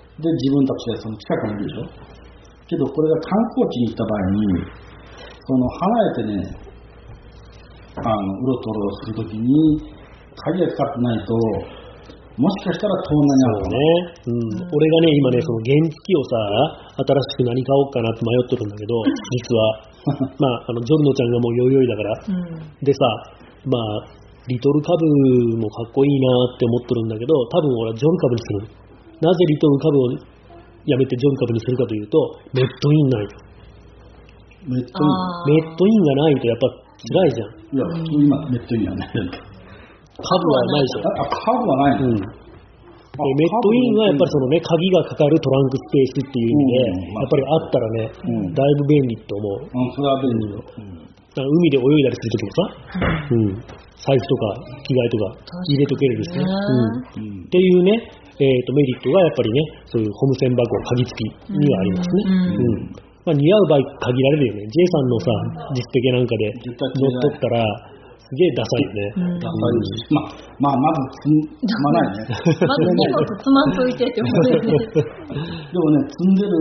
[0.00, 2.16] トで自分たちでその近くにいるでしょ？
[2.66, 4.40] けどこれが観光地に行った場合に、
[5.46, 6.66] その離れてね、
[7.96, 9.46] あの、うろとろするときに、
[10.34, 11.32] 鍵がかかってないと、
[12.36, 13.64] もしかしたら盗難になる。
[13.64, 13.78] ね。
[14.28, 14.68] うん。
[14.68, 18.92] 俺がね、今ね、その原付をさ、新しく何買おうかなって迷っとるんだけど、
[19.32, 19.60] 実は、
[20.36, 23.00] まあ、あの、ジョルノちゃんがもうよいよいだから、うんでさ、
[23.64, 24.12] まあ、
[24.52, 28.85] リトルカブもかっこいいなって思っとるんだけど、多分俺はジョルカブにする。
[29.20, 30.12] なぜリトルカブを
[30.86, 32.16] やめてジョルカブにするかというと、
[32.52, 33.28] メットインない。
[34.66, 37.48] めっちゃあーメットインがないとやっぱ辛いじゃん。
[37.48, 37.76] いい。
[37.76, 39.02] いや、普通今、ネットいいよね。
[40.16, 41.06] カブはないでしょ。
[41.06, 42.16] あ、カーブはないの、うん。
[42.16, 49.64] でメットインはやっぱりそのね、鍵がかかるトランクスペースっていう意味で、やっぱりあったらね、うんだいぶ便利と思う。
[49.64, 50.60] うん、それは便利よ。
[50.60, 52.64] だから海で泳いだりするときもさ、
[53.28, 53.56] うん、
[53.96, 55.24] 財布とか着替えとか
[55.68, 56.44] 入れとけれるしね。
[56.44, 57.44] うん。
[57.44, 57.92] っていうね、
[58.36, 62.22] えー、とメリットがやっぱりね、そういうホームセン箱鍵付きにはありますね。
[62.26, 64.70] うんうんまあ、似合うバイク限られるよね。
[64.70, 65.26] J さんのさ、
[65.74, 67.64] 実績なんかで乗っとったら、
[68.22, 69.02] すげえダサいよね。
[69.16, 70.30] うんダサいし、まあ、
[70.62, 72.28] まあ、まず積まないね。
[72.70, 76.54] まず荷物つまんといてって思うよね でもね、積んでる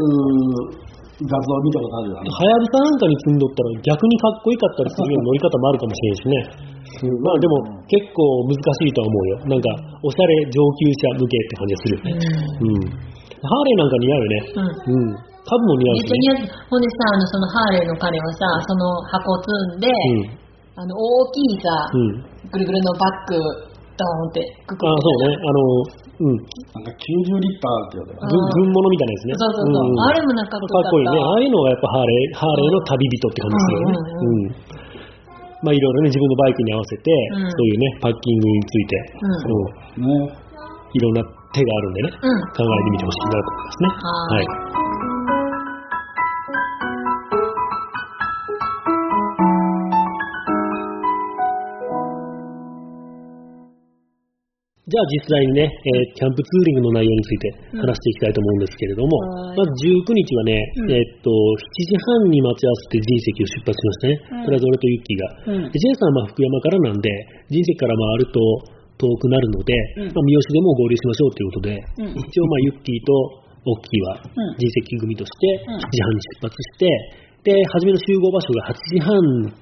[1.24, 2.20] 画像見たことあるよ。
[2.20, 6.75] あのはやぶさなんかに積んどったら逆にかっこよかったりするような乗り方もあるかもしれんしね。
[6.86, 9.36] うんまあでも結構難しいとは思うよ。
[9.50, 9.68] なんか
[10.04, 12.12] おしゃれ上級者向けって感じがするよね。
[12.16, 13.06] うん。
[13.42, 14.38] ハーレーなんか似合うよね。
[14.56, 15.36] うんうん。
[15.46, 16.50] 株も似合うしね。
[16.70, 20.46] ほんでさあのそのハーレーの彼はさその箱積んで、うん。
[20.76, 22.26] あの大きいさ、うん。
[22.50, 25.40] ぐるぐるのバッグドーンってくくああ、そうね。
[25.40, 25.60] あの、
[26.20, 26.36] うん。
[26.76, 29.34] なんか90リッターって言われ軍軍物みたいなやつね。
[29.40, 29.88] そうそうそう。
[29.88, 31.16] んあれもなんかっかっこいいね。
[31.16, 33.96] ああいうのがやっぱハーレー、ハーレーの旅人って感じするよね。
[33.96, 34.85] うん。
[35.64, 39.32] まあいろいろね、自分のバイクに合わせて、うんそういうね、パッキングについて、うん
[40.04, 40.36] うんね。
[40.94, 43.88] いろんな手があるんでね、うん考えてみてほしいなと思いますね。
[43.88, 44.85] はーいはい。
[54.86, 59.58] じゃあ実際にね、えーキャンプツーリングの内容について話していきたいと思うんですけれども、はい。
[59.58, 60.94] まず19日はね、うん。
[60.94, 64.46] えーっと、7時半に待ち合わせて人石を出発しましたね。
[64.46, 64.46] うん。
[64.46, 65.26] とりあえず俺とユッキーが。
[65.26, 65.74] うん。
[65.74, 67.10] で J さんはまあ福山からなんで、
[67.50, 68.38] 人石から回ると
[69.02, 69.74] 遠くなるので、
[70.06, 70.14] うん。
[70.14, 72.22] まあ、三好でも合流しましょうということで、うん。
[72.22, 73.10] 一応まあユッキーと
[73.66, 74.62] オッキーはうん。
[74.62, 75.82] 人石組としてうん。
[75.82, 76.86] 7時半に出発して、
[77.46, 79.14] で、初めの集合場所が8時半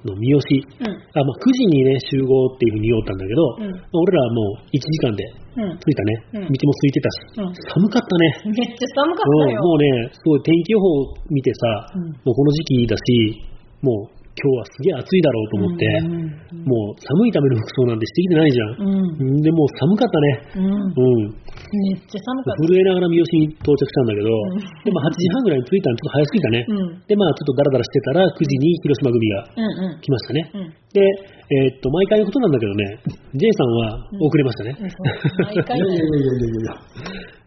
[0.08, 0.40] の三好。
[0.40, 5.20] うんあまあ、9時にね、集合っていうふうに言おうったんだけど、うんまあ俺らはもう1時間で
[5.60, 5.78] うん。
[5.78, 6.02] 着いた
[6.40, 6.48] ね。
[6.48, 8.56] うん道も空いてたし、うん寒かったね。
[8.56, 9.60] めっちゃ寒かったよ。
[9.60, 13.44] うんもうね、すごい天気予報見てさ、うんもうこの時期だし、
[13.84, 18.80] もう今日はすげえ暑いだろうと思って、うんもう寒いための服装なんてしてきてないじゃん。
[18.80, 19.42] うん。
[19.44, 20.56] で、もう寒かったね。
[20.56, 20.64] うん。
[20.64, 21.28] うん。
[21.28, 22.64] めっちゃ寒かった。
[22.64, 26.64] 震えながら三好に到着したんだけど、んでも8時半ぐらいに着いたのちょっと早すぎたね。
[26.64, 27.04] うん。
[27.04, 30.00] で、まあちょっとダラダラしてたら9時に広島組が。
[30.00, 30.50] 来ましたね。
[30.56, 30.72] うん。
[30.72, 33.04] で、えーっと、毎回のことなんだけどね、
[33.36, 34.72] J さんは遅れましたね。
[34.80, 36.80] 毎回 いやいやいやいや。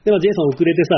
[0.05, 0.93] で、まあ J さん遅れてさ、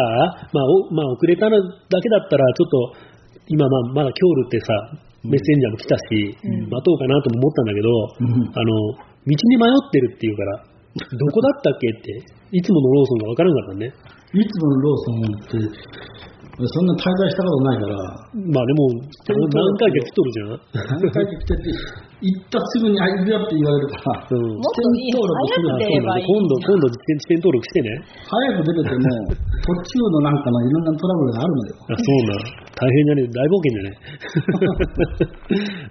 [0.52, 6.70] まあ、おまあ、遅れたのだけだったら、ちょっと、今まあ、まだ今日ってさ、メッセンジャーも来たし、うん。
[6.70, 8.52] 待とうかなとも思ったんだけど、うん。
[8.56, 10.64] あの、道に迷ってるっていうから、
[10.96, 13.94] どこだったっけって、いつものローソンがわからなかったね。
[14.34, 15.58] いつものローソンって、
[16.68, 17.96] そんな滞在したことないから、
[18.36, 20.60] まあでも、何回か来とるじゃん。
[20.92, 21.72] 何回か来てて、
[22.20, 26.28] 行ったすぐに、あ、行くよって言われるから、うんもっといい早く出ればいい。
[26.28, 27.96] 今度、今度、地点地点登録してね。
[28.28, 31.80] 早く出てても、途中のなんかのいろんなトラブルがあるのよ。
[31.80, 32.44] あ、そうな。
[32.76, 33.24] 大変だね。
[33.24, 33.96] 大冒険だね。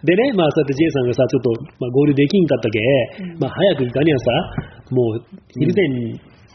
[0.05, 2.77] でね、まあ、そうやって J さんがさ、ちょっと、まあ、合流できんかったけ、
[3.41, 4.29] まあ、早く行かにはさ、
[4.93, 5.25] もう、
[5.57, 5.89] 昼前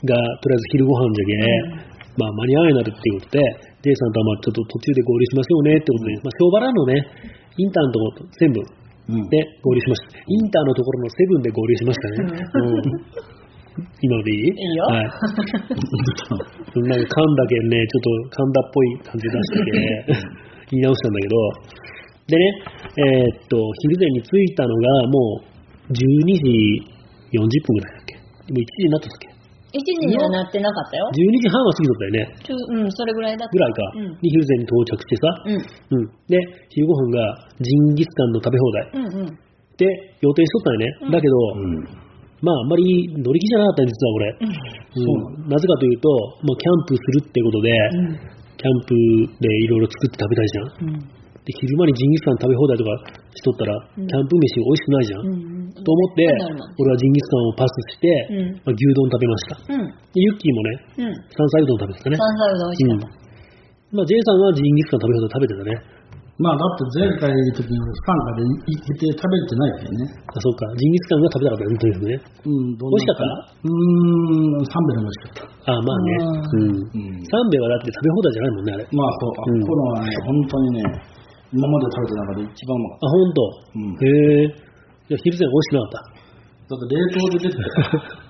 [0.05, 7.03] が、とりあえず昼ご飯じゃけ、まあ、間に合わないなるっていうことで、J さんとはまあ、ちょっと途中で合流しましょうねってことで、まあ、小原のね、
[7.59, 9.27] インターのところと全部、うん。
[9.27, 10.23] で合流しました。
[10.23, 12.39] インターのところのセブンで合流しましたね。
[12.55, 14.47] うん、今のでいい？
[14.47, 14.85] いいよ。
[14.87, 15.03] はい。
[16.87, 19.71] なんか噛んだけんね、ちょっと噛んだっぽい感じ出してて、
[20.71, 21.35] 言い直したんだけど、
[22.31, 22.47] でね、
[22.95, 25.41] えーっと、昼前に着いたのがも
[25.89, 25.99] う12
[26.39, 26.81] 時
[27.35, 28.15] 40分ぐらいだっけ？
[28.15, 29.27] でも1時になったっけ？
[29.73, 31.09] 1時にはなってなかったよ。
[31.09, 32.21] 12時半は過ぎとったよね。
[32.45, 33.51] ちょうん、それぐらいだった。
[33.51, 33.81] ぐらいか。
[33.97, 34.21] うん。
[34.21, 35.97] に昼前に到着してさ、うん。
[35.97, 36.05] うん。
[36.29, 36.37] で、
[36.69, 38.89] 昼ご飯がジンギスカンの食べ放題。
[38.93, 39.39] うんうん。
[39.77, 39.85] で、
[40.21, 40.85] 予定しとったよね。
[41.01, 42.03] うんだけど、うん。
[42.43, 44.37] まあ、あんまり乗り気じゃなかったん実は俺。
[44.37, 46.09] うんなぜかというと、
[46.45, 48.33] もうキャンプするってことで、うん。
[48.57, 48.93] キャンプ
[49.41, 50.65] でいろいろ作って食べたいじゃん。
[50.65, 51.22] うん。
[51.43, 52.89] で、昼間にジンギスカン食べ放題とか
[53.35, 55.19] しとったら、うんキャンプ飯美味しくないじゃん。
[55.19, 55.29] う
[55.67, 55.75] ん。
[55.75, 56.23] と思って
[56.79, 59.53] 俺はジンギスカンをパスして、うんまあ、牛丼食べました。
[59.75, 59.83] うん。
[59.83, 61.13] で、ユッキーもね、うん。
[61.35, 62.15] 山菜うどん食べてたね。
[62.15, 63.23] 山菜うどん美味しかった。
[63.93, 66.03] まあ、J さんはジンギスカン食べ放題食べてたね。
[66.41, 70.09] まあ、だって前回の時に不参加で行って食べてないけどね。
[70.33, 70.65] あ、そうか。
[70.73, 72.17] ジンギスカンが食べたかったね、とにかくね。
[72.41, 73.61] うん、どん美味しかった？
[73.61, 75.77] うーん、3杯でも美味しかった。
[75.77, 76.09] あまあね。
[76.17, 76.73] うん。
[76.73, 78.81] うんサンベはだって食べ放題じゃないもんね、あれ。
[78.97, 80.83] まあそう、あうんこのはね、本当にね、
[81.53, 83.39] 今まで食べた中で一番うまかっあ、ほんと。
[83.77, 84.05] うんへ
[84.41, 84.49] え。
[84.49, 86.01] いや、昼前美味しくなかった。
[86.03, 86.73] た。
[86.73, 87.69] だって冷凍で出てたよ。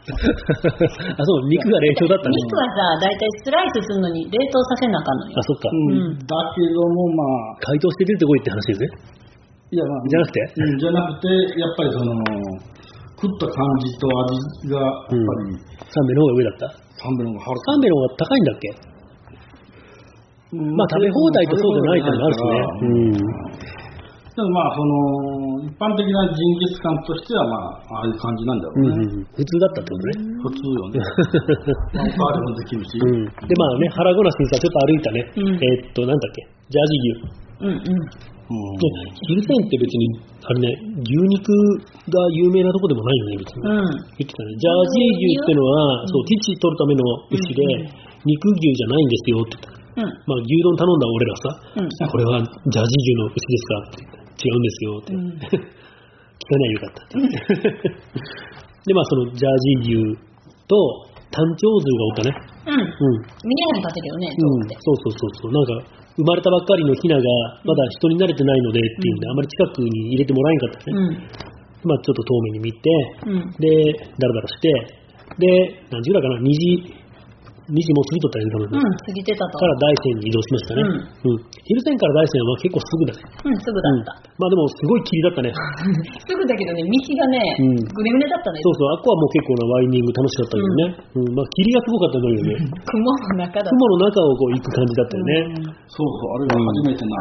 [1.15, 2.35] あ、そう、肉が冷凍だったね。
[2.35, 2.65] 肉は
[2.99, 5.43] さ、だいたいスライスするのに冷凍させなあかんのよあ、。
[5.47, 5.69] そっか。
[5.71, 5.75] う
[6.11, 8.87] ん、だけどもまあ、解凍して出てこいって話ですね。
[9.71, 10.39] いやまあ、じゃなくて？
[10.57, 12.11] うん、じゃなくて、やっぱりその、
[13.15, 15.55] 食った感じと味が、やっぱり、
[15.87, 16.67] サンベの方が上だった？
[16.99, 18.69] サンベの方がはるかサンベの方が高いんだっけ？
[18.69, 18.92] うん
[20.53, 23.73] まあ食べ放題とそうじゃないってのもあるしね。
[24.33, 28.89] でもまあ、その、一般的なジンギスカンとしては、まあ、ああいう感じなんだろうん。
[28.89, 28.97] うね。
[28.97, 29.29] うんうん。
[29.29, 30.41] 普通だったってことね。
[30.41, 30.97] 普通よね。
[31.93, 32.97] まあ、おかわりもできるし。
[32.97, 33.29] うん。
[33.29, 35.21] で、まあね、腹ごなしにさ、ちょっと歩いたね。
[35.37, 36.49] うんえーっと、なんだっけ？
[36.65, 37.21] ジャージ牛。
[37.61, 37.93] うんうん。
[37.93, 38.89] うんで、
[39.29, 41.53] 昼前って別に、あれね、牛肉
[42.09, 43.69] が有名なとこでもないよね、別に。
[43.69, 43.85] うん。
[44.17, 44.49] 言ってたね。
[44.57, 47.61] ジャージー牛ってのは、そう、乳取るための牛で、
[48.25, 49.72] 肉牛じゃないんですよって言った。
[49.95, 50.03] うん。
[50.03, 53.77] まあ、牛丼頼んだ俺らさ、うんこれはジャージー牛の牛ですか？
[53.77, 55.13] って言って違うんですよって。
[55.13, 55.71] うん
[56.43, 57.23] 聞かないよかったって。
[58.83, 60.19] で、まあ、そのジャージー牛
[60.67, 60.75] と
[61.31, 62.35] 単調図がおったね。
[62.67, 62.83] うん。
[62.83, 62.87] うん。
[63.47, 65.51] 見えへんかってるよね、うん、そうそうそうそう。
[65.55, 65.87] なんか、
[66.19, 67.23] 生まれたばっかりのヒナが、
[67.63, 70.83] まだ人に慣れてないのでっていうんで、あまり近くに入れてもらえんかったね。
[70.93, 71.89] うん。
[71.89, 72.89] まあ、ちょっと遠目に見て、
[73.27, 73.51] うん。
[73.63, 74.67] で、だらだらして、
[75.39, 75.47] で、
[75.91, 76.83] 何時ぐらいかな、2時、
[77.63, 78.75] 2時も過ぎとったよね、多分ね。
[78.75, 80.83] うん、過ぎてたとから大山に移動しましたね。
[80.83, 81.39] うん。
[81.63, 83.23] 昼前から大山は結構すぐだね。
[83.23, 84.11] うん、すぐだった。
[84.35, 85.55] まあでもすごい霧だったね。
[86.27, 88.59] すぐだけどね、道がね、うんぐねぐねだったね。
[88.59, 90.83] そうそう、あっこはもう結構なワイニング楽しかったけどね。
[91.15, 91.31] うん。
[91.31, 92.53] まあ霧がすごかったんだけどね。
[92.83, 93.71] 雲の中だった。
[93.71, 95.79] 雲の中をこう行く感じだったよね。
[95.87, 97.15] そうそう、あれは初めてな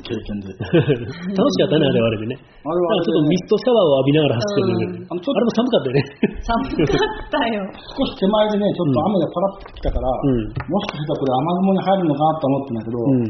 [0.00, 0.48] 経験で。
[1.36, 2.40] 楽しかったね、あれはあれでね。
[2.40, 4.86] あれはあれちょっとミストシャワーを浴びながら走ってるね。
[4.88, 6.02] うんあのちょっとあれも寒かったよね。
[6.42, 7.60] 寒かったよ。
[7.92, 13.26] 少し手前でね、ちょっと雨がパラッと来たから、うんもしかしたらこれ雨雲に入るのかなと思ってんだけど、うん。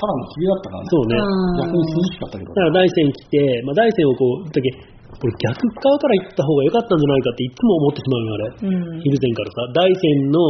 [0.00, 0.88] ただの霧だったからね。
[0.88, 1.14] そうね。
[1.60, 2.48] 逆に涼しかったけど。
[2.48, 3.36] だから大山来て、
[3.68, 4.72] まあ、大山をこう、だけ
[5.20, 8.44] これ逆側から行った方が良かったんじゃないかっていつも思ってしまうよ、あれ。
[8.48, 9.02] うん。
[9.04, 10.40] 昼前からさ、大山の、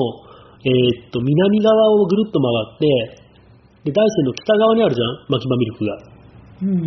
[0.63, 6.10] えーっと、南側をぐるっと回って、で、大山の北側にあるじゃん、牧場ミルクが。
[6.61, 6.77] うん。
[6.77, 6.85] うん。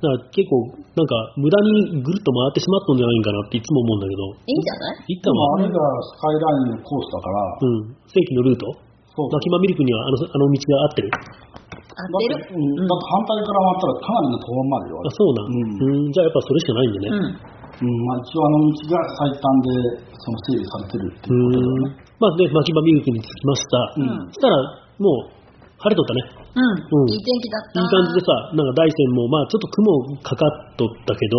[0.00, 1.56] だから結構、なんか、無駄
[1.96, 5.16] にぐるっと回ってしまったんじゃないかなっていつも思うんだけど、いいんじゃない？
[5.16, 8.68] 一旦は、でもあれがスカイラインのコースだから、うん、正規のルート、
[9.12, 11.08] そう牧場ミルクにはあのあの道が合ってる？
[11.12, 17.08] 合だってうん、だって反対から回ったらかなりの遠回りよ、あそうなん、うん、じゃあやっぱそれしかないんだね。
[17.12, 17.52] うん。
[17.82, 21.96] うん、まあ一応あの道が最短でその整備されてるっていうことだよね。
[22.22, 23.76] まあ、で、牧場ミルクに着きました。
[23.98, 24.54] うんそしたら、
[25.02, 25.34] もう、
[25.82, 26.41] 晴れとったね。
[26.52, 26.64] うん。
[26.64, 27.80] うんいい天気だった。
[27.80, 31.36] いい感じでさ、なんか大山も、まあ、ちょっと雲かかっとったけど、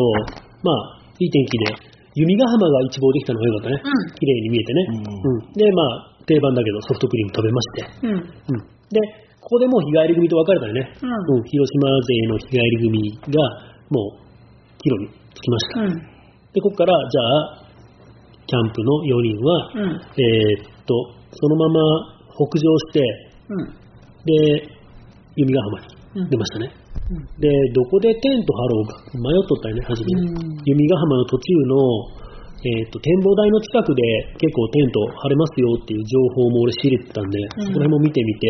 [0.66, 3.82] まあ、いい天気で、弓ヶ浜が一望できたのが良かったね。
[3.82, 4.80] うん綺麗に見えてね。
[4.90, 7.80] うんで、まあ、定番だけど、ソフトクリーム食べまして。
[8.04, 8.16] うん。
[8.16, 8.74] うん。
[8.90, 9.00] で、
[9.42, 10.96] ここでもう日帰り組と別れたよね。
[11.04, 11.44] うんうん。
[11.44, 13.44] 広島勢の日帰り組が、
[13.90, 14.24] もう、
[14.80, 15.82] 帰路に着きました。
[15.82, 16.14] うん。
[16.54, 17.64] で、ここから、じゃあ、
[18.48, 20.02] キャンプの4人は、うん。
[20.16, 20.96] えーっと、
[21.32, 21.82] そのまま
[22.32, 23.02] 北上して、
[23.50, 23.84] うん。
[24.26, 24.73] で、
[25.36, 25.80] 弓ヶ浜
[26.22, 26.72] に出ましたね。
[27.40, 30.14] で、どこでテント張ろうか迷っとったよね、初め。
[30.14, 31.76] うん弓ヶ浜の途中の、
[32.64, 34.02] えーっと、展望台の近くで
[34.40, 38.48] 結構テント張れますよっていう情報も俺仕入れてたんで、うんそこら辺も見てみて、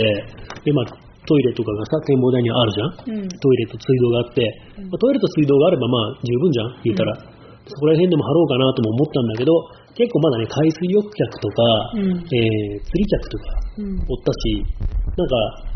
[0.65, 0.86] で、まあ、
[1.25, 3.23] トイレとかがさ、展望台にはあるじゃん。
[3.23, 3.29] うん。
[3.31, 4.43] トイレと水道があって、
[4.91, 7.15] まあトイレと水道があればまあ十分じゃん、言うたら。
[7.63, 9.55] そこら辺でも張ろうかなとも思ったんだけど、
[9.95, 11.63] 結構まだね、海水浴客とか、
[11.95, 13.43] うんえー釣り客とか
[13.79, 14.03] うん。
[14.03, 14.67] おったし、
[15.15, 15.73] なんか、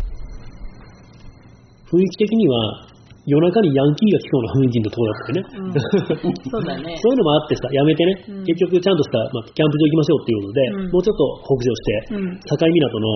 [1.88, 2.88] 雰囲気的には
[3.28, 5.42] 夜中にヤンキーが来そうな雰囲気のところだったよね。
[5.52, 6.96] うんそうだね。
[7.00, 12.40] そういうのもあってさ、やめてね、うん結局ちゃんとした、まあ、キャンプ場行きましょうっていうので、うんもうちょっと北上して、うん。
[12.40, 13.08] 境港の、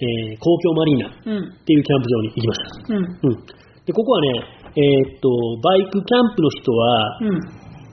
[0.00, 1.44] えー公共マリーナっうん。
[1.64, 2.68] ていうキャンプ場に行きました。
[2.88, 3.04] うん。
[3.04, 3.36] うん、
[3.84, 5.28] でここはね、えーっと、
[5.60, 7.40] バイクキャンプの人は、うん。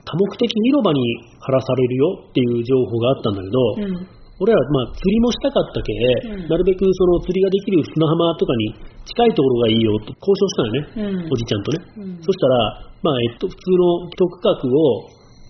[0.07, 1.03] 多目的広場に
[1.43, 4.07] 張らされるよっていう情報があったんだけど、うん。
[4.39, 5.91] 俺らまあ釣りもしたかったけ、
[6.32, 8.71] うんなるべくその釣りができる砂浜とかに
[9.07, 11.79] 近いところがいいよと交渉したのね、うんおじちゃんとね。
[11.97, 15.07] うんそしたら、まあえっと、普通の一区画を、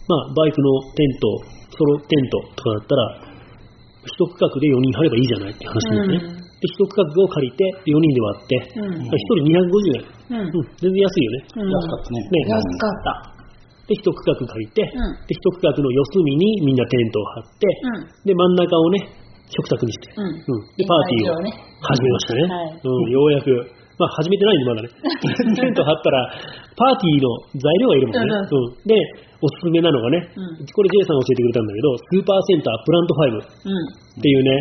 [0.08, 3.02] まあ、バイクのテント、ソロテントとかだったら、
[4.06, 6.42] 一区画で4人張ればいいじゃないって話なんですね。
[6.42, 10.42] うんで、一区画を借りて4人で割って、うん1人250円。
[10.42, 10.42] うん。
[10.42, 11.46] うん、全然安いよね。
[11.54, 12.18] うん安かったね。
[12.18, 13.38] ね安かった。
[13.88, 18.26] で、一区画借りて、うんで、一区画の四隅にみんなテントを張って、うん。
[18.26, 19.06] で、真ん中をね、
[19.50, 20.34] 食卓にして、うん。
[20.76, 21.52] で、パーティーをね。
[21.82, 22.42] 始めましたね。
[22.48, 23.52] はいうん、ようやく。
[23.98, 24.90] まあ、始めてないんで、まだね。
[25.58, 26.30] テント張ったら、
[26.78, 28.36] パーティーの材料がいるもんね。
[28.46, 28.94] ううん、で、
[29.42, 34.22] おすすめなのがね、うんこれ J さん教えてくれたんだけど、スーパーセンタープラント5っうん。
[34.22, 34.52] ていうね、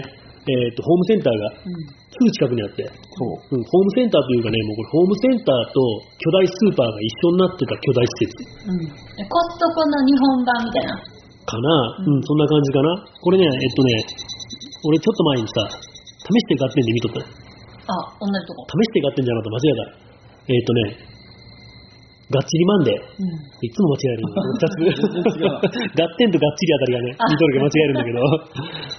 [0.47, 2.07] えっ、と、ホームセンターがうん。
[2.17, 2.85] すぐ近くにあって。
[2.85, 5.81] うん、ホームセンターというかね、もうこれホームセンターと
[6.17, 9.29] 巨大スーパーが一緒になってた巨大施設うん。
[9.29, 10.97] コストコの日本版みたいな。
[10.97, 11.69] かな、
[12.01, 13.05] うん、そんな感じかな。
[13.21, 14.36] これね、えっとね、
[14.87, 15.55] 俺ちょっと前にさ、
[16.23, 18.67] 試して買ってんで見とったよあ、同じとこ。
[18.71, 19.83] 試して買ってんじゃなかった間違えた。
[20.47, 21.15] えっ、とね、
[22.27, 22.99] がっちりマンデー。
[22.99, 23.31] うん。
[23.63, 24.51] いつも間違えるんだよ。
[24.51, 24.75] 二つ。
[24.75, 25.63] 全然違う
[25.95, 28.19] ガッテンとがっちりあたりがね、あ似とるけど間違えるんだけど、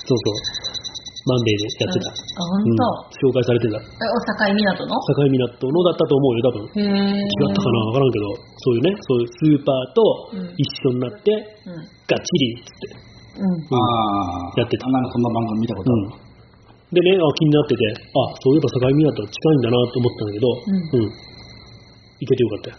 [0.07, 0.87] そうそう。
[1.27, 2.07] マンデーでやってた。
[2.07, 2.55] あ、ほ。
[2.55, 2.71] うん、
[3.19, 3.75] 紹介されてた。
[3.75, 4.95] え、お境港の？
[4.95, 6.71] 境港のだったと思うよ、多分。
[6.79, 7.19] へえ。
[7.19, 7.83] 違ったかな？
[7.91, 8.31] わからんけど、
[8.63, 9.99] そういうね、そういうスーパーと
[10.39, 11.35] うん一緒になって、
[11.67, 11.83] うん。
[12.07, 13.06] がっちりっつって。
[13.37, 16.27] やってたなんかそんな番組見たことある。
[16.87, 21.11] でね、あ気になってて、あ、そういえば境港近いんだなと思ったんだけど、うんうん。
[22.17, 22.75] 行けてよかったよ。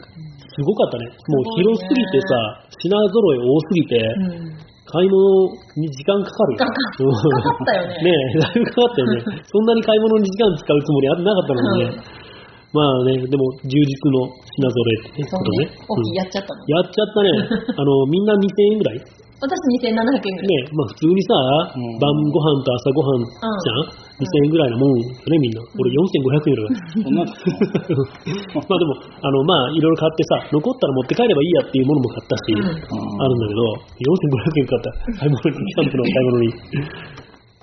[0.49, 1.07] すごかったね。
[1.13, 4.69] もう広すぎてさ、品揃え多すぎて、うん。
[4.89, 6.59] 買い物に時間かかるよ。
[6.59, 9.45] かかったよね ねえ、だいぶかかったよね。
[9.45, 11.93] そんなに買い物に時間使うつもりあってなかったのにね。
[11.93, 12.29] うん
[12.69, 15.73] まあね、でも充実の品揃えってことねね。。
[15.89, 16.61] 大きいやっちゃったの。
[16.61, 17.33] うんやっちゃったね。
[17.81, 19.01] あの、みんな2000円ぐらい
[19.39, 20.51] 私2700円ぐらい。
[20.51, 21.31] ね、まあ普通にさ、
[21.79, 25.63] うん晩ご飯と朝ご飯じゃん、?2000 円ぐらいのもんよね、みんな。
[25.79, 26.75] 俺4500円ぐらい。
[26.99, 33.63] そんな、 まあでも、あの、まあいろいろ買ってさ、残ったら持って帰ればいいやっていうものも買ったし、うんあるんだけど、
[34.03, 34.91] 4500円買った
[35.23, 36.51] 買い物に、キャンプの買い物に。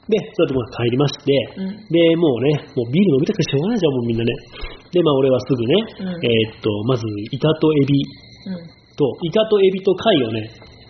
[0.06, 4.32] で、そうやってまあ帰りまして、うんで、もうね、もうビール飲みたくてしょうがないじゃん、もうみんなね。
[4.96, 7.04] で、まあ俺はすぐね、うんえーっと、まず
[7.36, 8.00] イカとエビ
[8.48, 8.64] うん。
[8.96, 10.40] と、イカとエビと貝をね、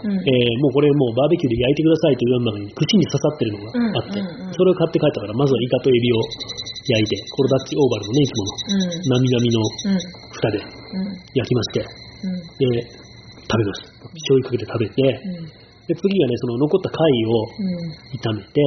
[0.05, 0.13] うん。
[0.13, 8.49] えーもうこれもうバーベキューで焼いてくださいというようなのに口に刺さってるのがあって、うんうんうんそれを買って帰ったから、まずはイカとエビを焼いて、コロダッチオーバルのね、いつもの、
[9.11, 9.99] なみなみのうん。
[10.31, 11.11] 蓋でうん。
[11.35, 12.39] 焼きまして、うん。
[12.55, 12.87] で、
[13.43, 14.07] 食べました。
[14.15, 15.51] 醤油かけて食べて、うん。
[15.51, 18.15] で、次はね、その残った貝をうん。
[18.15, 18.63] 炒めて、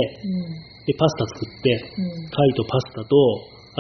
[0.85, 2.29] で、パスタ作って、うん。
[2.29, 3.17] 貝とパスタと、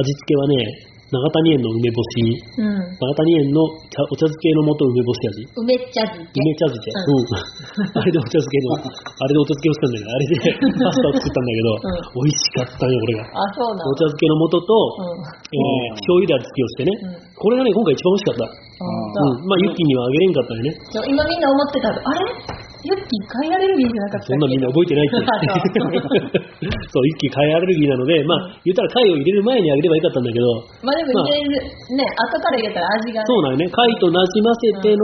[0.00, 0.64] 味付けはね、
[1.09, 2.84] 長谷園の梅干し、うん。
[3.00, 5.48] 長谷園の茶お茶漬けの素梅干し味。
[5.56, 6.36] 梅茶漬け。
[6.36, 6.92] 梅茶漬け。
[6.92, 7.96] うん。
[7.96, 10.34] あれでお茶漬けの、 あれでお茶漬けをしたんだけど、あれで
[10.84, 11.68] パスタを作ったんだけど、
[12.12, 13.24] 美味しかったよ、これが。
[13.24, 15.24] あ、そうなのお茶漬けの素と、うん。
[15.24, 16.92] えー醤油で味付けをしてね。
[16.92, 17.40] うん。
[17.40, 18.44] これがね、今回一番美味しかった。
[18.44, 18.52] あ
[18.84, 19.48] うん。
[19.48, 20.70] まあ、ユッキーにはあげれんかったよね。
[21.09, 22.67] 今みんな思ってたあれ？
[22.79, 25.83] ユッキー貝アレルギーじゃなかったそんなみんな覚えてないって。
[25.83, 30.47] そう、ユッキー貝アレルギーなので、まあ、言ったら貝を入れる前にあげればよかったんだけど、
[30.87, 31.59] まあでも入れる、
[31.99, 33.26] ね、後から入れたら味がね。
[33.26, 33.66] そうなんよね。
[33.66, 35.03] 貝となじませての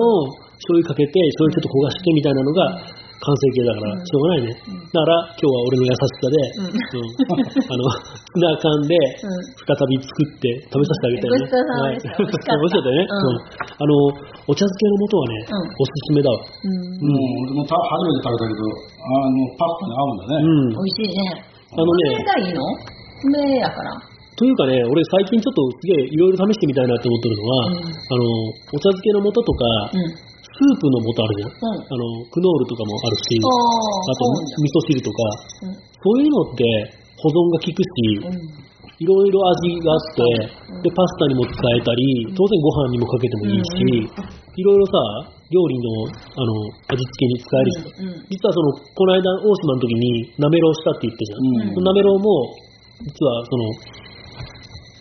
[0.55, 2.63] 醤油かけて、醤油ちょっと焦がしてみたいなのが
[3.25, 4.53] 完成形だから、しょうがないね。
[4.93, 7.05] だから、今日は俺の優しさで、うん
[7.65, 11.41] あの、ツナ缶でうん再び作って食べさせてあげたよね。
[11.41, 13.01] ごちそうさまでしたはい 美味しかったね。
[13.09, 13.93] あの、
[14.45, 16.37] お茶漬けの素はね、うんおすすめだわ。
[16.37, 17.09] うん。
[17.09, 20.45] もう、俺もた初めて食べたけど、あの、パスタに合うんだね。
[20.45, 20.77] うん。
[20.77, 21.55] 美味しいね。
[21.75, 22.61] あのね梅がいいの？
[23.25, 23.91] 梅やから。
[24.37, 28.25] というかね、俺最近ちょっとすげえいろいろ試してみたいなって思ってるのは、うんあの、
[28.75, 29.65] お茶漬けの素とか、
[29.95, 30.34] うん。
[30.55, 31.51] スープの素あるじゃん。
[31.51, 31.83] うん。
[31.83, 34.23] あの、クノールとかもあるし、ああと
[34.63, 35.19] 味噌汁とか、
[35.67, 35.75] うん。
[35.75, 36.63] そういうのって
[37.19, 37.91] 保存が効くし、
[38.23, 38.65] うん。
[38.95, 40.23] いろいろ味があって、
[40.71, 46.51] うんで、パスタにも使えたり、当然ご飯にもかけてもいいし、いろいろさ、料理のあの
[46.93, 48.09] 味付けに使えるし、うん。
[48.09, 48.27] うん。
[48.31, 51.75] 実はその、この間、大島の時に、なめろうしたって言ってじゃん。
[51.75, 52.55] うんなめろうも、
[53.03, 53.67] 実はその、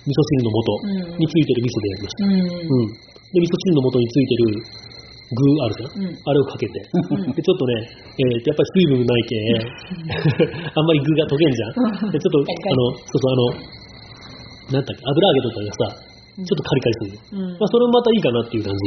[0.03, 2.25] 味噌汁のうん素についてる味噌でやりました。
[2.25, 2.33] うん。
[2.33, 2.87] うん。
[2.89, 4.83] で、味噌汁の素についてる
[5.31, 6.03] 具あるじゃん？
[6.03, 6.13] うん。
[6.13, 6.75] あれをかけて。
[7.15, 7.73] うんで、ちょっとね、
[8.19, 9.35] えーやっぱり水分ないけ、
[10.75, 12.11] あんまり具が溶けんじゃん。
[12.11, 17.45] で、ちょっと、あの、そうそう、あの、なんだっけ、油揚げとかがさ、ちょっとカリカリするの。
[17.45, 17.57] うん。
[17.57, 18.79] まあ、それもまたいいかなっていう感じ。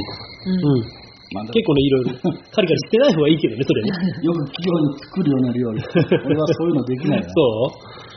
[0.50, 1.06] うんうん。
[1.34, 2.10] まあ結構ね、いろいろ、
[2.54, 3.90] カリカリしてない方がいいけどね、それね。
[4.22, 5.82] よく企業に作るような料理。
[6.26, 7.26] 俺はそういうのできないな。
[7.26, 7.38] そ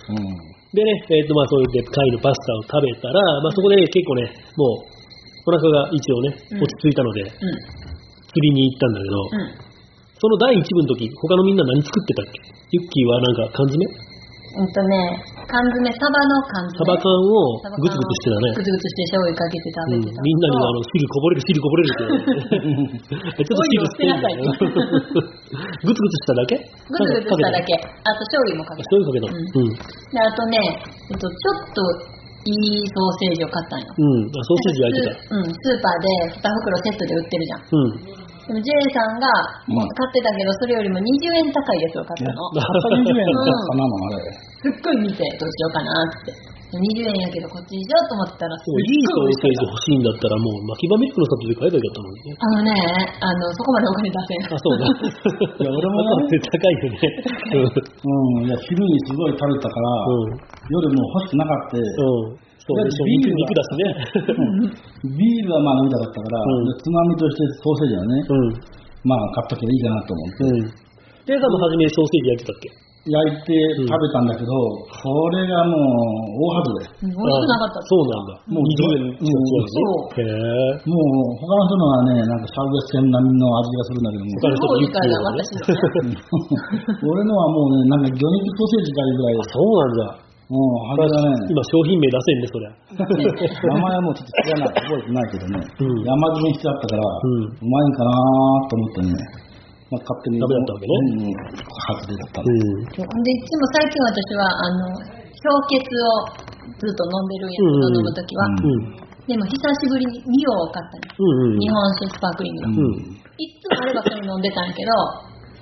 [0.09, 0.37] ううん。
[0.69, 7.29] でね、えっ、と、まあ、そういうで貝のパスタを食べたら、まあ、そこでね、結構ね、もう、お腹が一応ね、うん落ち着いたので、うん。
[8.29, 9.69] 釣りに行ったんだけど、うん。
[10.19, 12.41] その第一部の時、他のみんな何作ってたっけ？
[12.71, 13.79] ユッキーはなんか缶詰？
[14.49, 16.81] うんとね、缶詰、サバの缶詰。
[16.81, 18.57] サバ缶をグツグツしてたね。
[18.57, 20.21] グツグツして醤油かけてうん、食べてた。
[20.25, 24.89] みんなにあの汁こぼれる汁こぼれるって ちょっと汁捨てんだよオイルを捨てな
[25.85, 26.57] グツグツしただけ？
[26.57, 27.77] グツグツしただけ。
[27.77, 28.89] あと醤油もかけた。
[28.89, 30.57] 醤油かけたうんうん、で、あとね、
[31.13, 31.79] えっと、ちょっと
[32.49, 33.85] いいソーセージを買ったんよ。
[33.85, 37.61] うん、あソーセージ焼いてたうん、スーパーで2袋セットで売ってるじゃん。
[37.69, 38.17] うん
[38.49, 39.29] でも J さんが
[39.69, 41.05] うん買ってたけど、それよりも20
[41.37, 42.49] 円高いやつを買ったの。
[42.57, 44.33] たった20円のかなのあれ。
[44.33, 46.33] すっごい見て、どうしようかなって。
[46.69, 52.73] 20円やけどこっちにしようと思ったら、すっでもいいソごいーセージ欲しいんだったらもう巻き場ミルクの里で買えばよかったのにねあのね、
[53.21, 54.49] あの、そこまでお金出せん。
[54.49, 57.01] あ そうだいや俺もねだって高いよね
[58.05, 58.45] うん。
[58.45, 61.77] いや、昼にすごい食べたから、うん夜もう欲しくなかった。
[61.77, 61.85] う
[62.33, 63.83] んそうでしょビール肉は肉だしね。
[65.17, 66.65] ビールはまあ飲みたかったから、うん。
[66.69, 69.09] でつまみとしてソーセージはね、うん。
[69.09, 70.69] まあ買っとけばいいかなと思って、うん。
[71.25, 72.69] レイさんも初めソーセージ焼いてたっけ？
[73.09, 73.55] 焼いて
[73.87, 74.51] 食べたんだけど、
[74.91, 75.79] それがもう
[76.51, 76.83] 大外れ。
[76.83, 77.79] うん美味しくなかった。
[77.79, 77.87] あ。
[77.87, 78.43] そうなんだ。
[78.51, 80.19] もう20円近く違うね。
[80.19, 80.83] へえ。
[80.83, 84.83] もう他の人のはね、なんかシャウエッセン並みの味がするんだけども、他の人の
[85.39, 86.19] ね。
[87.07, 90.28] 俺のはもうね、なんか魚肉ソーセージかいうぐらいで、そうなんだ。
[90.49, 92.73] もう味がね、今商品名出せんね、そりゃ。
[92.97, 98.09] 名前はもうちょっと知らない、覚えてないけどね、うん山積みにしてあったから、うんうまいんかな
[98.65, 99.13] と思ってね、
[99.93, 100.41] まあ、勝手に。
[100.41, 102.49] 食べだったわけねうん、外れだったんで。
[102.49, 103.21] うん。
[103.21, 106.17] で、いつも最近私は、あの、氷結を
[106.77, 108.45] ずっと飲んでるんやけど、うん飲むときは。
[108.45, 109.09] うん。
[109.29, 111.13] でも久しぶりにミオを買ったの。
[111.13, 111.61] うんうん。
[111.61, 112.69] 日本酒スパークリングの。
[112.69, 113.21] うんうん。
[113.37, 114.89] いつもあればそれ飲んでたんやけど、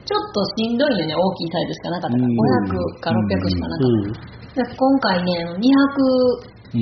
[0.07, 2.27] ちょっとしんどいよね、大きいサイズしかなかったから。
[2.27, 4.46] うん500か600しかなかうん。
[4.58, 4.74] った。
[4.74, 5.62] で今回ね、250、
[6.74, 6.82] う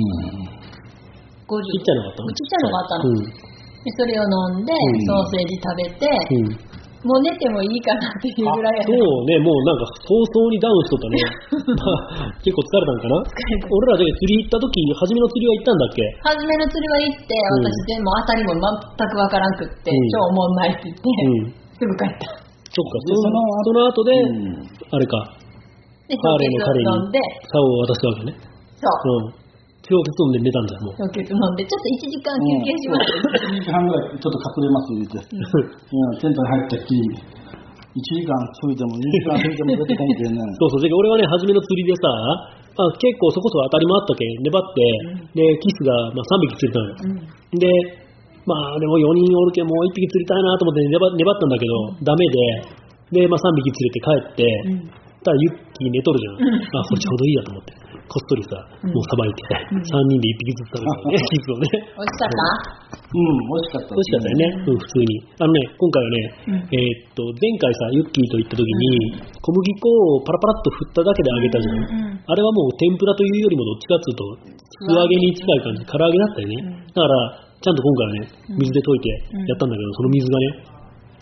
[1.46, 2.32] ちっちゃいのがあったの？
[2.32, 3.04] ちっちゃいのがあったの。
[3.06, 3.20] うん。
[3.22, 6.58] でそれを飲んで、うんソーセージ食べて、うん。
[7.06, 8.98] もう寝てもいいかなっていうぐらいやそう
[9.30, 11.22] ね、もうなんか早々にダウンしとったね。
[11.78, 13.22] まあ、結構疲れたんかな？
[13.70, 16.02] 俺らで釣り行った時、初めの釣りは行ったんだっけ？
[16.34, 21.54] 初めの釣りは行って、うん私でも当たりも全くわからんくって、うん超おもんないって言って、うん。
[21.78, 22.42] すぐ帰った。
[22.74, 25.35] そっか、でそのその後で、うんあれか、
[26.06, 27.18] で、ハーレーの彼に飲んで、
[27.50, 28.38] 竿を渡すわけね。
[28.78, 29.30] そう。
[29.30, 29.46] うん。
[29.86, 31.06] 氷結飲んで寝たんだよ、もう。
[31.06, 33.10] 氷結飲んで、ちょっと1時間休憩します。
[33.54, 37.46] 1時間ぐらいちょっと隠れます言うて、うん、テントに入ったきり、
[37.96, 40.42] 1時間過ぎても2時間過ぎても出てこんけんね。
[40.58, 42.02] そうそう、で俺はね、初めの釣りでさ、
[42.76, 44.84] あ結構そこそこ当たりもあったけん、粘って、
[45.32, 46.94] で、キスが、まあ、3匹釣れたのよ。
[47.00, 47.58] うん。
[47.58, 47.66] で、
[48.44, 51.72] まあ、でも4人おるけん、もう1匹釣りたいなと思って粘粘ったんだけど、
[52.04, 55.05] ダメで、で、まあ、3匹釣れて帰って、うん。
[55.26, 56.34] たらユッキー寝とるじゃん。
[56.38, 57.74] うんあ、これちょうどいいやと思って。
[58.06, 58.54] こっそりさ、
[58.86, 59.42] うんもうさばいて、
[59.74, 61.66] うん3人で1匹ずつ食べたのね、キスをね。
[61.98, 63.02] 美味しかった？
[63.06, 63.90] うん、美味しかった。
[63.90, 65.10] 美味しかったよね、うん、普通に。
[65.42, 71.74] あのね、今回はね、うんえーっと、前回さ、ユッキーと行った時に、小麦粉をパラパラっと振っただけで揚げたじゃん。
[71.74, 74.22] うんうんあれはもう天ぷらというよりもどっちかっていうと、
[74.86, 76.54] 素揚げに近い感じ、唐揚げだったよね。
[76.58, 77.14] うんだから、
[77.62, 78.20] ちゃんと今回はね、
[78.58, 79.08] 水で溶いて
[79.46, 80.46] やったんだけど、その水がね、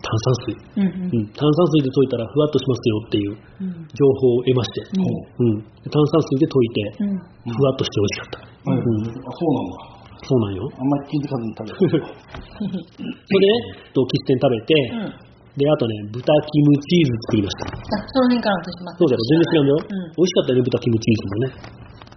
[0.05, 0.53] 炭酸水。
[0.77, 3.89] うんうん、炭酸水で溶いたらふわっとしますよっていううん。
[3.89, 7.53] 情報を得まして、うん炭酸水で溶いて、うん。
[7.53, 8.39] ふわっとして美味しかった。
[8.45, 9.95] はいうんあそうなんだ。
[10.25, 10.65] そうなんよ。
[10.73, 11.77] あんまり気づかずに食べた。
[12.57, 15.25] それでね、とキステン食べて、うん。
[15.61, 17.69] で、あとね、豚キムチーズ作りました。
[17.69, 18.99] あ、その辺から私します。
[18.99, 19.79] そうだろ、全然違うんだよ。
[19.85, 21.47] うん美味しかったよね、豚キムチーズもね。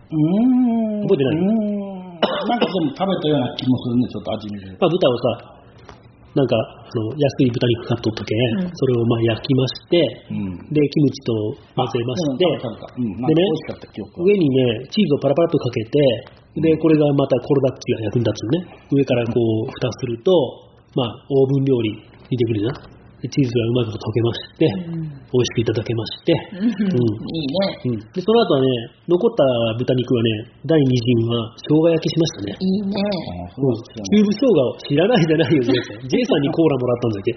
[0.08, 1.08] うーん。
[1.08, 1.78] 覚えてない。
[2.48, 4.72] なんかでも食べたような気もするね、ちょっと味見で。
[4.80, 5.57] まあ、豚をさ、
[6.38, 8.32] なんか、あの安い豚肉買っとっとけ、
[8.62, 9.98] うんそれをまあ焼きまして、
[10.30, 10.54] うん。
[10.70, 11.34] で、キムチと
[11.74, 14.26] 混ぜまして、うん食べた食べたうん、なんか美味しかった記憶は。
[14.30, 15.98] 上にね、チーズをパラパラっとかけて、
[16.62, 18.86] で、これがまたコルダッチが役に立つのね。
[18.94, 20.32] 上からこう、蓋すると、
[20.94, 22.74] まあ、オーブン料理にできるじゃん。
[22.74, 25.10] でチーズがうまいこと溶けまして、うん。
[25.10, 26.70] 美味しくいただけまして、うん。
[26.70, 27.98] いいね。
[27.98, 28.06] うん。
[28.14, 28.70] で、その後はね、
[29.10, 29.42] 残った
[29.82, 32.62] 豚肉はね、第二陣は生姜焼きしましたね。
[32.62, 32.94] いいね。
[33.58, 36.06] うですよキューブ生姜を知らないじゃないよ、ジェイさん。
[36.06, 37.34] ジェイさんにコーラもらったんだっけ？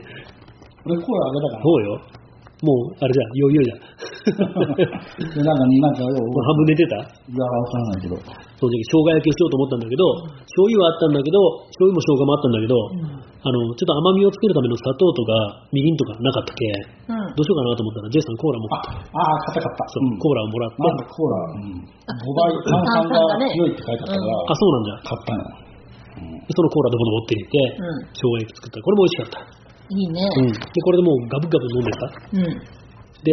[0.85, 1.65] 俺コーラあげたから。
[1.65, 1.97] そうよ。
[2.61, 3.81] もう、あれじゃ、余裕じゃ。
[5.33, 7.01] で、なんか、なんかよ、もう半分寝てた？
[7.01, 8.21] いや、わからないけど。
[8.61, 10.05] その時生姜焼きをしようと思ったんだけど、
[10.45, 11.41] 醤油はあったんだけど、
[11.73, 12.77] 醤油も生姜もあったんだけど、
[13.41, 16.61] あの、ちょっと甘みをつけるための砂糖とか、みりんとかなかったけ、
[17.09, 17.33] うん。
[17.33, 19.89] どうしようかなと思ったら、ジェイさんコーラ持ってあ、ああ、買った買った。
[19.89, 21.81] そう、うんコーラをもらって、なんかコーラ、うん。
[21.81, 25.09] 5倍、炭酸が強いって書いてあったから、あ、そうなんだ。
[25.09, 25.73] 買ったの。
[26.21, 29.60] そのコーラどこど持って入れて、うん生姜焼き作ったら、これも美味しかった。
[29.91, 30.23] いいね。
[30.23, 30.53] うん。
[30.53, 32.07] で、これでもうガブガブ飲んでた。
[32.33, 32.81] うん。
[33.27, 33.31] で、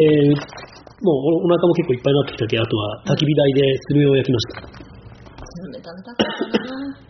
[1.05, 4.65] もうおお腹も結構いっぱいになってきたけ、あとは焚き火台でスルメを焼きました。
[4.65, 7.07] スルメ食べたかったな。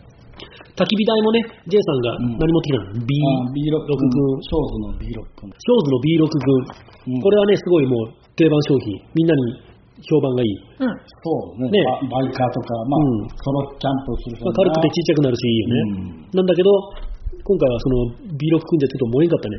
[0.78, 5.50] 焚き火台もね、J さんがうん何持ってきたの、?B、あ B6 6君軍、、ショーズの B6 君。
[5.50, 6.88] ショーズの B6 軍。
[7.08, 8.92] うんこれはね、すごいもう定番商品。
[9.16, 9.68] みんなに
[10.04, 10.52] 評判がいい。
[10.78, 10.92] うん。
[11.24, 12.20] そうねねバ。
[12.20, 16.28] バイカーとか、まあ、うんソロキャンプする人まあ、軽くてちっちゃくなるしいいよね。
[16.36, 16.68] なんだけど、
[17.48, 17.96] 今回はその
[18.36, 19.56] B6 君でちょっと燃えんかったね。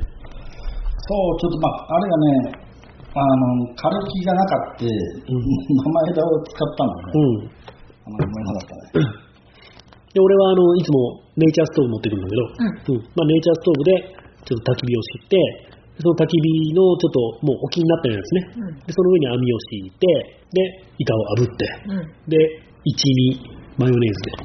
[1.10, 2.70] そう、ちょっとまあ、あれがね、
[3.18, 7.10] あの、軽気がなかった、ん名前枝を使ったのね。
[7.10, 7.50] うん。
[7.50, 9.10] あの、ごめんなさったね。
[10.14, 13.10] で、俺はあの、いつもネイチャーストーブ持ってくるんだけど、うん。
[13.18, 18.42] まあ、ネイチャーストーブでちょっと焚き火をして、その焚き火のちょっともう沖になったようなやつね。
[18.54, 20.06] うんで、その上に網を敷いて、
[20.54, 22.30] で、板を炙って、うん。
[22.30, 22.38] で、
[22.86, 23.42] 一味
[23.82, 24.38] マヨネーズで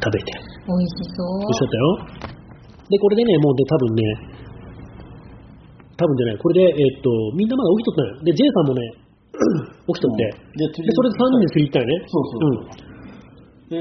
[0.00, 0.32] 食べて。
[0.64, 1.44] 美味しそう。
[1.44, 2.37] 美味しかったよ。
[2.88, 4.02] で、これでね、もうで多分ね、
[5.98, 8.22] 多分じゃない、これで、えっと、みんなまだ起きとったのよ。
[8.24, 8.82] で、J さんもね、
[9.86, 10.24] 起きとって、
[10.56, 11.94] で、釣で、それで3人で釣り行ったよね。
[12.06, 12.64] そうそううん。
[13.68, 13.76] で、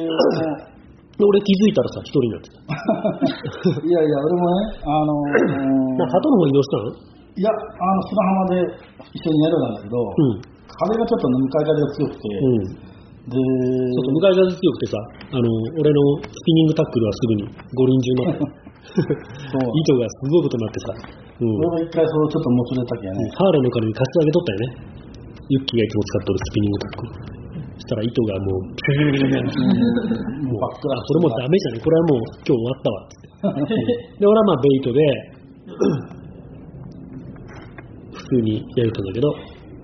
[1.17, 2.57] で、俺気づいたらさ、1人になってた。
[3.81, 6.93] いやいや、俺もね、あのー な鳩の方移動したの？
[7.37, 8.65] いや、あの、砂浜で
[9.13, 10.41] 一緒に寝るんだけど、うん。
[10.41, 12.87] 風がちょっとね、向かい風が強くて、うん。
[13.29, 14.97] で、そうそう、向かい風強くてさ、
[15.33, 15.45] あの、
[15.81, 17.41] 俺のスピニングタックルはすぐに
[17.77, 20.95] 五輪中になって、そ う糸がすごいことになってさ、
[21.41, 21.51] うん。
[21.59, 24.71] 俺が一回それをちょっともつれたきゃね、ハーレーの彼に貸してあげとったよね。
[25.47, 27.37] ユッキーがいつも使っとるスピニングタック。
[27.77, 28.73] したら糸がもう、も
[30.57, 31.79] うバックラあ、これもうダメじゃね？
[31.79, 33.05] これはもう今日終わったわ。
[33.05, 33.77] っつって。
[34.17, 34.97] で、俺はまあベイトで、
[38.17, 39.29] 普通にやるとんだけど、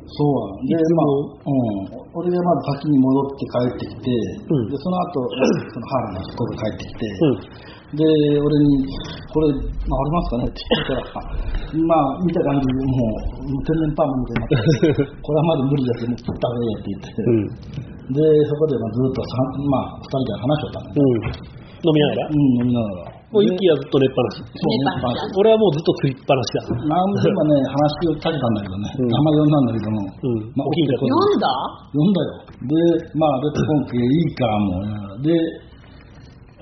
[0.10, 4.10] そうで、まあ、うん、俺がまず先に戻って帰ってきて、
[4.42, 4.70] うん。
[4.70, 7.46] でその後そのハーレーの人が帰ってきて、うん。
[7.94, 8.04] で、
[8.42, 8.86] 俺に、
[9.34, 11.26] これ、まあ、ありますかねって言ったら、
[11.86, 18.14] まあ、見た感じで、もう、天然パーマみたいになって、 これはまだ無理だって、もう切った方がいいって言って、うん。
[18.14, 18.20] で、
[18.50, 19.30] そこでまあずっとさ、
[19.70, 20.94] まあ、二人で話しとったね。
[20.94, 21.54] うん。
[21.84, 22.28] 飲みながら？
[22.28, 23.14] うん、飲みながら。
[23.34, 24.46] もうユッキーはずっと寝っぱなし。
[24.46, 26.60] そう寝っぱなし俺はもうずっとつりっぱなしだ。
[26.86, 31.50] 何度もね、話をかけたんだけどね、うん名前呼んだんだけども、うんまあ、読んだ？
[31.92, 32.32] 呼んだよ。
[32.70, 32.74] で、
[33.18, 35.26] まあ、別今回いいかもう。
[35.26, 35.34] で、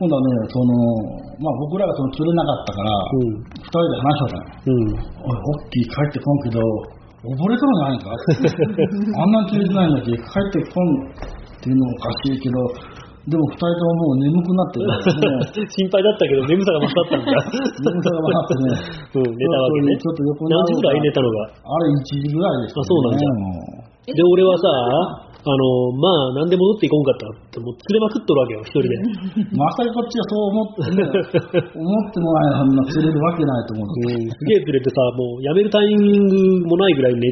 [0.01, 0.73] 今度はね、その、
[1.37, 3.37] まあ僕らがその釣れなかったから、うん。
[3.53, 4.49] 二人で話したのよ。
[4.65, 4.97] うん。
[4.97, 6.57] おい、オッキー帰ってこんけど、
[7.21, 8.09] 溺れとるんじゃないか？
[9.21, 10.09] あんなに釣れてないんだけ？
[10.09, 12.57] ど、帰ってこんっていうのもおかしいけど、
[13.29, 17.29] でも二人とももう眠くなってね、 心配だったけど眠さが勝ったんだ。
[17.29, 19.93] 眠さが勝ってね、 うん、寝たわけね。
[20.01, 21.45] ちょっと横に何時ぐらい寝たのが？
[21.61, 23.53] あれ1時ぐらいですあそうなんじゃも
[24.09, 24.65] うで、俺はさ、
[25.41, 26.05] あの、ま
[26.37, 28.93] あ、なんで戻っていこんかったって、もう釣れまくっとるわけよ、一人で。
[29.57, 31.01] まさにこっちはそう思ってね、
[31.73, 33.89] 思ってもないあんな釣れるわけないと思う。
[33.89, 37.25] うん、すげえ釣れてさ、もうやめるタイミングもないぐらいね、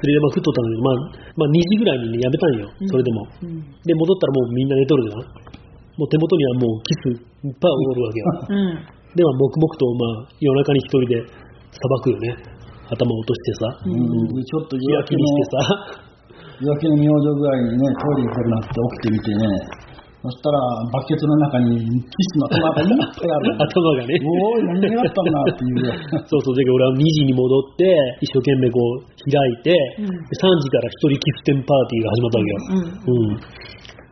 [0.00, 0.94] 釣れまくっとったのに、まあ、
[1.36, 3.28] まあ2時ぐらいにね、やめたんよ、それでも。
[3.44, 3.60] うん。
[3.84, 5.50] で、戻ったらもうみんな寝とるじゃん。
[6.00, 8.24] もう手元にはもうキスいっぱいおるわけよ。
[8.48, 9.00] うん。
[9.12, 12.60] で、まあ、黙々と、まあ、夜中に一人でさばくよね。
[12.90, 16.09] 頭を落としてさ、うんでちょっと日焼きにしてさ、
[16.60, 19.90] 夜明けの明星ぐらいにね、トイレ行くなって起きてみてね、
[20.20, 20.60] そしたら
[20.92, 23.56] バケツの中にキスの玉がいっぱいある。
[23.64, 24.20] 頭がね。
[24.20, 26.28] おい、何があったんだっていう。
[26.28, 27.88] そうそう、で俺は2時に戻って、
[28.20, 32.56] 一生懸命こう開いて、うんで3時から一人キステンパーティーが始まったわけよ。
[33.08, 33.70] うん。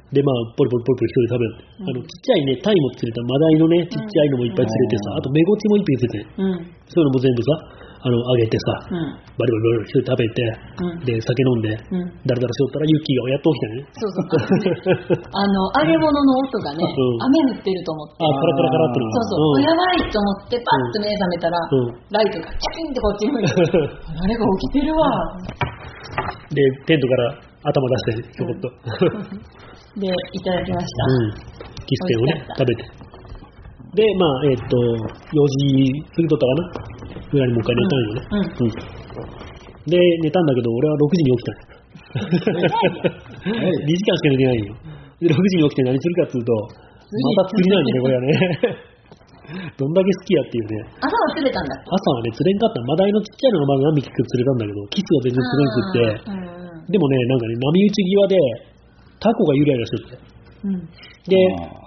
[0.09, 1.53] で、まあ、ポリポリポリポリ一人食べる。
[1.84, 6.64] あの、ちっちゃいね、タイも釣れた、マダイのね、ちっちゃいのもいっぱい釣れてさ、あとメゴチも一匹釣れて、うん。
[6.88, 7.53] そういうのも全部さ、
[7.99, 9.11] あの、あげてさ、うん。
[9.34, 10.42] バリバリバリバリ一人食べて、
[10.78, 12.07] うんで、酒飲んで、うん。
[12.22, 13.82] だらだらしよったらユッキーがやっと起きたね。
[13.90, 15.18] そうそう。
[15.34, 18.22] あの、揚げ物の音がね、うん雨降ってると思って。
[18.22, 23.51] あ、カラカラカラってのそうそう、んやばいと思って、パッと目覚めたら、うんライトがチャキンってこっちに向いて、
[24.14, 25.03] あれが起きてるわ。
[26.55, 27.34] で、テントから
[27.66, 28.70] 頭出して、ひょこっと。
[29.99, 31.05] で、いただきました。
[31.05, 31.78] うん。
[31.82, 33.09] キステンをね食べて。
[33.94, 38.22] で、まあ、えっ、と、4時過ぎとったかなぐらいにもう一回寝たんよね。
[38.31, 39.49] うんうん
[39.89, 41.64] で、寝たんだけど、俺は6時に起きたんよ。
[43.49, 44.76] 2時間しか寝てないんよ。
[45.16, 48.29] で、6時に起きて何するかっていうと、また釣りなんよね、これはね。
[49.81, 50.85] どんだけ好きやっていうね。
[51.01, 52.85] 朝は釣れたんだっけ朝はね、釣れんかった。
[52.85, 58.37] マダイのちっちゃいのがまだ何匹か釣れたんだけど、キスは全然釣れんくって、でもね、なんかね、波打ち際で、
[59.24, 60.39] タコがゆらゆらしとって。
[60.64, 60.85] うん。
[61.29, 61.37] で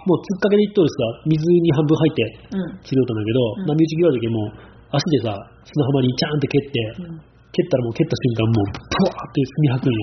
[0.05, 2.81] もう突っかけでいっとるさ、水に半分入ってうん。
[2.81, 9.99] 釣りよったんだけど、うん波打ち際の時もう足でさ、砂浜にチャーンって蹴って、うん蹴ったらもう蹴った瞬間もう、プワーって墨吐くんよ。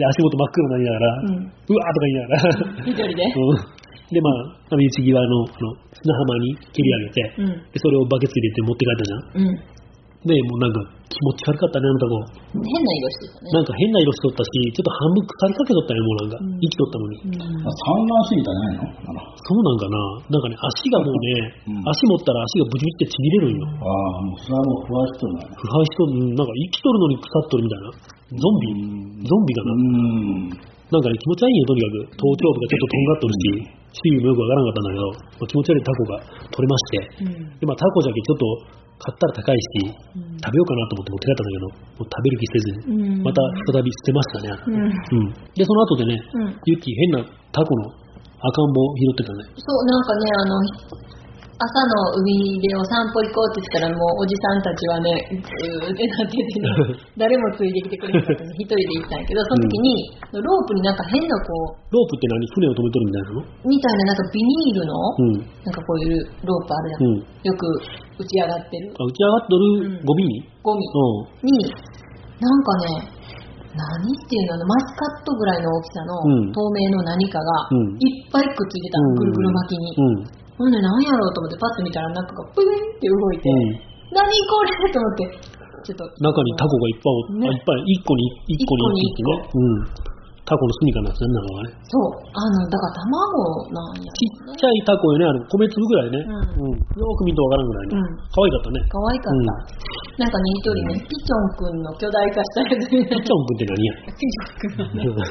[0.00, 2.48] で、足元真っ黒になりながら、うわーとか言いながら、
[2.88, 3.78] 一人でうん
[4.08, 7.48] で、まあ、波打ち際のあの砂浜に蹴り上げて、うん。
[7.68, 9.68] でそれをバケツ入れて持って帰ったじゃん。
[10.22, 10.28] うん。
[10.28, 12.14] で、もうなんか気持ち悪かったね、あのタコ。
[12.58, 13.50] 変な色してたね。
[13.54, 16.36] なんか変な色しとったし、ちょっと半分腐りかけとったよ、もうなんか。
[16.38, 17.14] うん生きとったのに。
[17.18, 19.98] うんあ産卵すぎたんじゃないのあらそうなんかな
[20.28, 23.66] なんかね、足がもうね、うん足持ったら足がブチブチってちぎれるんよ。
[23.66, 25.56] ああ、もうそれはもう不安しとるんだね。
[25.56, 28.18] 腐敗しとる、うんなんか生きとるのに腐っとるみたいな。
[28.28, 30.77] ゾンビうんゾンビかな、うん。
[30.88, 32.16] なんかね、気持ち悪いよ、とにかく。
[32.16, 33.44] 頭頂部がちょっととんがっとるし、
[33.92, 36.12] 周囲もよくわからなかったんだけど、まあ、気持ち悪いタコが
[36.48, 37.60] 取れまして、うん。
[37.60, 43.42] で、まあ、タコじゃけちょっと買ったら高いし、うん食べようかなと思って持って帰ったんだけど、もう食べる気せずに、うんまた
[43.74, 44.54] 再び捨てましたね。
[44.54, 44.86] うん。
[44.86, 45.34] うん。
[45.50, 47.90] で、その後でね、うんユッキー変なタコの
[48.38, 49.50] 赤ん坊を拾ってたね。
[49.58, 50.54] そう、なんかね、あの、
[51.58, 55.10] 朝の海でお散歩行こうって言ったら、もうおじさんたちはね、
[55.42, 56.70] ずーってなっててね、
[57.18, 60.06] 誰もついてきてくれなかったので、一人で行ったんやけど、その時に、
[60.38, 62.46] ロープになんか変なこう、ロープって何？
[62.54, 65.42] 船を止めとるみたいなのみたいななんかビニールの、うん。
[65.66, 67.02] なんかこういうロープあるやん。
[67.02, 67.26] うん。
[67.26, 67.66] よく
[68.18, 68.94] 打ち上がってる。
[68.94, 70.30] あ、打ち上がっとるゴミ？
[70.30, 70.86] に、ゴミ。
[70.86, 71.58] うん。
[71.58, 71.74] に、
[72.38, 73.18] なんかね、
[73.74, 73.82] 何
[74.14, 74.62] っていうの？
[74.62, 76.54] マスカットぐらいの大きさのうん。
[76.54, 77.98] 透明の何かがうん。
[77.98, 79.02] いっぱいくっついてた。
[79.02, 79.90] の、ぐるぐる巻きに。
[79.98, 80.37] うん。
[80.58, 83.78] ほんで何やろうと思ってパッと見たら中がプインって動いて、うん。
[84.10, 85.22] 何これと思って、
[85.86, 86.02] ちょっと。
[86.18, 89.30] 中にタコがいっぱいお、ねあいっぱい、一個に、一個に一匹ね。
[89.54, 90.08] うん。
[90.48, 91.76] タコの住みかな、そんなのがね。
[91.84, 94.08] そう、あの、だから卵なんや。
[94.16, 96.24] ちっちゃいタコよね、あの、米粒ぐらいね。
[96.24, 96.74] うんうん。
[96.74, 97.92] よーく見るとわからんぐらいね。
[97.94, 98.80] うん可愛かったね。
[98.88, 99.78] 可愛かった。
[100.18, 102.90] なんかね、一人ね、ピチョンくんの巨大化したやつ。
[102.90, 103.92] ピチョン君って何や？
[104.08, 105.30] ピチョンくんのね。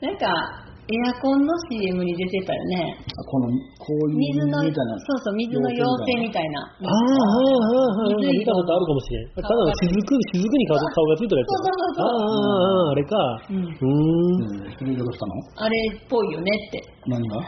[0.00, 2.98] なんか、エアコンの CM に出てたよね。
[2.98, 3.46] あこの、
[3.78, 4.98] こういう水の、みたいな。
[4.98, 5.86] そうそう、水の妖
[6.18, 6.66] 精みたいな。
[6.66, 8.38] ああ、はいはいはい。
[8.38, 9.30] 見たことあるかもしれん。
[9.38, 10.02] ただの雫、
[10.34, 11.48] 雫に顔顔がついてるやつ。
[11.50, 13.14] そうそうそうああ、ああ、あれか。
[13.50, 14.98] うんうーん。
[14.98, 15.34] どうしたの？
[15.62, 16.82] あれっぽいよねって。
[17.06, 17.38] 何が？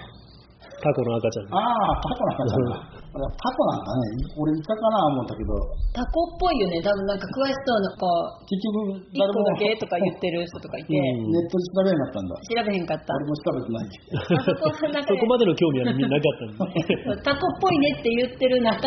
[0.83, 1.55] タコの赤ちゃん。
[1.55, 1.59] あ
[1.93, 2.92] あ、タコなんだ。
[3.13, 4.33] タコなんだね。
[4.41, 5.53] 俺イカかな思ったけど、
[5.93, 6.81] タコっぽいよね。
[6.81, 12.33] 多分なんか詳しそうな、こう、結局一誰も個だけとか言ってる人とかいて、うんネットで調べなかったんだ。
[12.41, 13.13] 調べへんかった。
[13.13, 14.17] 俺も調べてないけど。
[14.17, 17.21] あ そこまでの興味はみんななかったんで。
[17.21, 18.81] タコっぽいねって言ってる中、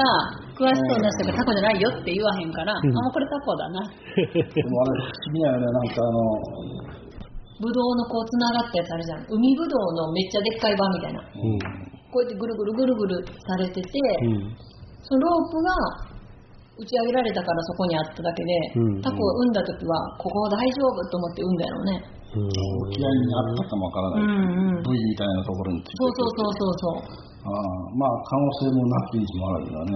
[0.58, 3.86] 詳しそうな人がタコじゃないよって言わへんから、あ、うんもうこれタコだな。
[4.18, 5.70] でもあれ、不思議だよね。
[5.70, 7.06] なんかあの、
[7.62, 9.26] ブドウのこう繋がったやつあるじゃん。
[9.30, 11.22] 海ぶどうのめっちゃでっかい版みたいな。
[11.22, 11.95] うん。
[12.16, 13.92] こうやってぐるぐるぐるぐるされてて、
[14.24, 14.56] うん。
[15.04, 16.16] そのロープが
[16.80, 22.16] 打ち上げられたからそこにあっただけで、うんタコを産んだ時は、ここ大丈夫と思って産んだやろうね。
[22.36, 24.24] うん沖合にあったかもわからうない。
[24.24, 24.84] んうん。
[24.84, 27.24] 部位みたいなところについてそうそうそうそうそう。
[27.46, 27.62] ああ
[28.00, 29.92] まあ可能性もなきにしもあるんだね。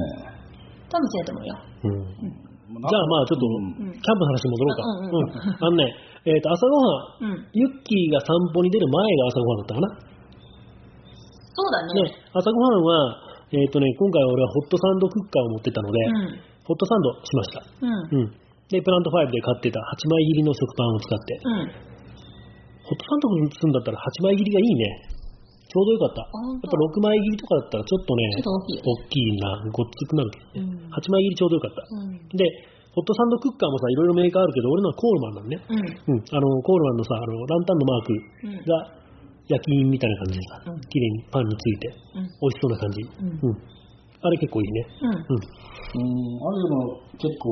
[0.91, 1.55] 多分そうやと思うよ。
[1.83, 4.83] うんじゃあまあちょっと、うんうんキャンプの話に戻ろうか。
[4.83, 5.83] うんうんうんあのね、
[6.27, 7.47] えっ、と、朝ごはん、うん。
[7.51, 9.87] ユッキーが散歩に出る前が朝ごはんだったかな。
[11.59, 16.49] そうだでね。、朝ごはんは、えっ、とね、今回は俺はホットサンドクッカーを持ってたので、うん。
[16.63, 17.59] ホットサンドしました。
[17.81, 18.23] うん。
[18.23, 18.31] うん。
[18.69, 21.89] で、プラント5で買ってた8枚切りの食パンを使って、うん。
[22.85, 25.19] ホットサンドするんだったら8枚切りがいいね。
[25.69, 26.25] ちょうどよかった。
[26.25, 30.73] やっぱ6枚切りとかだったらちょっとね、ちょっと大きいよね大きいな、ごっつくなるけどね。
[30.73, 31.85] うん8枚切りちょうどよかった。
[31.89, 32.37] うん。
[32.37, 32.45] で、
[32.93, 35.57] ホットサンドクッカーもさ、いろいろメーカーあるけど、俺のはコールマンなのね。
[35.61, 36.13] うん。
[36.13, 36.25] うん。
[36.25, 38.99] あの、コールマンのさ、あの、ランタンのマークうんが
[39.49, 42.29] 焼き印みたいな感じでさうん、綺麗にパンについて、うん。
[42.37, 43.01] 美味しそうな感じ。
[43.01, 43.57] うんうん。
[44.21, 44.85] あれ結構いいね。
[45.01, 45.09] うん。
[45.09, 45.41] うん。
[45.41, 46.05] うん、
[46.37, 47.49] あれでも結構、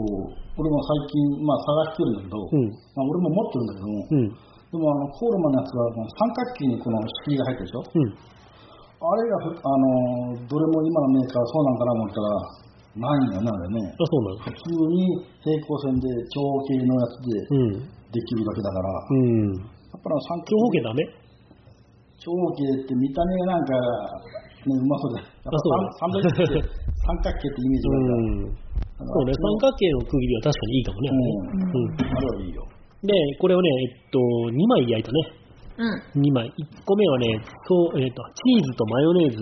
[0.61, 1.57] 俺も最近、まあ
[1.89, 2.69] 探してるんだけど、うん。
[2.69, 4.29] まあ、俺も持ってるんだけども、うん。
[4.29, 5.81] でもあのコールマンのやつは
[6.21, 7.81] 三角形にこの仕切りが入ってるでしょ？
[7.81, 8.13] うん。
[8.97, 12.27] あれがふあのどれも今のメーカーそうなんかな思ったら
[12.97, 14.37] ないんだよねあれねあ、そうなの？
[14.41, 17.79] 普通に平行線で長形のやつでうん。
[18.11, 19.53] できるだけだから、うん。
[19.55, 19.61] や
[19.95, 21.03] っぱり三長方形ダメ？
[22.28, 23.71] 長形って見た目がなんか、
[24.67, 26.67] ね、うまそうでやっぱあそう三三角形って
[27.07, 27.95] 三角形ってイメージうん。
[27.95, 28.67] がある
[28.97, 31.07] そうね、三角形の区切りは確かにいいかもね。
[31.07, 32.65] うん、あれはいいよ
[33.05, 35.21] で、これをね、えっと、2枚焼いたね。
[35.78, 36.21] うん。
[36.25, 36.49] 2枚。
[36.49, 39.38] 1個目はね、そう、えっと、チーズとマヨネーズ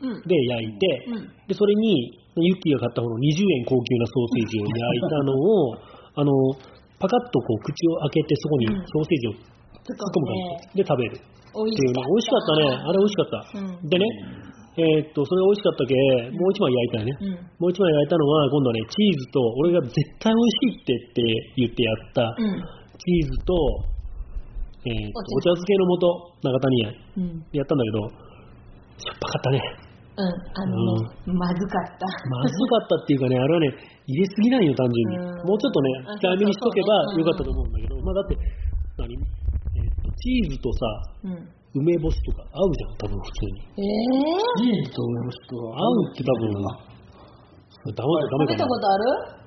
[0.00, 0.22] うん。
[0.22, 1.28] で焼いて、うん。
[1.48, 5.74] で、それに、ユッキーが買った方の20円高級なソーセージを焼いたのを、
[6.14, 6.30] あの、
[7.00, 10.36] パカッとこう口を開けてそこにうんソーセージを突っ込む感
[10.70, 11.18] じで食べる。
[11.54, 12.62] 美味っていうね、美味しかったね。
[12.70, 13.38] あれ美味しかった。
[13.54, 14.06] うんでね、
[14.78, 15.94] えーっと、それ美味しかったけ、
[16.30, 17.10] もう一枚焼いたよね。
[17.10, 17.34] うん。
[17.58, 19.92] もう一枚焼いたのは、今度はね、チーズと、俺が絶
[20.22, 21.22] 対美味しいってって
[21.58, 22.62] 言ってやった、うん。
[22.96, 23.52] チーズと、
[24.86, 27.44] えーっとお茶お茶漬けの素、長谷屋うん。
[27.52, 27.98] やったんだけど、
[28.96, 29.60] しょっぱかったね。
[30.16, 30.26] うん。
[30.30, 32.06] あのね、まずかった。
[32.30, 33.74] まずかったっていうかね、あれはね、
[34.06, 35.18] 入れすぎないよ、単純に。
[35.18, 38.36] うんもうちょっとねあ、控えめにしとけばよかったと思うんだけど、まあだって、
[38.96, 39.18] 何？
[40.16, 40.80] チーズとさ、
[41.24, 41.48] うん。
[41.70, 43.62] 梅干しとか合うじゃん、多分普通に。
[43.78, 46.66] えぇ、チーズと梅干しと合うって多分、ダ
[47.86, 49.40] メダメかな食べたことある？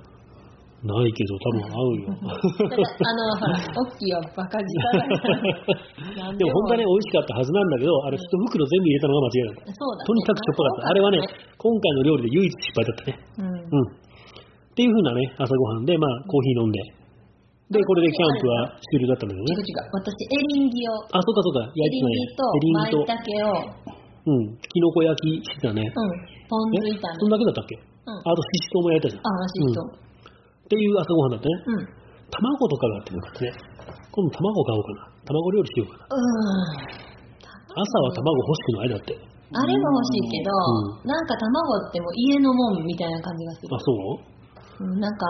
[0.84, 2.12] ないけど、多分合うよ。
[2.20, 4.68] あの、ほら、オッキーはバカ力
[6.36, 9.72] でも本当はね、美味しかったはずなんだけど、あれ一袋全部入れたのが間違いだった。
[9.72, 10.08] そうだ、ね。
[10.08, 10.88] とにかくしょっぱかった。
[10.92, 11.20] あれはね、
[11.56, 13.20] 今回の料理で唯一失敗だったね。
[13.40, 13.48] うん。
[13.48, 13.96] うん。
[13.96, 16.80] っていう風なね、朝ごはんで、まあ、コーヒー飲んで。
[17.74, 19.58] で、これでキャンプは終了だったんだけどね。
[19.58, 19.90] 違う違う。
[19.98, 21.74] 私、エリンギを、あ、そうかそうか。
[21.74, 23.66] 焼エリンギとエリンギと、舞茸を、
[24.24, 25.82] うん、きのこ焼きしてたね。
[25.82, 25.92] うん、
[26.46, 27.18] ポン酢え炒め。
[27.18, 27.76] そんだけだったっけ？
[27.82, 28.22] うん。
[28.22, 29.26] あと、ししとうも焼いたじゃん。
[29.26, 29.82] あ、らしいと。
[29.82, 31.58] っていう朝ごはんだったね。
[31.66, 31.90] うん。
[32.30, 33.52] 卵とかがあってもよかったね。
[34.14, 35.10] 今度卵買おうかな。
[35.26, 36.08] 卵料理しようかな。
[36.14, 36.22] うん。
[37.74, 39.18] 朝は卵欲しくないだって。
[39.54, 43.78] あれも欲しいけど、うなんか卵ってもう家のもんみたいな感じがするあ、。
[43.78, 43.92] そ
[44.82, 44.90] う？
[44.90, 45.26] うん、なんか、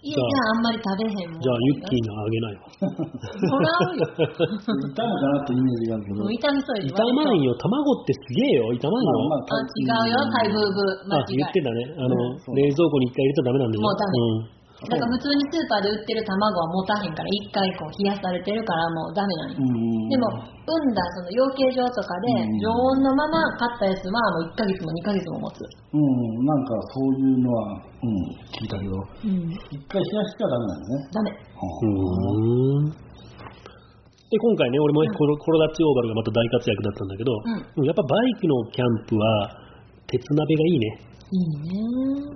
[0.00, 1.40] 家じゃあんまり食べへんもん。
[1.40, 2.64] じゃあ、ユッキーにはあげないわ。
[3.52, 4.08] もらうよ。
[4.16, 7.52] 炒めかなってイメージがあるけどもう炒めそうでしょ炒まんよ。
[7.60, 8.72] 卵ってすげえよ。
[8.80, 9.12] 炒まんよ。
[9.28, 11.12] まあまあ、違うよ、タイブーブー。
[11.12, 11.36] 間あ、違い。
[11.36, 11.84] 言ってたね。
[12.00, 12.16] あの、
[12.56, 13.80] 冷蔵庫に一回入れちゃダメなんだよ。
[13.84, 14.88] もうダメうん。
[14.88, 20.24] だから普通にスーパーで売ってる卵は持たへんから、一回こう冷やされてるからもうダメなんでも、
[20.64, 25.60] 産んだその養鶏場とかでうん常温のまま買ったやつはもう1ヶ月も2ヶ月も持つ。
[25.92, 28.14] うんなんかそういうのはうん
[28.56, 29.52] 聞いたけどうん。
[29.68, 31.30] 一回冷やしちゃダメなんだねダメ。
[31.30, 33.10] ん。
[34.30, 37.34] で、今回ね、俺もコロコロダッチオーバルがまた大活躍だったんだけど、
[37.76, 39.50] うんやっぱバイクのキャンプは、
[40.06, 40.86] 鉄鍋がいいね。
[41.30, 41.46] いい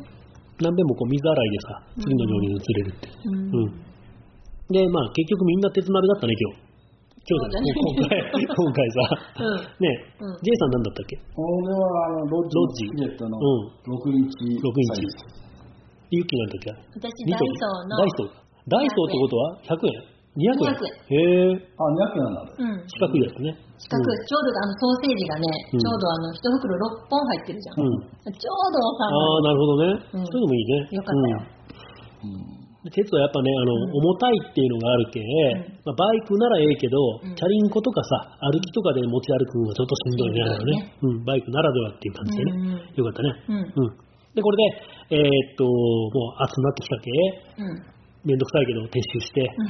[0.02, 0.13] ね
[0.62, 3.08] 何べんもこう水洗いでさ、次の料理に移れるって。
[3.08, 3.30] う。
[3.30, 3.66] うん。
[3.66, 3.72] ん。
[4.70, 6.62] で、まあ結局みんな鉄鍋だったね、今日。
[7.24, 9.00] 今日じゃない、今回、 今回さ。
[9.40, 9.56] うん。
[9.80, 9.88] ね、
[10.20, 10.36] うん。
[10.44, 11.16] J さんなんだったっけ？
[11.34, 13.94] 俺はあのロッジのスキレットのうん。
[13.96, 15.02] 6インチ6インチ
[16.14, 16.70] ユッキーなんだっけ？
[17.00, 18.30] 私、ダイソーの、ダイソー。
[18.68, 20.13] ダイソーってことは？100円？
[20.34, 20.90] 200 200円？
[21.10, 21.62] へえ。
[21.78, 22.50] あ、200円なんだ。
[22.58, 22.82] うん。
[22.86, 23.54] 四角いやつね。
[23.78, 27.86] 四角い、ちょうどあのソーセージがね、うんちょうどあの一袋6本入ってるじゃん。
[27.86, 28.34] うん。
[28.34, 29.46] ちょうどああ、収まる。
[29.46, 29.94] なるほどね。
[30.18, 30.88] うんそういうのもいいね。
[30.90, 31.38] よかったよ。
[32.24, 32.64] うん。
[32.84, 35.16] で鉄はやっぱね、あの、重たいっていうのがあるけ、
[35.88, 40.42] まあ、バイクならええけど、うんチャリンコとかさ、歩きとかで持ち歩くのはちょっとしんどいね、
[40.82, 40.92] ね。
[41.00, 42.52] うん、バイクならではっていう感じでね。
[42.52, 43.30] うんうんよかったね。
[43.48, 43.56] うん。
[43.56, 43.96] うん。
[44.34, 44.56] で、これ
[45.08, 47.10] で、えーっと、もう暑くなってきたけ、
[47.62, 47.94] うん。
[48.24, 49.68] めんどくさいけど撤収して、うん。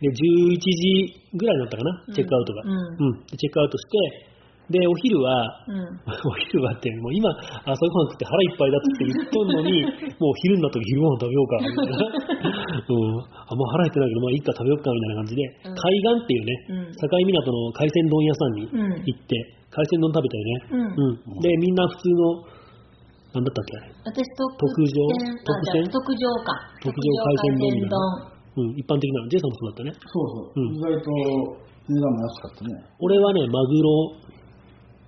[0.00, 2.62] で、11時ぐらいになったかな、チェックアウトが。
[2.62, 4.28] うんうんでチェックアウトして、
[4.68, 5.80] で、お昼は、うん。
[6.28, 7.24] お昼はって、もう今、
[7.64, 9.80] 朝ごはん食って腹いっぱいだって言っとんのに、
[10.20, 11.96] もう昼になったら昼ごはん食べようか、みたいな。
[12.84, 13.16] うん。
[13.48, 19.32] あ、もう腹減ってないけど、まあいいか食べようか、みたいな感じで、うん海岸っていうね、うん境港の海鮮丼屋さんにうん行って、
[19.72, 20.52] 海鮮丼食べたよね。
[20.68, 21.40] うんうん。
[21.40, 22.44] で、みんな普通の、
[23.32, 23.76] なんだったっけ？
[23.76, 23.92] あれ。
[24.04, 24.92] 私、特特上？
[25.72, 25.88] 選？
[25.88, 26.52] 特上か。
[26.84, 28.37] 特上海鮮丼みたいな丼。
[28.58, 29.28] うん、一般的なの。
[29.28, 29.92] ジェイさんもそうだったね。
[29.94, 30.58] そうそう。
[30.58, 31.10] うん意外と
[31.88, 32.84] 値段も安かったね。
[32.98, 34.12] 俺はね、マグロ、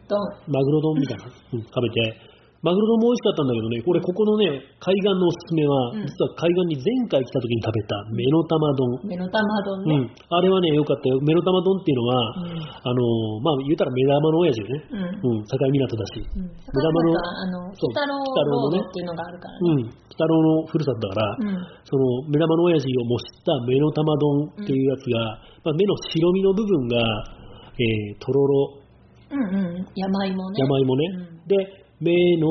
[0.09, 0.19] 丼。
[0.49, 2.30] マグロ丼みたいな、うん、食べて、
[2.61, 9.09] マグロ丼も美味しかったんだけどね、これここのね、海岸のおすすめは、うん実は海岸に前回来た時に食べたメロ玉丼。
[9.09, 11.17] 目の玉丼うんね。、あれはね、良かったよ。
[11.25, 14.85] メロ玉丼っていうのは、うんあのーまあ、言うたら目玉の親父よね。
[14.93, 15.41] うん。
[15.41, 16.21] うん、境港だし。
[16.21, 16.53] うん。
[16.53, 19.65] 目玉のあの、そう北郎ロードっていうのがあるからね。
[19.65, 21.65] うん、北郎のふるさとだから、うん。
[21.89, 27.01] その目玉の親父を模したメロ玉丼っていうやつが、まあ、目の白身の部分が、
[27.81, 28.77] えー、とろろ、
[29.33, 29.87] うんうん。
[29.97, 30.61] 山芋ね。
[30.61, 31.07] 山芋ね。
[31.25, 31.57] うんで、
[32.01, 32.47] 目の、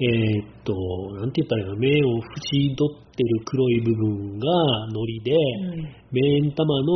[0.00, 0.72] えーっと、
[1.18, 4.46] なんて言ったらいいの、目を縁取ってる黒い部分が
[4.94, 5.94] 海苔で、うん。
[6.12, 6.86] 目ん玉の、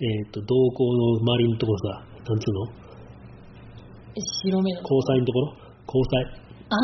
[0.00, 2.66] えーっと、瞳孔の周りのところさ、なんつうの？
[4.16, 4.80] え白目の。
[4.80, 5.52] 交際のところ？
[5.86, 6.24] 交際
[6.70, 6.78] ああ。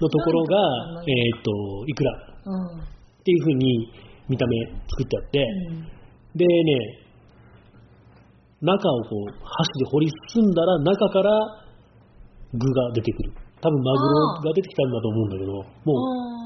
[0.00, 1.50] のところがうん、えーっと、
[1.86, 2.12] いくら？
[2.46, 2.80] うん。
[2.80, 2.84] っ
[3.24, 3.92] ていう風に
[4.28, 4.56] 見た目
[4.88, 5.84] 作ってあって、うん。
[6.36, 7.04] でね、
[8.62, 11.65] 中をこう、箸で掘り進んだら、中から
[12.54, 13.32] 具が出てくる。
[13.60, 15.90] 多分マグロが出てきたんだと思うんだけど、も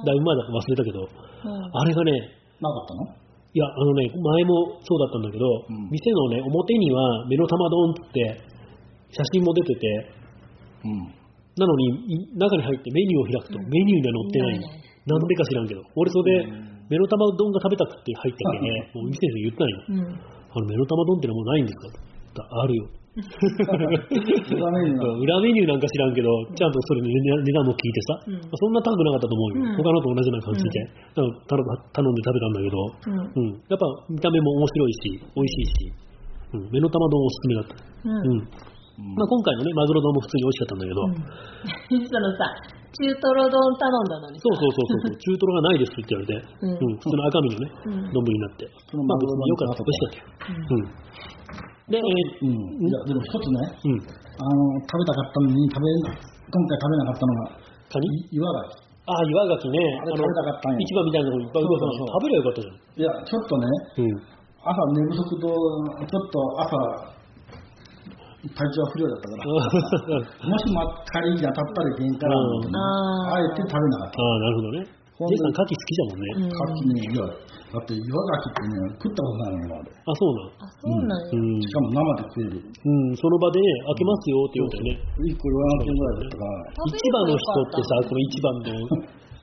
[0.00, 1.08] う、だいぶ前だから忘れたけど、うん
[1.50, 2.12] あれがね、
[2.60, 3.04] なかったの？
[3.52, 8.38] いや、あのね、前もそうだったんだけど、うん店のね、表には目の玉丼って
[9.10, 9.86] 写真も出てて、
[10.84, 11.12] うん。
[11.58, 15.16] なのに、い中に入ってメニューを開くと、うんメニューには載ってないの。
[15.18, 15.82] なんでか知らんけど。
[15.96, 19.76] 俺それでうん、目の玉丼が食べたくて入ったけどね、 もう店で言ったんよ。
[19.88, 20.20] うん。
[20.54, 21.98] あの、目の玉丼ってのはもうないんですか？
[22.40, 22.88] あるよ。
[23.10, 23.74] 裏
[24.70, 29.66] メニューが裏メニューなんか知らんけど、ちゃんとそれの値段も聞いてさ、うんまあそんな高くなかったと思うよ。
[29.66, 30.86] うん他のと同じような感じで。
[31.18, 33.18] だから頼頼んで食べたんだけど、うん。
[33.18, 33.58] うん。
[33.66, 35.90] やっぱ見た目も面白いし、美味しいし、
[36.54, 36.70] うん。
[36.70, 37.74] 目の玉丼おすすめだった。
[37.74, 38.30] うん。
[38.30, 38.46] うん。
[39.18, 42.46] まあ今回のね、マグロ丼も普通に美味しかったんだけど、うん そのさ、
[42.94, 44.46] 中トロ丼頼んだのにさ。
[44.46, 48.70] そうそうそうそう、 中トロがないですって言われて、うんうん、普通の赤身のね、うん丼になって。
[48.94, 50.62] まあ別によかった、美味しかったよ。
[50.70, 51.39] うん。
[51.90, 52.86] で、えーうん。
[52.86, 53.98] いや、でも一つね、うん。
[54.06, 57.58] あの、食べたかったのに食べ、今回食べなかったのが、
[57.90, 58.06] カニ？
[58.30, 58.62] い岩が。
[59.10, 59.78] ああ、岩牡蠣ね。
[59.98, 62.78] あれ食べたかったんや市場みたいなところにいっぱい食べればよかったじゃん。
[62.94, 63.66] いや、ちょっとね、
[63.98, 64.14] うん。
[64.62, 65.50] 朝寝不足と、
[66.06, 66.70] ちょっと朝、
[68.40, 70.80] 体調不良だったから、 もしま
[71.12, 72.76] 仮に当たったらいけんから、うん
[73.34, 74.86] あえて食べなかっああ、なるほどね。
[75.20, 76.48] ジェイさん、牡蠣好きだもんね。
[76.48, 79.92] 牡蠣ね、いや、だって岩牡蠣ってね、食ったことないのよ、あれ。
[79.92, 80.64] あ、そうなん。
[80.64, 81.36] あ、そうなんや。
[81.36, 81.60] うん。
[81.60, 82.56] しかも生で食える。
[82.56, 84.96] うん、その場でね、開けますよって言うとね。
[85.28, 88.64] 1個400円ぐらいだったから、市場の人ってさ、この市場の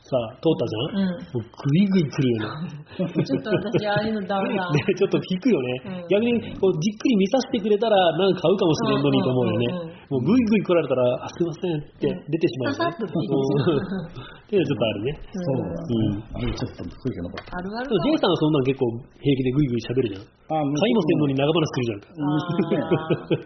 [0.08, 3.12] さ、通ったじゃん、うんもうグイグイ来るよね。
[3.28, 4.72] ちょっと私、ああいうのダメだ。
[4.72, 5.68] ね、ちょっと引くよね。
[5.86, 9.66] うん逆にこうじっくり見させてくれたら、なんか買うかもしれんのにと思うよね。
[9.68, 12.96] うんうんうんうんもうグイグイ来られたら、あ、すいませんって出てしまうよね。
[12.96, 15.20] っとうんっていうのはちょっとあるね。
[15.20, 16.24] そううん。
[16.32, 17.52] あれちょっと悔いが残った。
[17.52, 18.88] あるあるでも J さんはそんなん結構
[19.20, 20.24] 平気でグイグイ喋るじゃん。
[20.24, 22.08] あ、買いもせんのに長話するじゃんか。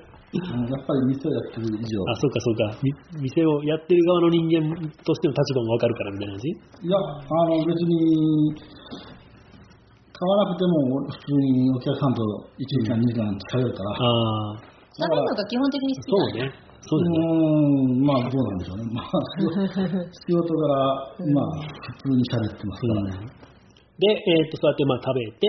[0.31, 2.79] やっぱり店をやってる以上、あ、そうかそうか。
[2.79, 2.87] み
[3.19, 4.63] 店をやってる側の人間
[5.03, 6.47] としての立場もわかるからみたいな感じ？
[6.47, 8.55] いや、あの別に、
[10.15, 12.23] 買わなくても普通にお客さんと
[12.55, 14.63] 1時間、2時間使えるから、ああ、
[14.95, 16.47] 食べるのが基本的に好きなんや。
[16.47, 16.71] そうね。
[16.81, 17.19] そううだね。
[17.19, 17.27] ー
[17.91, 18.87] ん、まあどうなんでしょうね。
[18.95, 19.11] まあ、
[20.15, 21.59] 仕事から、まあ、
[21.99, 23.27] 普通に喋ってますからね。
[23.99, 25.43] で、えーっと、そうやってまあ食べて、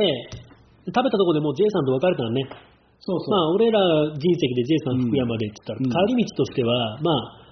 [0.90, 2.42] 食べたところでもう J さんと別れたのね。
[3.02, 3.30] そうそう。
[3.30, 3.78] まあ、俺ら
[4.14, 5.90] 人石で J さん福山でって言ったら、うん。
[5.90, 7.42] 帰り道としては、まあ、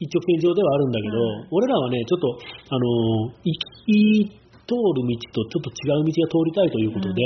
[0.00, 1.48] 一直線上ではあるんだけど、うん。
[1.52, 2.28] 俺らはね、ちょっと、
[2.72, 3.52] あのー行
[3.84, 7.20] き通る道とちょっと違う道が通りたいということで、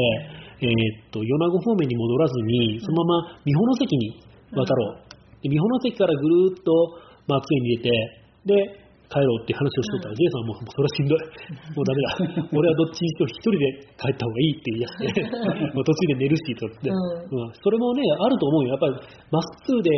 [0.58, 4.18] えーっと、米子方面に戻らずに、そのまま三保関に
[4.50, 5.46] 渡ろう。
[5.46, 6.98] で三保関からぐるーっと
[7.30, 7.90] 松江に出て、
[8.46, 11.20] で、帰ろうって話をしとったら、ジェイさんはもそれはしんどい。
[11.72, 12.48] もうダメだ。
[12.52, 18.76] 俺はどっちにしろ一人で帰った方がいいって言い出して、 もう途中で寝るし、とって、うんうんそれもね、あると思うよ。
[18.76, 19.00] やっぱり、
[19.32, 19.90] まっすぐで、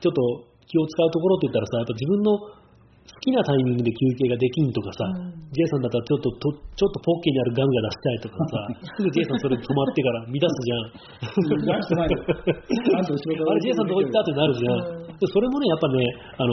[0.00, 0.20] ちょっと
[0.68, 8.56] 気を使うところって言ったらさ、やっぱ自分の好きなタイミングで休憩ができんとかさ、うんジェイさんだったらちょっとと、ちょっとポッケにあるガムが出したいとかさ、
[8.96, 11.60] すぐジェイさんそれ止まってから乱すじゃん。
[11.60, 12.16] 出してないよ
[13.52, 14.96] あれ、ジェイさんどこ行ったってなるじゃん。
[14.96, 16.02] うんでそれもね、やっぱね、
[16.36, 16.52] あの、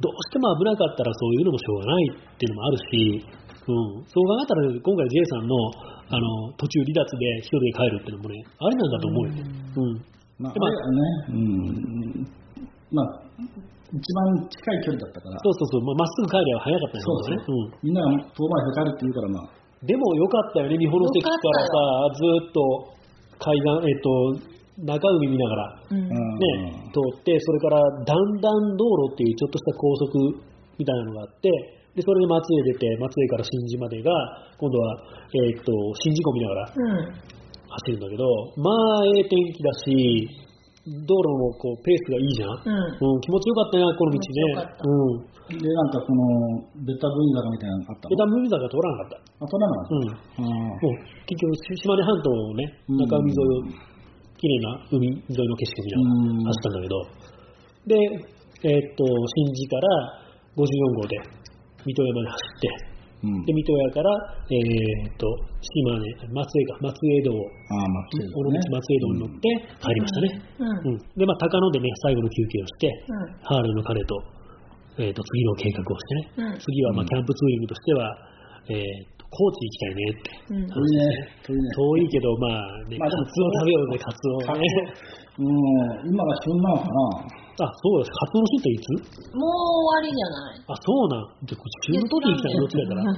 [0.00, 3.26] どうしても危なかったらそういうのもしょうがないっていうのもあるし、
[3.62, 5.54] うん、そう考えたら、今回、ジェイさんの
[6.12, 9.32] あの途中離脱で一人で帰るっていうのもね、ありなんだと思うよ。
[9.32, 9.40] ね、
[9.72, 9.96] うん、
[12.92, 13.24] まあ、
[13.92, 17.38] 一番近い距離だったから、そうそうそう、まあまっすぐ帰れば早かったよそうそうね。
[17.38, 17.54] うん。
[17.86, 18.34] みんなが遠回りで
[18.76, 19.48] 帰るって言うから、まあ、
[19.86, 21.72] でもよかったよね、日本の席からさ、
[22.12, 22.92] ずーっと
[23.40, 24.36] 海岸、えっ、と、
[24.78, 30.08] 中海見ながら、うんうんね、通って、それから段々道路っていうちょっとした高速
[30.78, 31.50] みたいなのがあって、
[31.94, 34.10] でそれで松江出て、松江から新地までが、
[34.56, 34.96] 今度は、
[35.44, 37.12] えっと新地湖見ながらうん
[37.72, 38.24] 走るんだけど、
[38.60, 38.68] ま
[39.00, 40.28] あ、ええ天気だし、
[40.84, 42.50] 道路もこうペースがいいじゃん。
[42.52, 44.66] うんうん、気持ちよかったな、この道ね。
[44.82, 45.56] うん。
[45.56, 48.12] で、なんかこの、ベタ分坂みたいなのあったの？
[48.12, 49.46] 枝海坂通らなかった。
[49.46, 50.04] あ、取らなかうん。
[50.04, 50.20] った。
[50.84, 50.90] う
[51.28, 53.91] 結局、島根半島のね、うん中海沿いを、
[54.42, 56.98] 綺麗な海沿いの景色を見ながら走ったんだけど、
[57.86, 57.94] で、
[58.66, 60.18] えーっと、新地から
[60.58, 60.66] 54
[60.98, 61.14] 号で
[61.86, 62.92] 水戸山に走って、
[63.22, 63.46] うん。
[63.46, 64.10] で、水戸屋から、
[64.50, 65.30] えーっと、
[65.62, 68.58] 島根、松江か、松江道を、ああ、まあ、そう尾道ね。
[68.66, 69.46] 松江道に乗って
[69.78, 70.42] 帰りましたね。
[70.58, 70.98] うんうん。
[71.14, 74.18] で、まあ、高野でね、最後の休憩をして、うんハーレーの彼と、
[74.98, 78.10] えーっと、次の計画をしてね、うん次は、まあ、キャンプツーリングとしては、
[78.70, 80.28] えーっと、高知行きたいねって。
[80.52, 81.32] うん遠いね。
[81.40, 81.64] 遠いね。
[81.72, 84.68] 遠いけど、まあね、まあでもカツオ食べようぜ、カツオね。
[85.40, 87.64] オうん、今が旬なのかな？
[87.64, 88.12] あ、そうです。
[88.12, 88.84] カツオの日っていつ？
[89.32, 91.48] もう終わりじゃないあ、そうなん？
[91.48, 93.08] じゃあ、こっち旬の時に来たらどっちだから？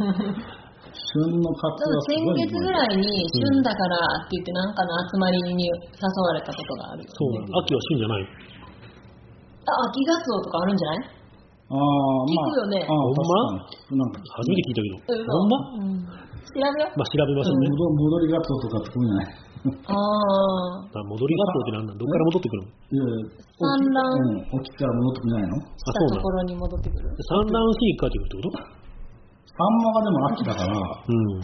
[0.94, 2.22] 旬のカツオ先。
[2.22, 3.02] 月ぐらいに
[3.34, 7.10] 旬だからって言ってなんかの集まりに誘われたことがあるよ。
[7.10, 7.42] そう。
[7.42, 8.22] 秋は旬じゃない？
[8.22, 11.10] あ、秋ガツオとかあるんじゃない？
[11.70, 12.28] ああ、まあ。
[12.28, 13.96] 聞くよねああ、ほんま？
[13.96, 15.24] なんか、初めて聞いたけど。
[15.24, 15.56] ほんま？
[15.80, 16.04] うん。
[16.04, 16.98] 調べよう。
[16.98, 17.68] まあ、調べましょうね。
[17.72, 19.32] 戻戻りガツオとかってこういうのね。
[19.64, 20.92] ああ。
[20.92, 21.96] あ戻りガツオってなんだ？
[21.96, 22.68] どっから戻ってくるの？
[22.68, 25.56] いやいや、産卵うん、起きたら戻ってくれないの？
[25.56, 27.08] したそうなんところに戻ってくる。
[27.32, 28.60] 産卵しに帰ってくるってこと？
[29.56, 31.40] サンマがでも秋だから、うん。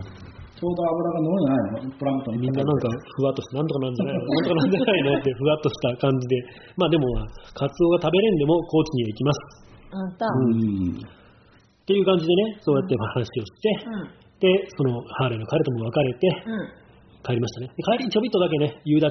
[0.61, 1.97] ちょうど油が乗るんじゃないの？
[1.97, 4.21] プランクトンみんななんか、ふわっとして、なんとかなんじゃないの？
[4.29, 5.17] なんとかなんじゃないの？
[5.17, 6.37] って、ふわっとした感じで。
[6.77, 7.09] まあでも、
[7.57, 9.70] カツオが食べれんでも、高知には行きます。
[9.93, 10.27] あんた。
[10.27, 10.99] うん。
[10.99, 14.21] っていう感じでね、そうやって話をして、うん。
[14.41, 16.81] で、そのハーレーの彼とも別れて、うん。
[17.23, 17.69] 帰りましたね。
[17.77, 19.11] で帰りにちょびっとだけね、夕立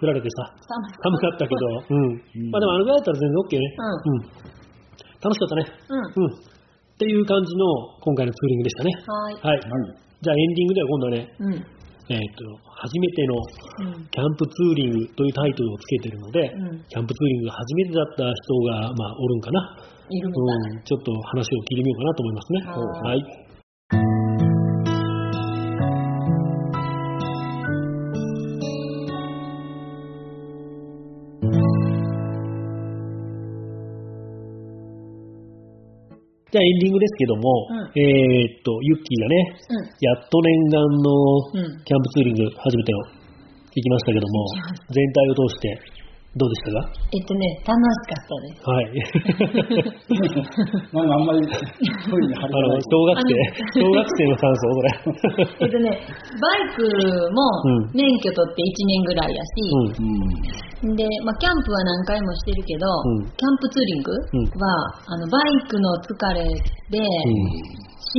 [0.00, 2.50] 降られてさ、寒寒かったけど、うん。
[2.50, 3.64] まあでもあのぐらいだったら全然 OK ね。
[4.04, 4.20] うん。
[5.24, 5.64] 楽しかったね。
[5.88, 6.24] うん。
[6.24, 6.34] うん。
[6.34, 7.64] っていう感じの
[8.00, 8.92] 今回のツーリングでしたね。
[9.06, 9.34] はい。
[9.34, 9.58] はい。
[9.58, 10.06] はい。
[10.20, 11.75] じゃあエンディングでは今度はね、うん。
[12.08, 14.06] えっ、と、初めてのうん。
[14.06, 19.76] キャンプツーリングというタイトルをつけてるので、うんキャンプツーリングが初めてだった人が、まあ、おるんかな。
[20.08, 20.28] いる。
[20.28, 20.82] うん。
[20.84, 22.60] ちょっと話を聞いてみようかなと思いますね。
[22.62, 23.45] ははい。
[36.46, 37.90] じゃあエンディングですけども、うん。
[37.98, 39.90] えーっと、ユッキーがね、うん。
[39.98, 41.10] やっと念願の
[41.54, 41.82] うん。
[41.82, 44.46] キャンプツーリング初めてを行きましたけども、
[44.94, 45.74] 全体を通して
[46.36, 46.92] どうでしたか？
[47.12, 48.60] えっとね、楽しかったです。
[48.60, 48.92] はい。
[50.92, 51.64] なんかあんまり、トイ
[52.20, 52.76] レに張あの。
[52.76, 53.32] 小学生、
[53.80, 54.92] 小学生の感想、それ。
[55.64, 56.04] えっとね、バ
[56.60, 56.84] イク
[57.32, 60.88] もうん免許取って1年ぐらいやし、うん。
[60.88, 60.96] うん。
[60.96, 64.12] で、まあ、キャンプは何回もしてるけど、うんキャンプツーリング
[64.60, 64.68] は、
[65.08, 66.52] あのバイクの疲れで、
[67.00, 67.08] し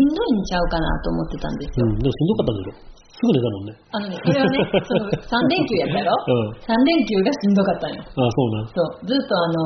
[0.01, 1.85] んどいんちゃうかなと思ってたんですよ。
[1.85, 1.99] うん。
[2.01, 2.77] でもしんどかったんでしょ
[3.17, 3.73] すぐ寝たもんね。
[3.89, 6.61] あのね、それはね、その3連休やったやろ、 うん。
[6.61, 8.05] 3連休がしんどかったんよ。
[8.05, 8.69] ああ、そうなん。
[8.69, 9.57] そう、ずっとあの、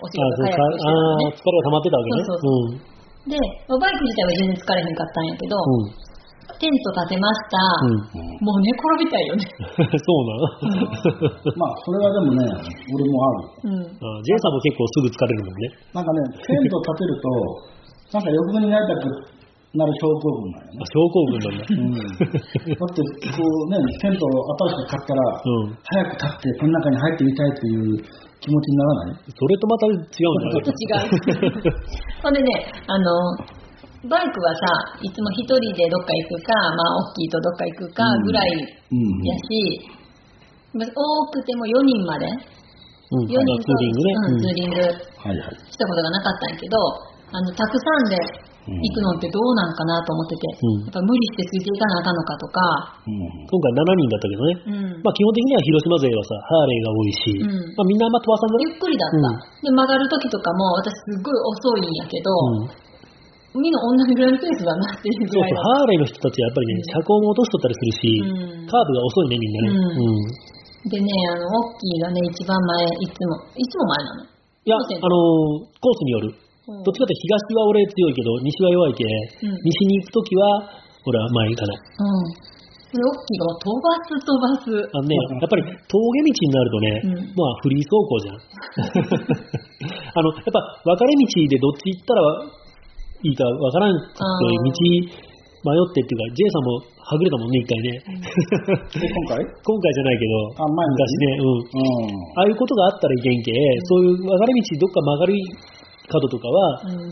[0.00, 1.28] お仕あ事早くしてたあのね。
[1.28, 2.24] ー、疲れが溜まってたわけね。
[2.24, 2.94] そうそう
[3.24, 3.36] で、
[3.68, 6.14] まあバイク自体は全然疲れへんかったんやけど、うん。
[6.54, 7.58] テント立てました。
[7.60, 7.92] うん。
[7.92, 8.46] うん。
[8.46, 9.44] もう寝転びたいよね。
[9.84, 11.60] そうなん。
[11.60, 12.46] まあ、それはでもね、
[12.88, 13.68] 俺もある。
[13.68, 13.84] うん。
[13.84, 15.68] あ J さんも結構すぐ疲れるもんね。
[15.92, 17.28] なんかね、テント立てると、
[18.16, 19.08] なんか欲になりたく
[19.74, 20.86] なる症候群なんよねあ。
[20.86, 21.66] 症候群なんだ。
[21.66, 23.02] うん、だって、
[23.34, 24.30] こうね、テントを
[24.70, 25.78] 新しく買ったら、うん。
[25.82, 27.98] 早く立ってこの中に入ってみたいという
[28.38, 29.34] 気持ちにならない？
[29.34, 31.74] それとまた違うんだちょっと違う。
[32.22, 33.10] ほんでね、あの、
[34.06, 38.46] バイクはさ、いつも一人でどっか行くか、まあ、大きいとどっか行くかぐらい
[38.92, 39.24] うん。
[39.26, 39.80] やし、
[40.76, 43.26] まあ多くても4人まで、うん。
[43.26, 44.12] 4人と、ツーリングね。
[44.14, 44.80] うん、ツーリング
[45.18, 45.58] はいはい。
[45.66, 46.76] したことがなかったんやけど、
[47.32, 48.18] あの、たくさんで
[48.64, 52.60] 行くのってどうなんかなと思ってて、うんやっぱ無理してついていかなあかんのかとか、
[53.04, 53.44] うん。
[53.44, 54.52] 今回7人だったけどね。
[54.64, 55.04] うん。
[55.04, 59.68] まあ基本的には広島勢はさ、ハーレーが多いし、うんまあみんなあんま飛ばさんゆっくりだった。
[59.68, 62.32] で、曲がる時とかも、私すっごい遅いんやけど、
[63.52, 63.60] うん。
[63.60, 65.68] みんな同じぐらいのペースだなっていうそうそう、ぐらいだった。
[65.68, 69.76] ハーレーの人たちはやっぱりね、車高も落としとったりするし、うんカーブが遅いね、みんなね。
[70.88, 74.34] でね、あの、オッキーがね、一番前、いつも、いつも前なの？
[74.64, 76.32] いや、あそうのーコースによる。
[76.68, 80.64] うんどっちかって東は俺強いけど、西は弱いけ、うん西に行くときは、
[81.04, 81.76] 俺は前行かない。
[81.76, 82.54] うん。
[82.88, 84.70] それオッキーがもう飛ばす飛ばす。
[84.72, 88.40] あのね、 やっぱり峠道になるとね、うんまあフリー走行じゃん。
[90.16, 92.22] あの、やっぱ分かれ道でどっち行ったら
[93.24, 95.28] いいか分からんくて、あ道
[95.64, 97.88] 迷ってっていうか、J さんもはぐれたもんね、一回ね。
[97.96, 99.40] で、 今回？
[99.40, 101.56] 今回じゃないけど、あ前の昔ね、うん。
[101.56, 102.20] うん。
[102.36, 103.52] ああいうことがあったらいけんけ、
[103.88, 105.34] そういう分かれ道どっか曲がる
[106.08, 106.58] 角とかは
[106.88, 107.10] うん。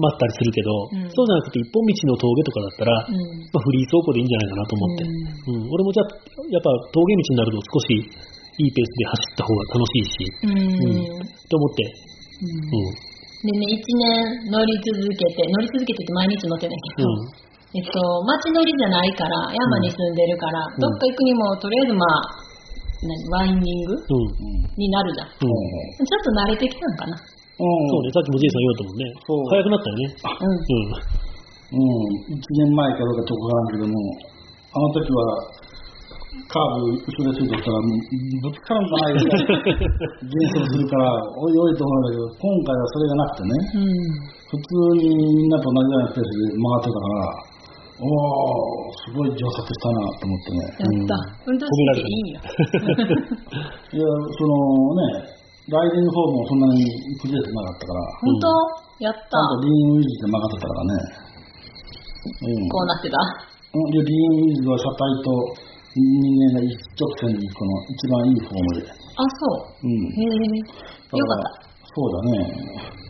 [0.00, 3.14] 待ったりするけど、うんそうじゃなくて一本道の峠とかだったら、うん。
[3.52, 5.00] まあ、フリー走行でいいんじゃないかなと思って。
[5.04, 6.08] うん、俺もじゃあ、
[6.48, 11.20] やっぱ峠道になると少しいいペースで走った方が楽しいし、うん。
[11.20, 11.84] と思って。
[13.44, 17.08] でね、一年乗り続けて、乗り続けてって毎日乗ってないけど、
[17.72, 22.40] えっと、街乗りじゃないから、山に住んでるから、んどっか行くにも、とりあえずまあ、
[23.00, 23.96] 何ワインディング。
[24.76, 25.28] になるじゃん。
[25.28, 25.48] ちうん。
[25.48, 27.16] ょっと慣れてきたんかな。
[27.60, 27.88] うん。
[27.88, 29.04] そうね、さっきも J さん言おうともんね。
[29.20, 30.04] そう早くなったよね。
[30.16, 31.00] うん。
[31.70, 32.34] うん。
[32.34, 33.94] 1年前かどうかとわからんけども、
[34.72, 35.60] あの時は、
[36.46, 43.94] カーブ後ろでついてきたら、ぶつかるんかないで、 減速するから、おいおいと思うんだけど、今回はそれがなくてね、うん。
[44.50, 47.50] 普通にみんなと同じようなペースで回ってたから、
[48.00, 50.58] おー、すごい上達したなと思ってね。
[50.64, 51.18] やった。
[51.46, 52.40] 運動神経いいんや。
[53.92, 55.39] いや、そのね、
[55.70, 56.82] ライディングフォームもそんなに
[57.22, 59.06] 崩れてなかったから、本当？
[59.06, 59.38] やったち。
[59.38, 60.98] ゃんとリーンウィズで曲がってたからね。
[62.26, 62.66] うん。
[62.66, 63.16] こうなってた。
[63.70, 65.30] うんで、リーンウィズは車体と
[65.94, 68.90] 人間が一直線にこの一番いいフォームで。
[68.90, 69.46] あ、そ
[69.78, 69.86] う。
[69.86, 69.94] うん。
[69.94, 70.58] へえ。
[70.58, 71.70] よかった。
[71.86, 72.50] そうだね。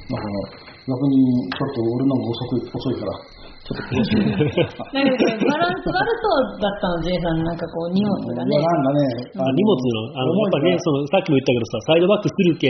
[0.09, 1.17] だから、逆に
[1.49, 3.40] ちょっと俺の方が遅く、遅いから。
[4.95, 7.39] なんかね、バランス悪そうだったの、J さん。
[7.47, 8.59] なんかこう、荷物がね。
[8.59, 9.07] なんかね、
[9.39, 12.67] あ荷物の、あの、やっぱりね、その、さっきも言ったけどさ、サイドバックするけ、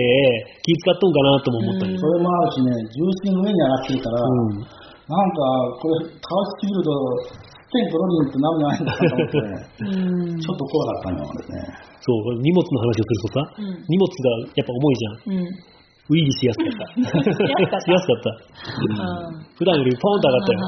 [0.60, 1.96] 気使っとんかなとも思ったり。
[1.96, 4.60] それもあるしね、重心の上に上がってるから、うん。
[4.60, 5.40] なんか、
[5.80, 6.92] これ、倒しすぎると、
[7.48, 9.56] ステンとロリンってなるんじゃないのかと思ってね、
[10.28, 10.38] うん。
[10.38, 11.64] ちょっと怖かったんよ、俺ね。
[12.04, 15.14] そう、荷物の話をするとさ、うん荷物がやっぱ重いじゃん。
[15.32, 15.79] うん。
[16.10, 17.78] ウィリーしやすかった。
[17.78, 18.34] しやすかった
[19.54, 20.58] 普段よりポンと上がったよ。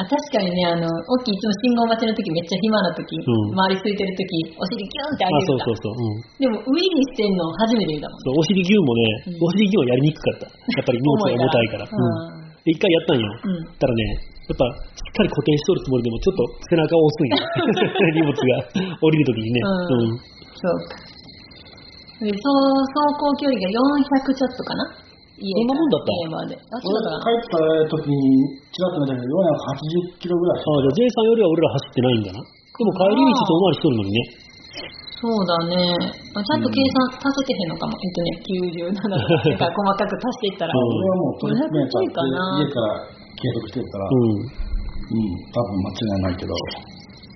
[0.00, 5.36] あ確かにね、あの、オッキーいつも信号待ちの時めっちゃ暇な時、うん周り空いてる時、お尻キュンってうん。
[5.36, 5.92] あ、上げるそうそうそう。
[5.92, 6.24] うん。
[6.40, 8.20] でも、ウィリーしてんの初めて見たもん。
[8.24, 10.48] そう、お尻牛もね、うんお尻牛はやりにくかった。
[10.48, 11.84] やっぱり荷物が重たいから。
[11.92, 12.48] うんうん。
[12.64, 13.28] で、一回やったんよ。
[13.28, 14.00] うんたらね、
[14.48, 17.36] やっぱ、しっかり固定しとるつもりでも、ちょっと背中を押すんよ。
[18.16, 18.64] 荷物が
[19.04, 19.60] 降りるときにね。
[19.60, 20.16] うんうん。
[20.56, 21.17] そうか。
[22.18, 24.82] で、そう、走行距離が400ちょっとかな？
[25.38, 26.10] 家そんなもんだった？
[26.10, 26.52] 家まで。
[26.58, 27.30] あ、そうだったかな。
[27.30, 28.18] 俺帰った時に、
[28.74, 30.58] ちらっと見たけど、480キロぐらい。
[30.58, 32.38] ああ、じゃあ J さんよりは俺ら走ってないんだな。
[32.42, 34.18] でも帰り道遠回りしとるのにね。
[35.18, 35.74] そうだね。
[36.30, 37.94] あちゃんと計算足せてへんのかも。
[37.98, 38.30] えっとね、
[38.94, 40.74] 97とか、だから細かく足していったら。
[40.74, 43.06] うん俺はもうトリックメーター500ちょいかなって家から
[43.38, 44.58] 計測してるから、うん。
[45.08, 45.22] うん、
[45.54, 46.52] 多分間違いないけど、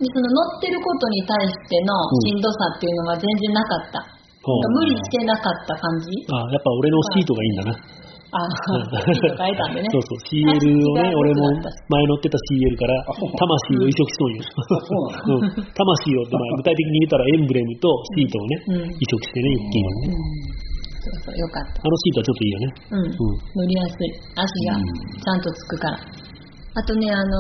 [0.03, 1.95] でその乗ってることに対しての
[2.27, 3.99] しんどさっていうのが全然なかった。
[4.43, 6.11] 無理してなかった感じ？
[6.35, 8.03] あやっぱ俺のシートがいいんだな。
[8.33, 9.89] あシート変えたんでね。
[9.93, 14.17] そうそう、CL をね、俺も前乗ってた CL から魂を移植し。
[14.57, 20.73] そうなのうん、魂をって、まあ、 具体的に言ったらエンブレムとシートをね、うん移植してね、ユッキーのね。
[21.03, 21.83] そうそう、よかった。
[21.83, 22.67] あのシートはちょっといいよね。
[22.89, 23.05] うん。
[23.05, 23.37] うん。
[23.53, 24.09] 乗りやすい。
[24.39, 25.99] 足がちゃんとつくから。
[26.01, 27.37] あとね、あの、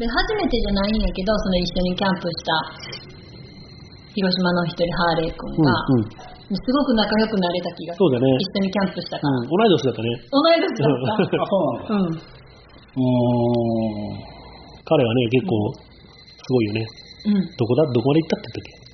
[0.00, 2.50] で初めてじゃないんやけど、その一緒にキャンプした
[4.14, 6.04] 広島の一人ハーレー君うん、が、うん。
[6.54, 8.06] すごく仲良くなれた気がする。
[8.06, 8.26] そうだね。
[8.38, 9.34] 一緒にキャンプしたから。
[9.34, 10.08] うん、同い年だったね。
[10.30, 11.98] 同い年だっあ、そう。
[11.98, 12.20] なんだ。
[12.94, 14.18] うーん。
[14.86, 16.86] 彼はね、結構、すごいよね。
[17.26, 17.42] うん。
[17.56, 18.84] どこだ、どこまで行ったって言ったっけ？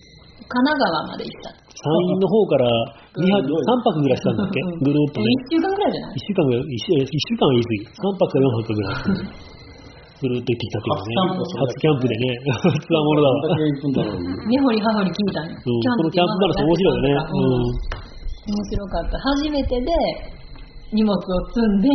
[0.51, 1.51] 神奈川まで行った。
[1.51, 2.67] 山陰の方から
[3.19, 4.61] 2泊、うん3泊ぐらいしたんだっけ？
[4.63, 5.27] うんぐるーっとね。
[5.51, 7.83] 1週間ぐらいじゃない1週間ぐらい、1週一週間は言い過ぎ。
[7.91, 8.95] 3泊か4泊ぐらい。
[10.21, 11.41] ぐるーっと行ってきたっていうね。
[11.41, 12.37] 初キャンプでね。
[12.85, 13.57] つわものだわ。
[13.57, 15.49] 根掘り葉掘り聞いたの。
[15.49, 17.17] うん、このキャンプ話面白いよね。
[17.17, 18.01] うん。
[18.51, 19.17] 面白かった。
[19.17, 19.89] 初めてで
[20.93, 21.21] 荷物を
[21.53, 21.89] 積んで、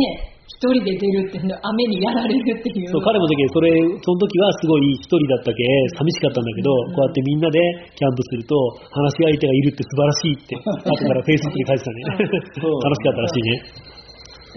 [0.46, 2.88] 一人で出るっていうの、雨にやられるっていう。
[2.88, 5.60] そう彼もだけど、それ、その時はすごい一人だったけ、
[5.98, 7.58] 寂しかったんだけど、うんこうやってみんなで
[7.92, 8.54] キャンプすると、
[8.88, 12.00] 話し相手がいるって素晴らしいって、後からフェイスブックに書いてたね。
[12.62, 13.96] 楽しかったらしいね。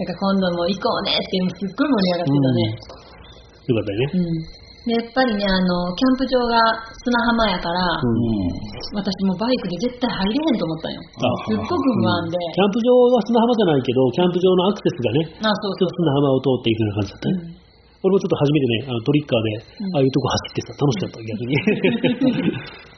[0.00, 3.09] だから今度も行こうねってすっごい盛り上がってたね。
[3.66, 4.04] よかったよね。
[4.14, 4.60] うん。
[4.80, 6.56] で、やっぱりね、あの、キャンプ場が
[7.04, 10.98] 砂浜やから、うん私もうバイクで絶対入れへんと思ったんよ。
[10.98, 12.34] あすっごく不安で。
[12.34, 17.60] キャンプ場は砂浜じゃないけど、キャンプ場のアクセスがね、あ、そうちょっと砂浜を通っていくような感じだったね。
[18.02, 21.54] 俺もちょっと初めてね、あのトリッカーで、うんああいうとこ走ってさ、楽しかった、逆に。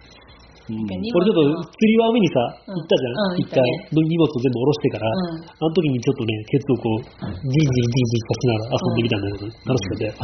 [0.68, 2.39] うん荷俺ちょっと釣り輪海にさ、
[2.70, 3.59] うん行ったじゃん、うん一回、
[3.90, 7.06] 荷物を全部下ろしてから、うんあの時にちょっとね、ケツをこう、
[7.43, 10.14] ジンジンジンジンさしながら遊んでみたんだけど、楽しかったよ。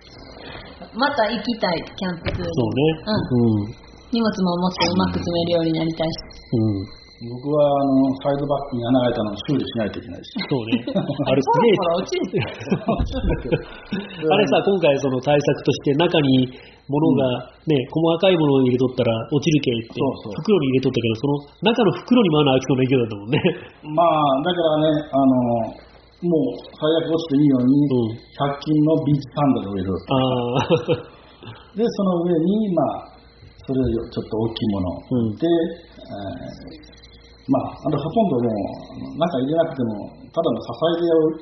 [0.96, 2.82] また行きたい、キャンプそうね。
[3.06, 3.90] うん。
[4.10, 6.18] 荷物ももっとうまく積めるようになりたいし。
[6.50, 6.99] うん。
[7.20, 10.32] 僕はあのサイドバックに穴が開いたのを修理しないといけないし。
[10.40, 10.80] そうね。
[10.88, 12.40] あれすげえ。
[14.24, 16.48] あれさ、今回その対策として中に
[16.88, 23.36] 物がね、細かいものを入れとったら落ちるけってそうそう袋に入れとったけど、その中の袋にも穴開きそうな勢いだったもんね。
[23.84, 25.76] まあ、だからね、あの、
[26.24, 28.16] もう最悪落ちていいように、うん。
[28.16, 29.92] 100均のビーチサンダルを入れる。
[29.92, 30.16] あ
[30.56, 31.04] あ。
[31.76, 33.12] で、その上に、まあ、
[33.68, 36.90] それよりちょっと大きいものうんで、えー
[37.50, 38.54] まあ、あのほとんども
[39.10, 40.70] う、中入れなくても、ただの支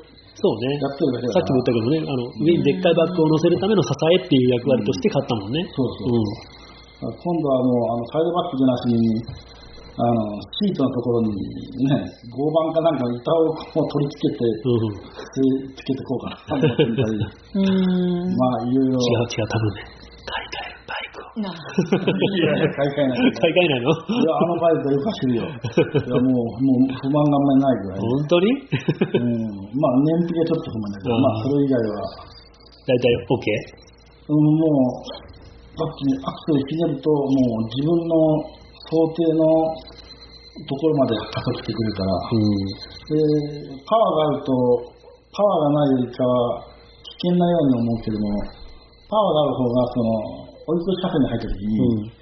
[0.08, 0.88] えそうねでや。
[0.88, 5.66] ってるだけださっきも言ったけどね、あの上にでっかいバッグを乗せるための支えっていう役割として買ったもんね。
[5.74, 8.98] そうそう今度はもう、あのサイドバックじゃなしに、
[9.98, 10.14] あの
[10.62, 11.34] シートのところに
[11.90, 15.74] ね、合板かなんか板をこう取り付けて、うん。
[15.74, 18.32] つけてこうかな うーん。
[18.32, 18.94] まあ、いろいろ。
[18.94, 19.82] 違う違う、多分ね、
[20.22, 20.77] 買い
[21.34, 23.28] 買い替えない。
[23.32, 23.90] 買い替えないの？
[23.92, 25.44] いや、あのバイクはよく走るよ。
[25.44, 28.00] いや、もう、もう不満があんまりないぐらい。
[28.00, 28.52] 本当に？
[28.58, 29.52] うん。
[29.76, 32.00] まあ、燃費がちょっと不満だけど、うんまあ、それ以外は、
[32.88, 33.44] 大体 OK?
[34.28, 35.08] うん、もう、
[35.78, 38.12] だってアクセルひねると、もう自分の
[38.88, 39.44] 想定の
[40.66, 42.44] ところまで加速してくるから、うん。
[43.08, 44.52] で、パワーがあると、
[45.32, 46.66] パワーがないよりかは
[47.22, 48.26] 危険なように思うけども、
[49.08, 52.12] パワーがある方が、その、に入った時に、うん。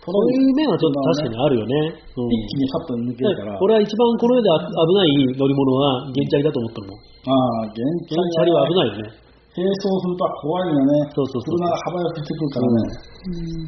[0.00, 1.74] そういう面はちょっと確かにあるよね。
[2.16, 2.32] うん。
[2.32, 6.88] 一気にさっと抜けるから、俺は一番この世で危ない乗り物は原チャリだと思ったの？
[6.88, 7.04] もん。
[7.28, 7.76] ああ、原
[8.08, 9.28] チャリは危ないよね。
[9.50, 11.10] 並走すると怖いよね。
[11.10, 12.86] そうそうそう車が幅寄せてくるからね。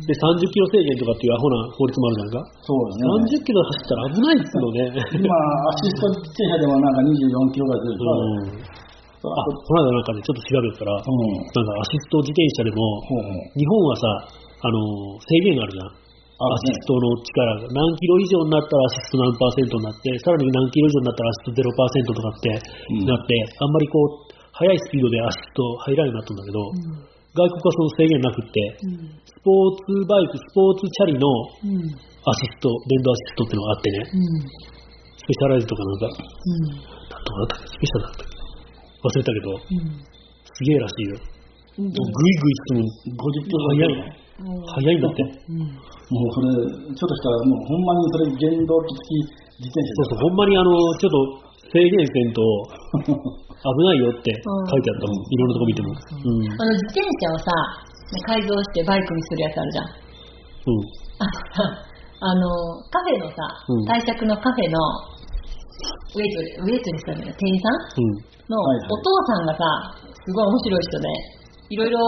[0.07, 2.47] で、30キロ制限とかっていうアホな法律もあるじゃないか。
[2.63, 3.43] そうだね。
[3.43, 4.95] 30キロ走ったら危ないっつうのね。
[5.21, 7.99] 今、アシスト自転車でもなんか24キロぐらい出るうん。
[7.99, 8.82] から、
[9.23, 11.07] あ、この間なんかね、ちょっと調べたら、うん。
[11.47, 13.39] なんかアシスト自転車でも、ほうほう。
[13.55, 14.78] 日本はさ、あの、
[15.23, 16.03] 制限があるじゃん。
[16.43, 22.51] あアシストの力が何キロ以上になったらアシスト何パーセントになって、さらに何キロ以上になったらアシスト0%とかって
[22.99, 23.31] うんなって、
[23.62, 26.59] あんまりこう、速いスピードでアシスト入らないようになったんだけど、
[27.32, 28.59] 外国はその制限なくって、
[29.24, 31.24] スポーツバイク、スポーツチャリの
[31.62, 31.94] うん。
[32.27, 34.43] アシスト、電動アシストっていうのがあってね、うん。
[34.43, 36.66] スペシャライズとかなんか、うん。
[36.66, 37.70] なんとかだったっけ？
[37.70, 38.32] スペシャルだったっけ？
[39.03, 39.99] 忘れたけど、うん。
[39.99, 41.19] すげえらしいよ。
[41.79, 41.91] うん。
[41.91, 42.87] もうグイグイ進む。
[43.19, 44.23] 50キロ速い。
[44.43, 45.23] 速いんだって。
[45.23, 45.59] うん。
[45.59, 52.43] もうそれ、ちょっとしたら、もうほんまにそれ原動機付き自転車そうそう、ほんまにあの、ちょっと制限せんと
[53.03, 55.24] 危ないよって書いてあったもん。
[55.24, 55.89] いろんなとこ見ても。
[55.89, 56.53] うん。
[56.53, 57.51] あの自転車をさ、
[58.27, 59.87] 改造してバイクにするやつあるじゃん。
[59.87, 61.03] うん。
[61.19, 61.93] あのさ、
[62.23, 62.47] あの、
[62.91, 63.37] カフェのさ
[63.69, 64.79] うん、対策のカフェの
[65.73, 68.01] ウェイトレ、ウェイトレスだけど、店員さん？
[68.01, 68.20] うん。
[68.51, 69.65] のはいはいお父さんがさ、
[70.12, 71.09] すごい面白い人で、
[71.73, 71.99] いろいろ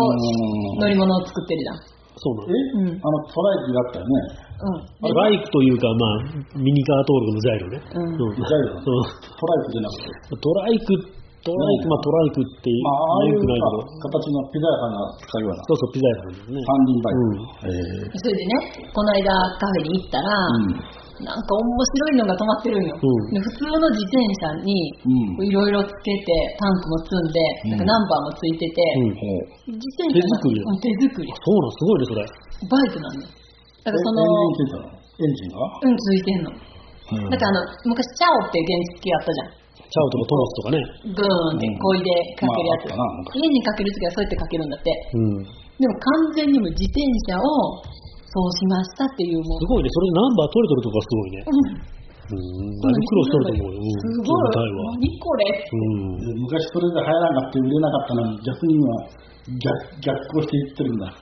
[0.81, 1.77] 乗り物を作ってるじゃん。
[2.15, 2.53] そうなの。
[2.53, 4.15] え、うんあの、トライクがあったよね。
[4.55, 5.15] うん。
[5.15, 7.83] バイクというか、まあ、ミニカー登録の材料ね。
[7.91, 8.37] うんうん。
[8.39, 10.39] ジャイロうんトライクじゃなくて？
[10.39, 10.95] トライク、
[11.43, 15.65] トライク、まあトライクって言まあ、ああいうくないけど、形のピザ屋さんが使うような。
[15.65, 16.61] そうそう、ピザ屋さんですね。
[16.61, 17.65] 三輪バイク。
[17.67, 18.55] えそれでね、
[18.95, 22.99] この間カフェに行ったら、うんなんか面白いのが止まってるんよ。
[22.99, 24.75] うんで普通の自転車に
[25.39, 26.27] うんいろいろつけて、
[26.59, 27.39] タンクも積んで、
[27.71, 29.79] なんかナンバーもついてて、うん。
[29.79, 31.31] 自転車が手作り手作り。
[31.31, 32.27] そうなん、すごいね、それ。
[32.67, 33.31] バイクなんだよ。
[33.31, 34.25] だからその、
[35.15, 36.51] エンジンがうん、ついてんの。
[36.51, 39.65] うんだからあの、昔、チャオって原付あったじゃん。
[39.85, 40.79] チャオとかトマスとかね。
[41.15, 42.91] ブーンってこいでかけるやつ。
[42.91, 44.91] まああったな昔家にかけるときはそうやってかけるんだって。
[44.91, 45.45] うん。
[45.45, 47.47] でも完全にも自転車を
[48.35, 49.71] そうしましたっていうもうす。
[49.71, 51.47] ごいね、それでナンバー取れとるとかすごいね。
[51.47, 52.81] うんうん。
[52.81, 53.79] だいぶ苦労しとると思うよ。
[53.79, 53.95] うん。
[53.95, 54.59] すごい。
[54.59, 56.19] 何これうん。
[56.19, 58.91] で昔それで流行らなかった売れなかったのに逆に今
[59.61, 59.71] 逆
[60.01, 61.15] 逆行していってるんだ。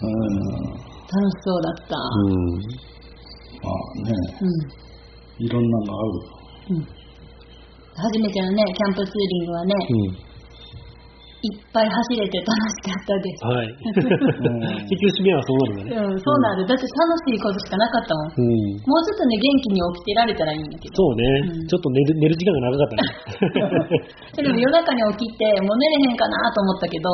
[0.00, 0.18] うん。
[1.06, 1.94] 楽しそうだった。
[1.94, 2.58] うん。
[3.62, 4.10] まあね、
[4.42, 5.44] うん。
[5.44, 6.74] いろんなのが合う。
[6.74, 6.86] うん。
[7.98, 10.27] 初めてのね、キャンプツーリングはね、うん。
[11.38, 13.46] いっぱい走れて楽しかったです。
[13.46, 13.70] はい。
[13.70, 14.74] うん。
[14.90, 15.94] 結局締めはそうなるね。
[15.94, 16.66] うん、そうなる。
[16.66, 16.74] だ。
[16.74, 18.34] って楽しいことしかなかったもん。
[18.34, 18.82] うん。
[18.82, 20.98] もうちょっとね、元気に起きてられたらいいんだけど。
[20.98, 21.70] そうね、うん。
[21.70, 23.06] ちょっと寝る寝る時間が長かったね。
[24.34, 27.06] でも夜中に起きて、もう寝れへんかなと思ったけど、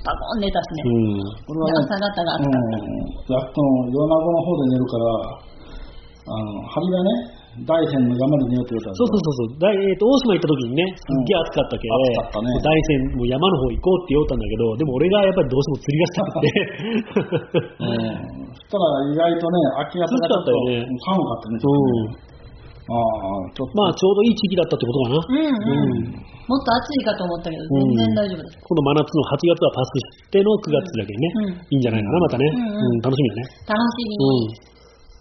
[0.00, 0.88] パコン寝たしね。
[0.88, 1.28] うん。
[1.44, 2.80] これはねで朝方が暑かった。
[2.80, 2.96] うん、
[3.28, 3.60] やっと
[3.92, 5.52] 夜中の方で寝るから、
[6.24, 9.62] あの、針がね、大山の山で寝ようって言うたら、そうそうそうそう。
[9.62, 16.50] 大えー、と大島行った時にね、すっげえ暑かったけ、暑かったね大山もう山の方行こうって言おうたんだけど、でも俺がやっぱりどうしても釣りがしたくて。
[17.78, 18.50] う ん。
[18.58, 21.62] そしたら意外とね、秋朝が涼しかったよね寒かったね。
[21.62, 22.34] うん。
[22.84, 23.78] ああ、ちょっと。
[23.78, 25.22] まあちょうどいい時期だったってことかな。
[25.22, 26.34] うんうん。
[26.44, 28.60] もっと暑いかと思ったけど、全然大丈夫です。
[28.60, 32.44] 今度真夏の8月はパスしての9月だけね、うんいいんじゃないかな、またね。
[32.44, 33.48] うんうん楽しみだね。
[33.64, 34.20] 楽しみに。
[34.20, 34.73] うん。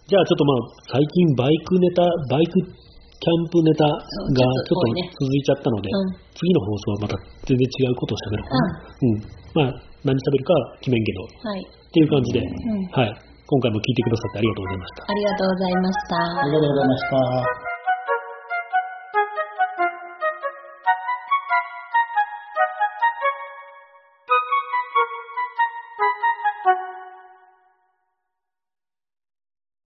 [0.04, 7.16] じゃあちょっとまあ、最近バイクネタ、バイクキャンプネタがちょっと続いちゃったので、うん次の放送はまた
[7.46, 8.74] 全然違うことを喋ろうかな。
[8.90, 9.22] うん。
[9.54, 11.62] まあ、何喋るかは決めんけど、はい。
[11.62, 12.50] っていう感じで、ん
[12.92, 13.34] はい。
[13.46, 15.04] 今回も聞いてくださってありがとうございました。
[15.08, 16.16] ありがとうございました。
[16.18, 17.73] ありがとうございました。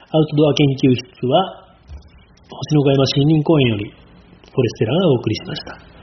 [0.09, 1.67] アウトドア研究室は、
[2.47, 5.96] 星野小山森林公園より、フォレステラがお送りしました。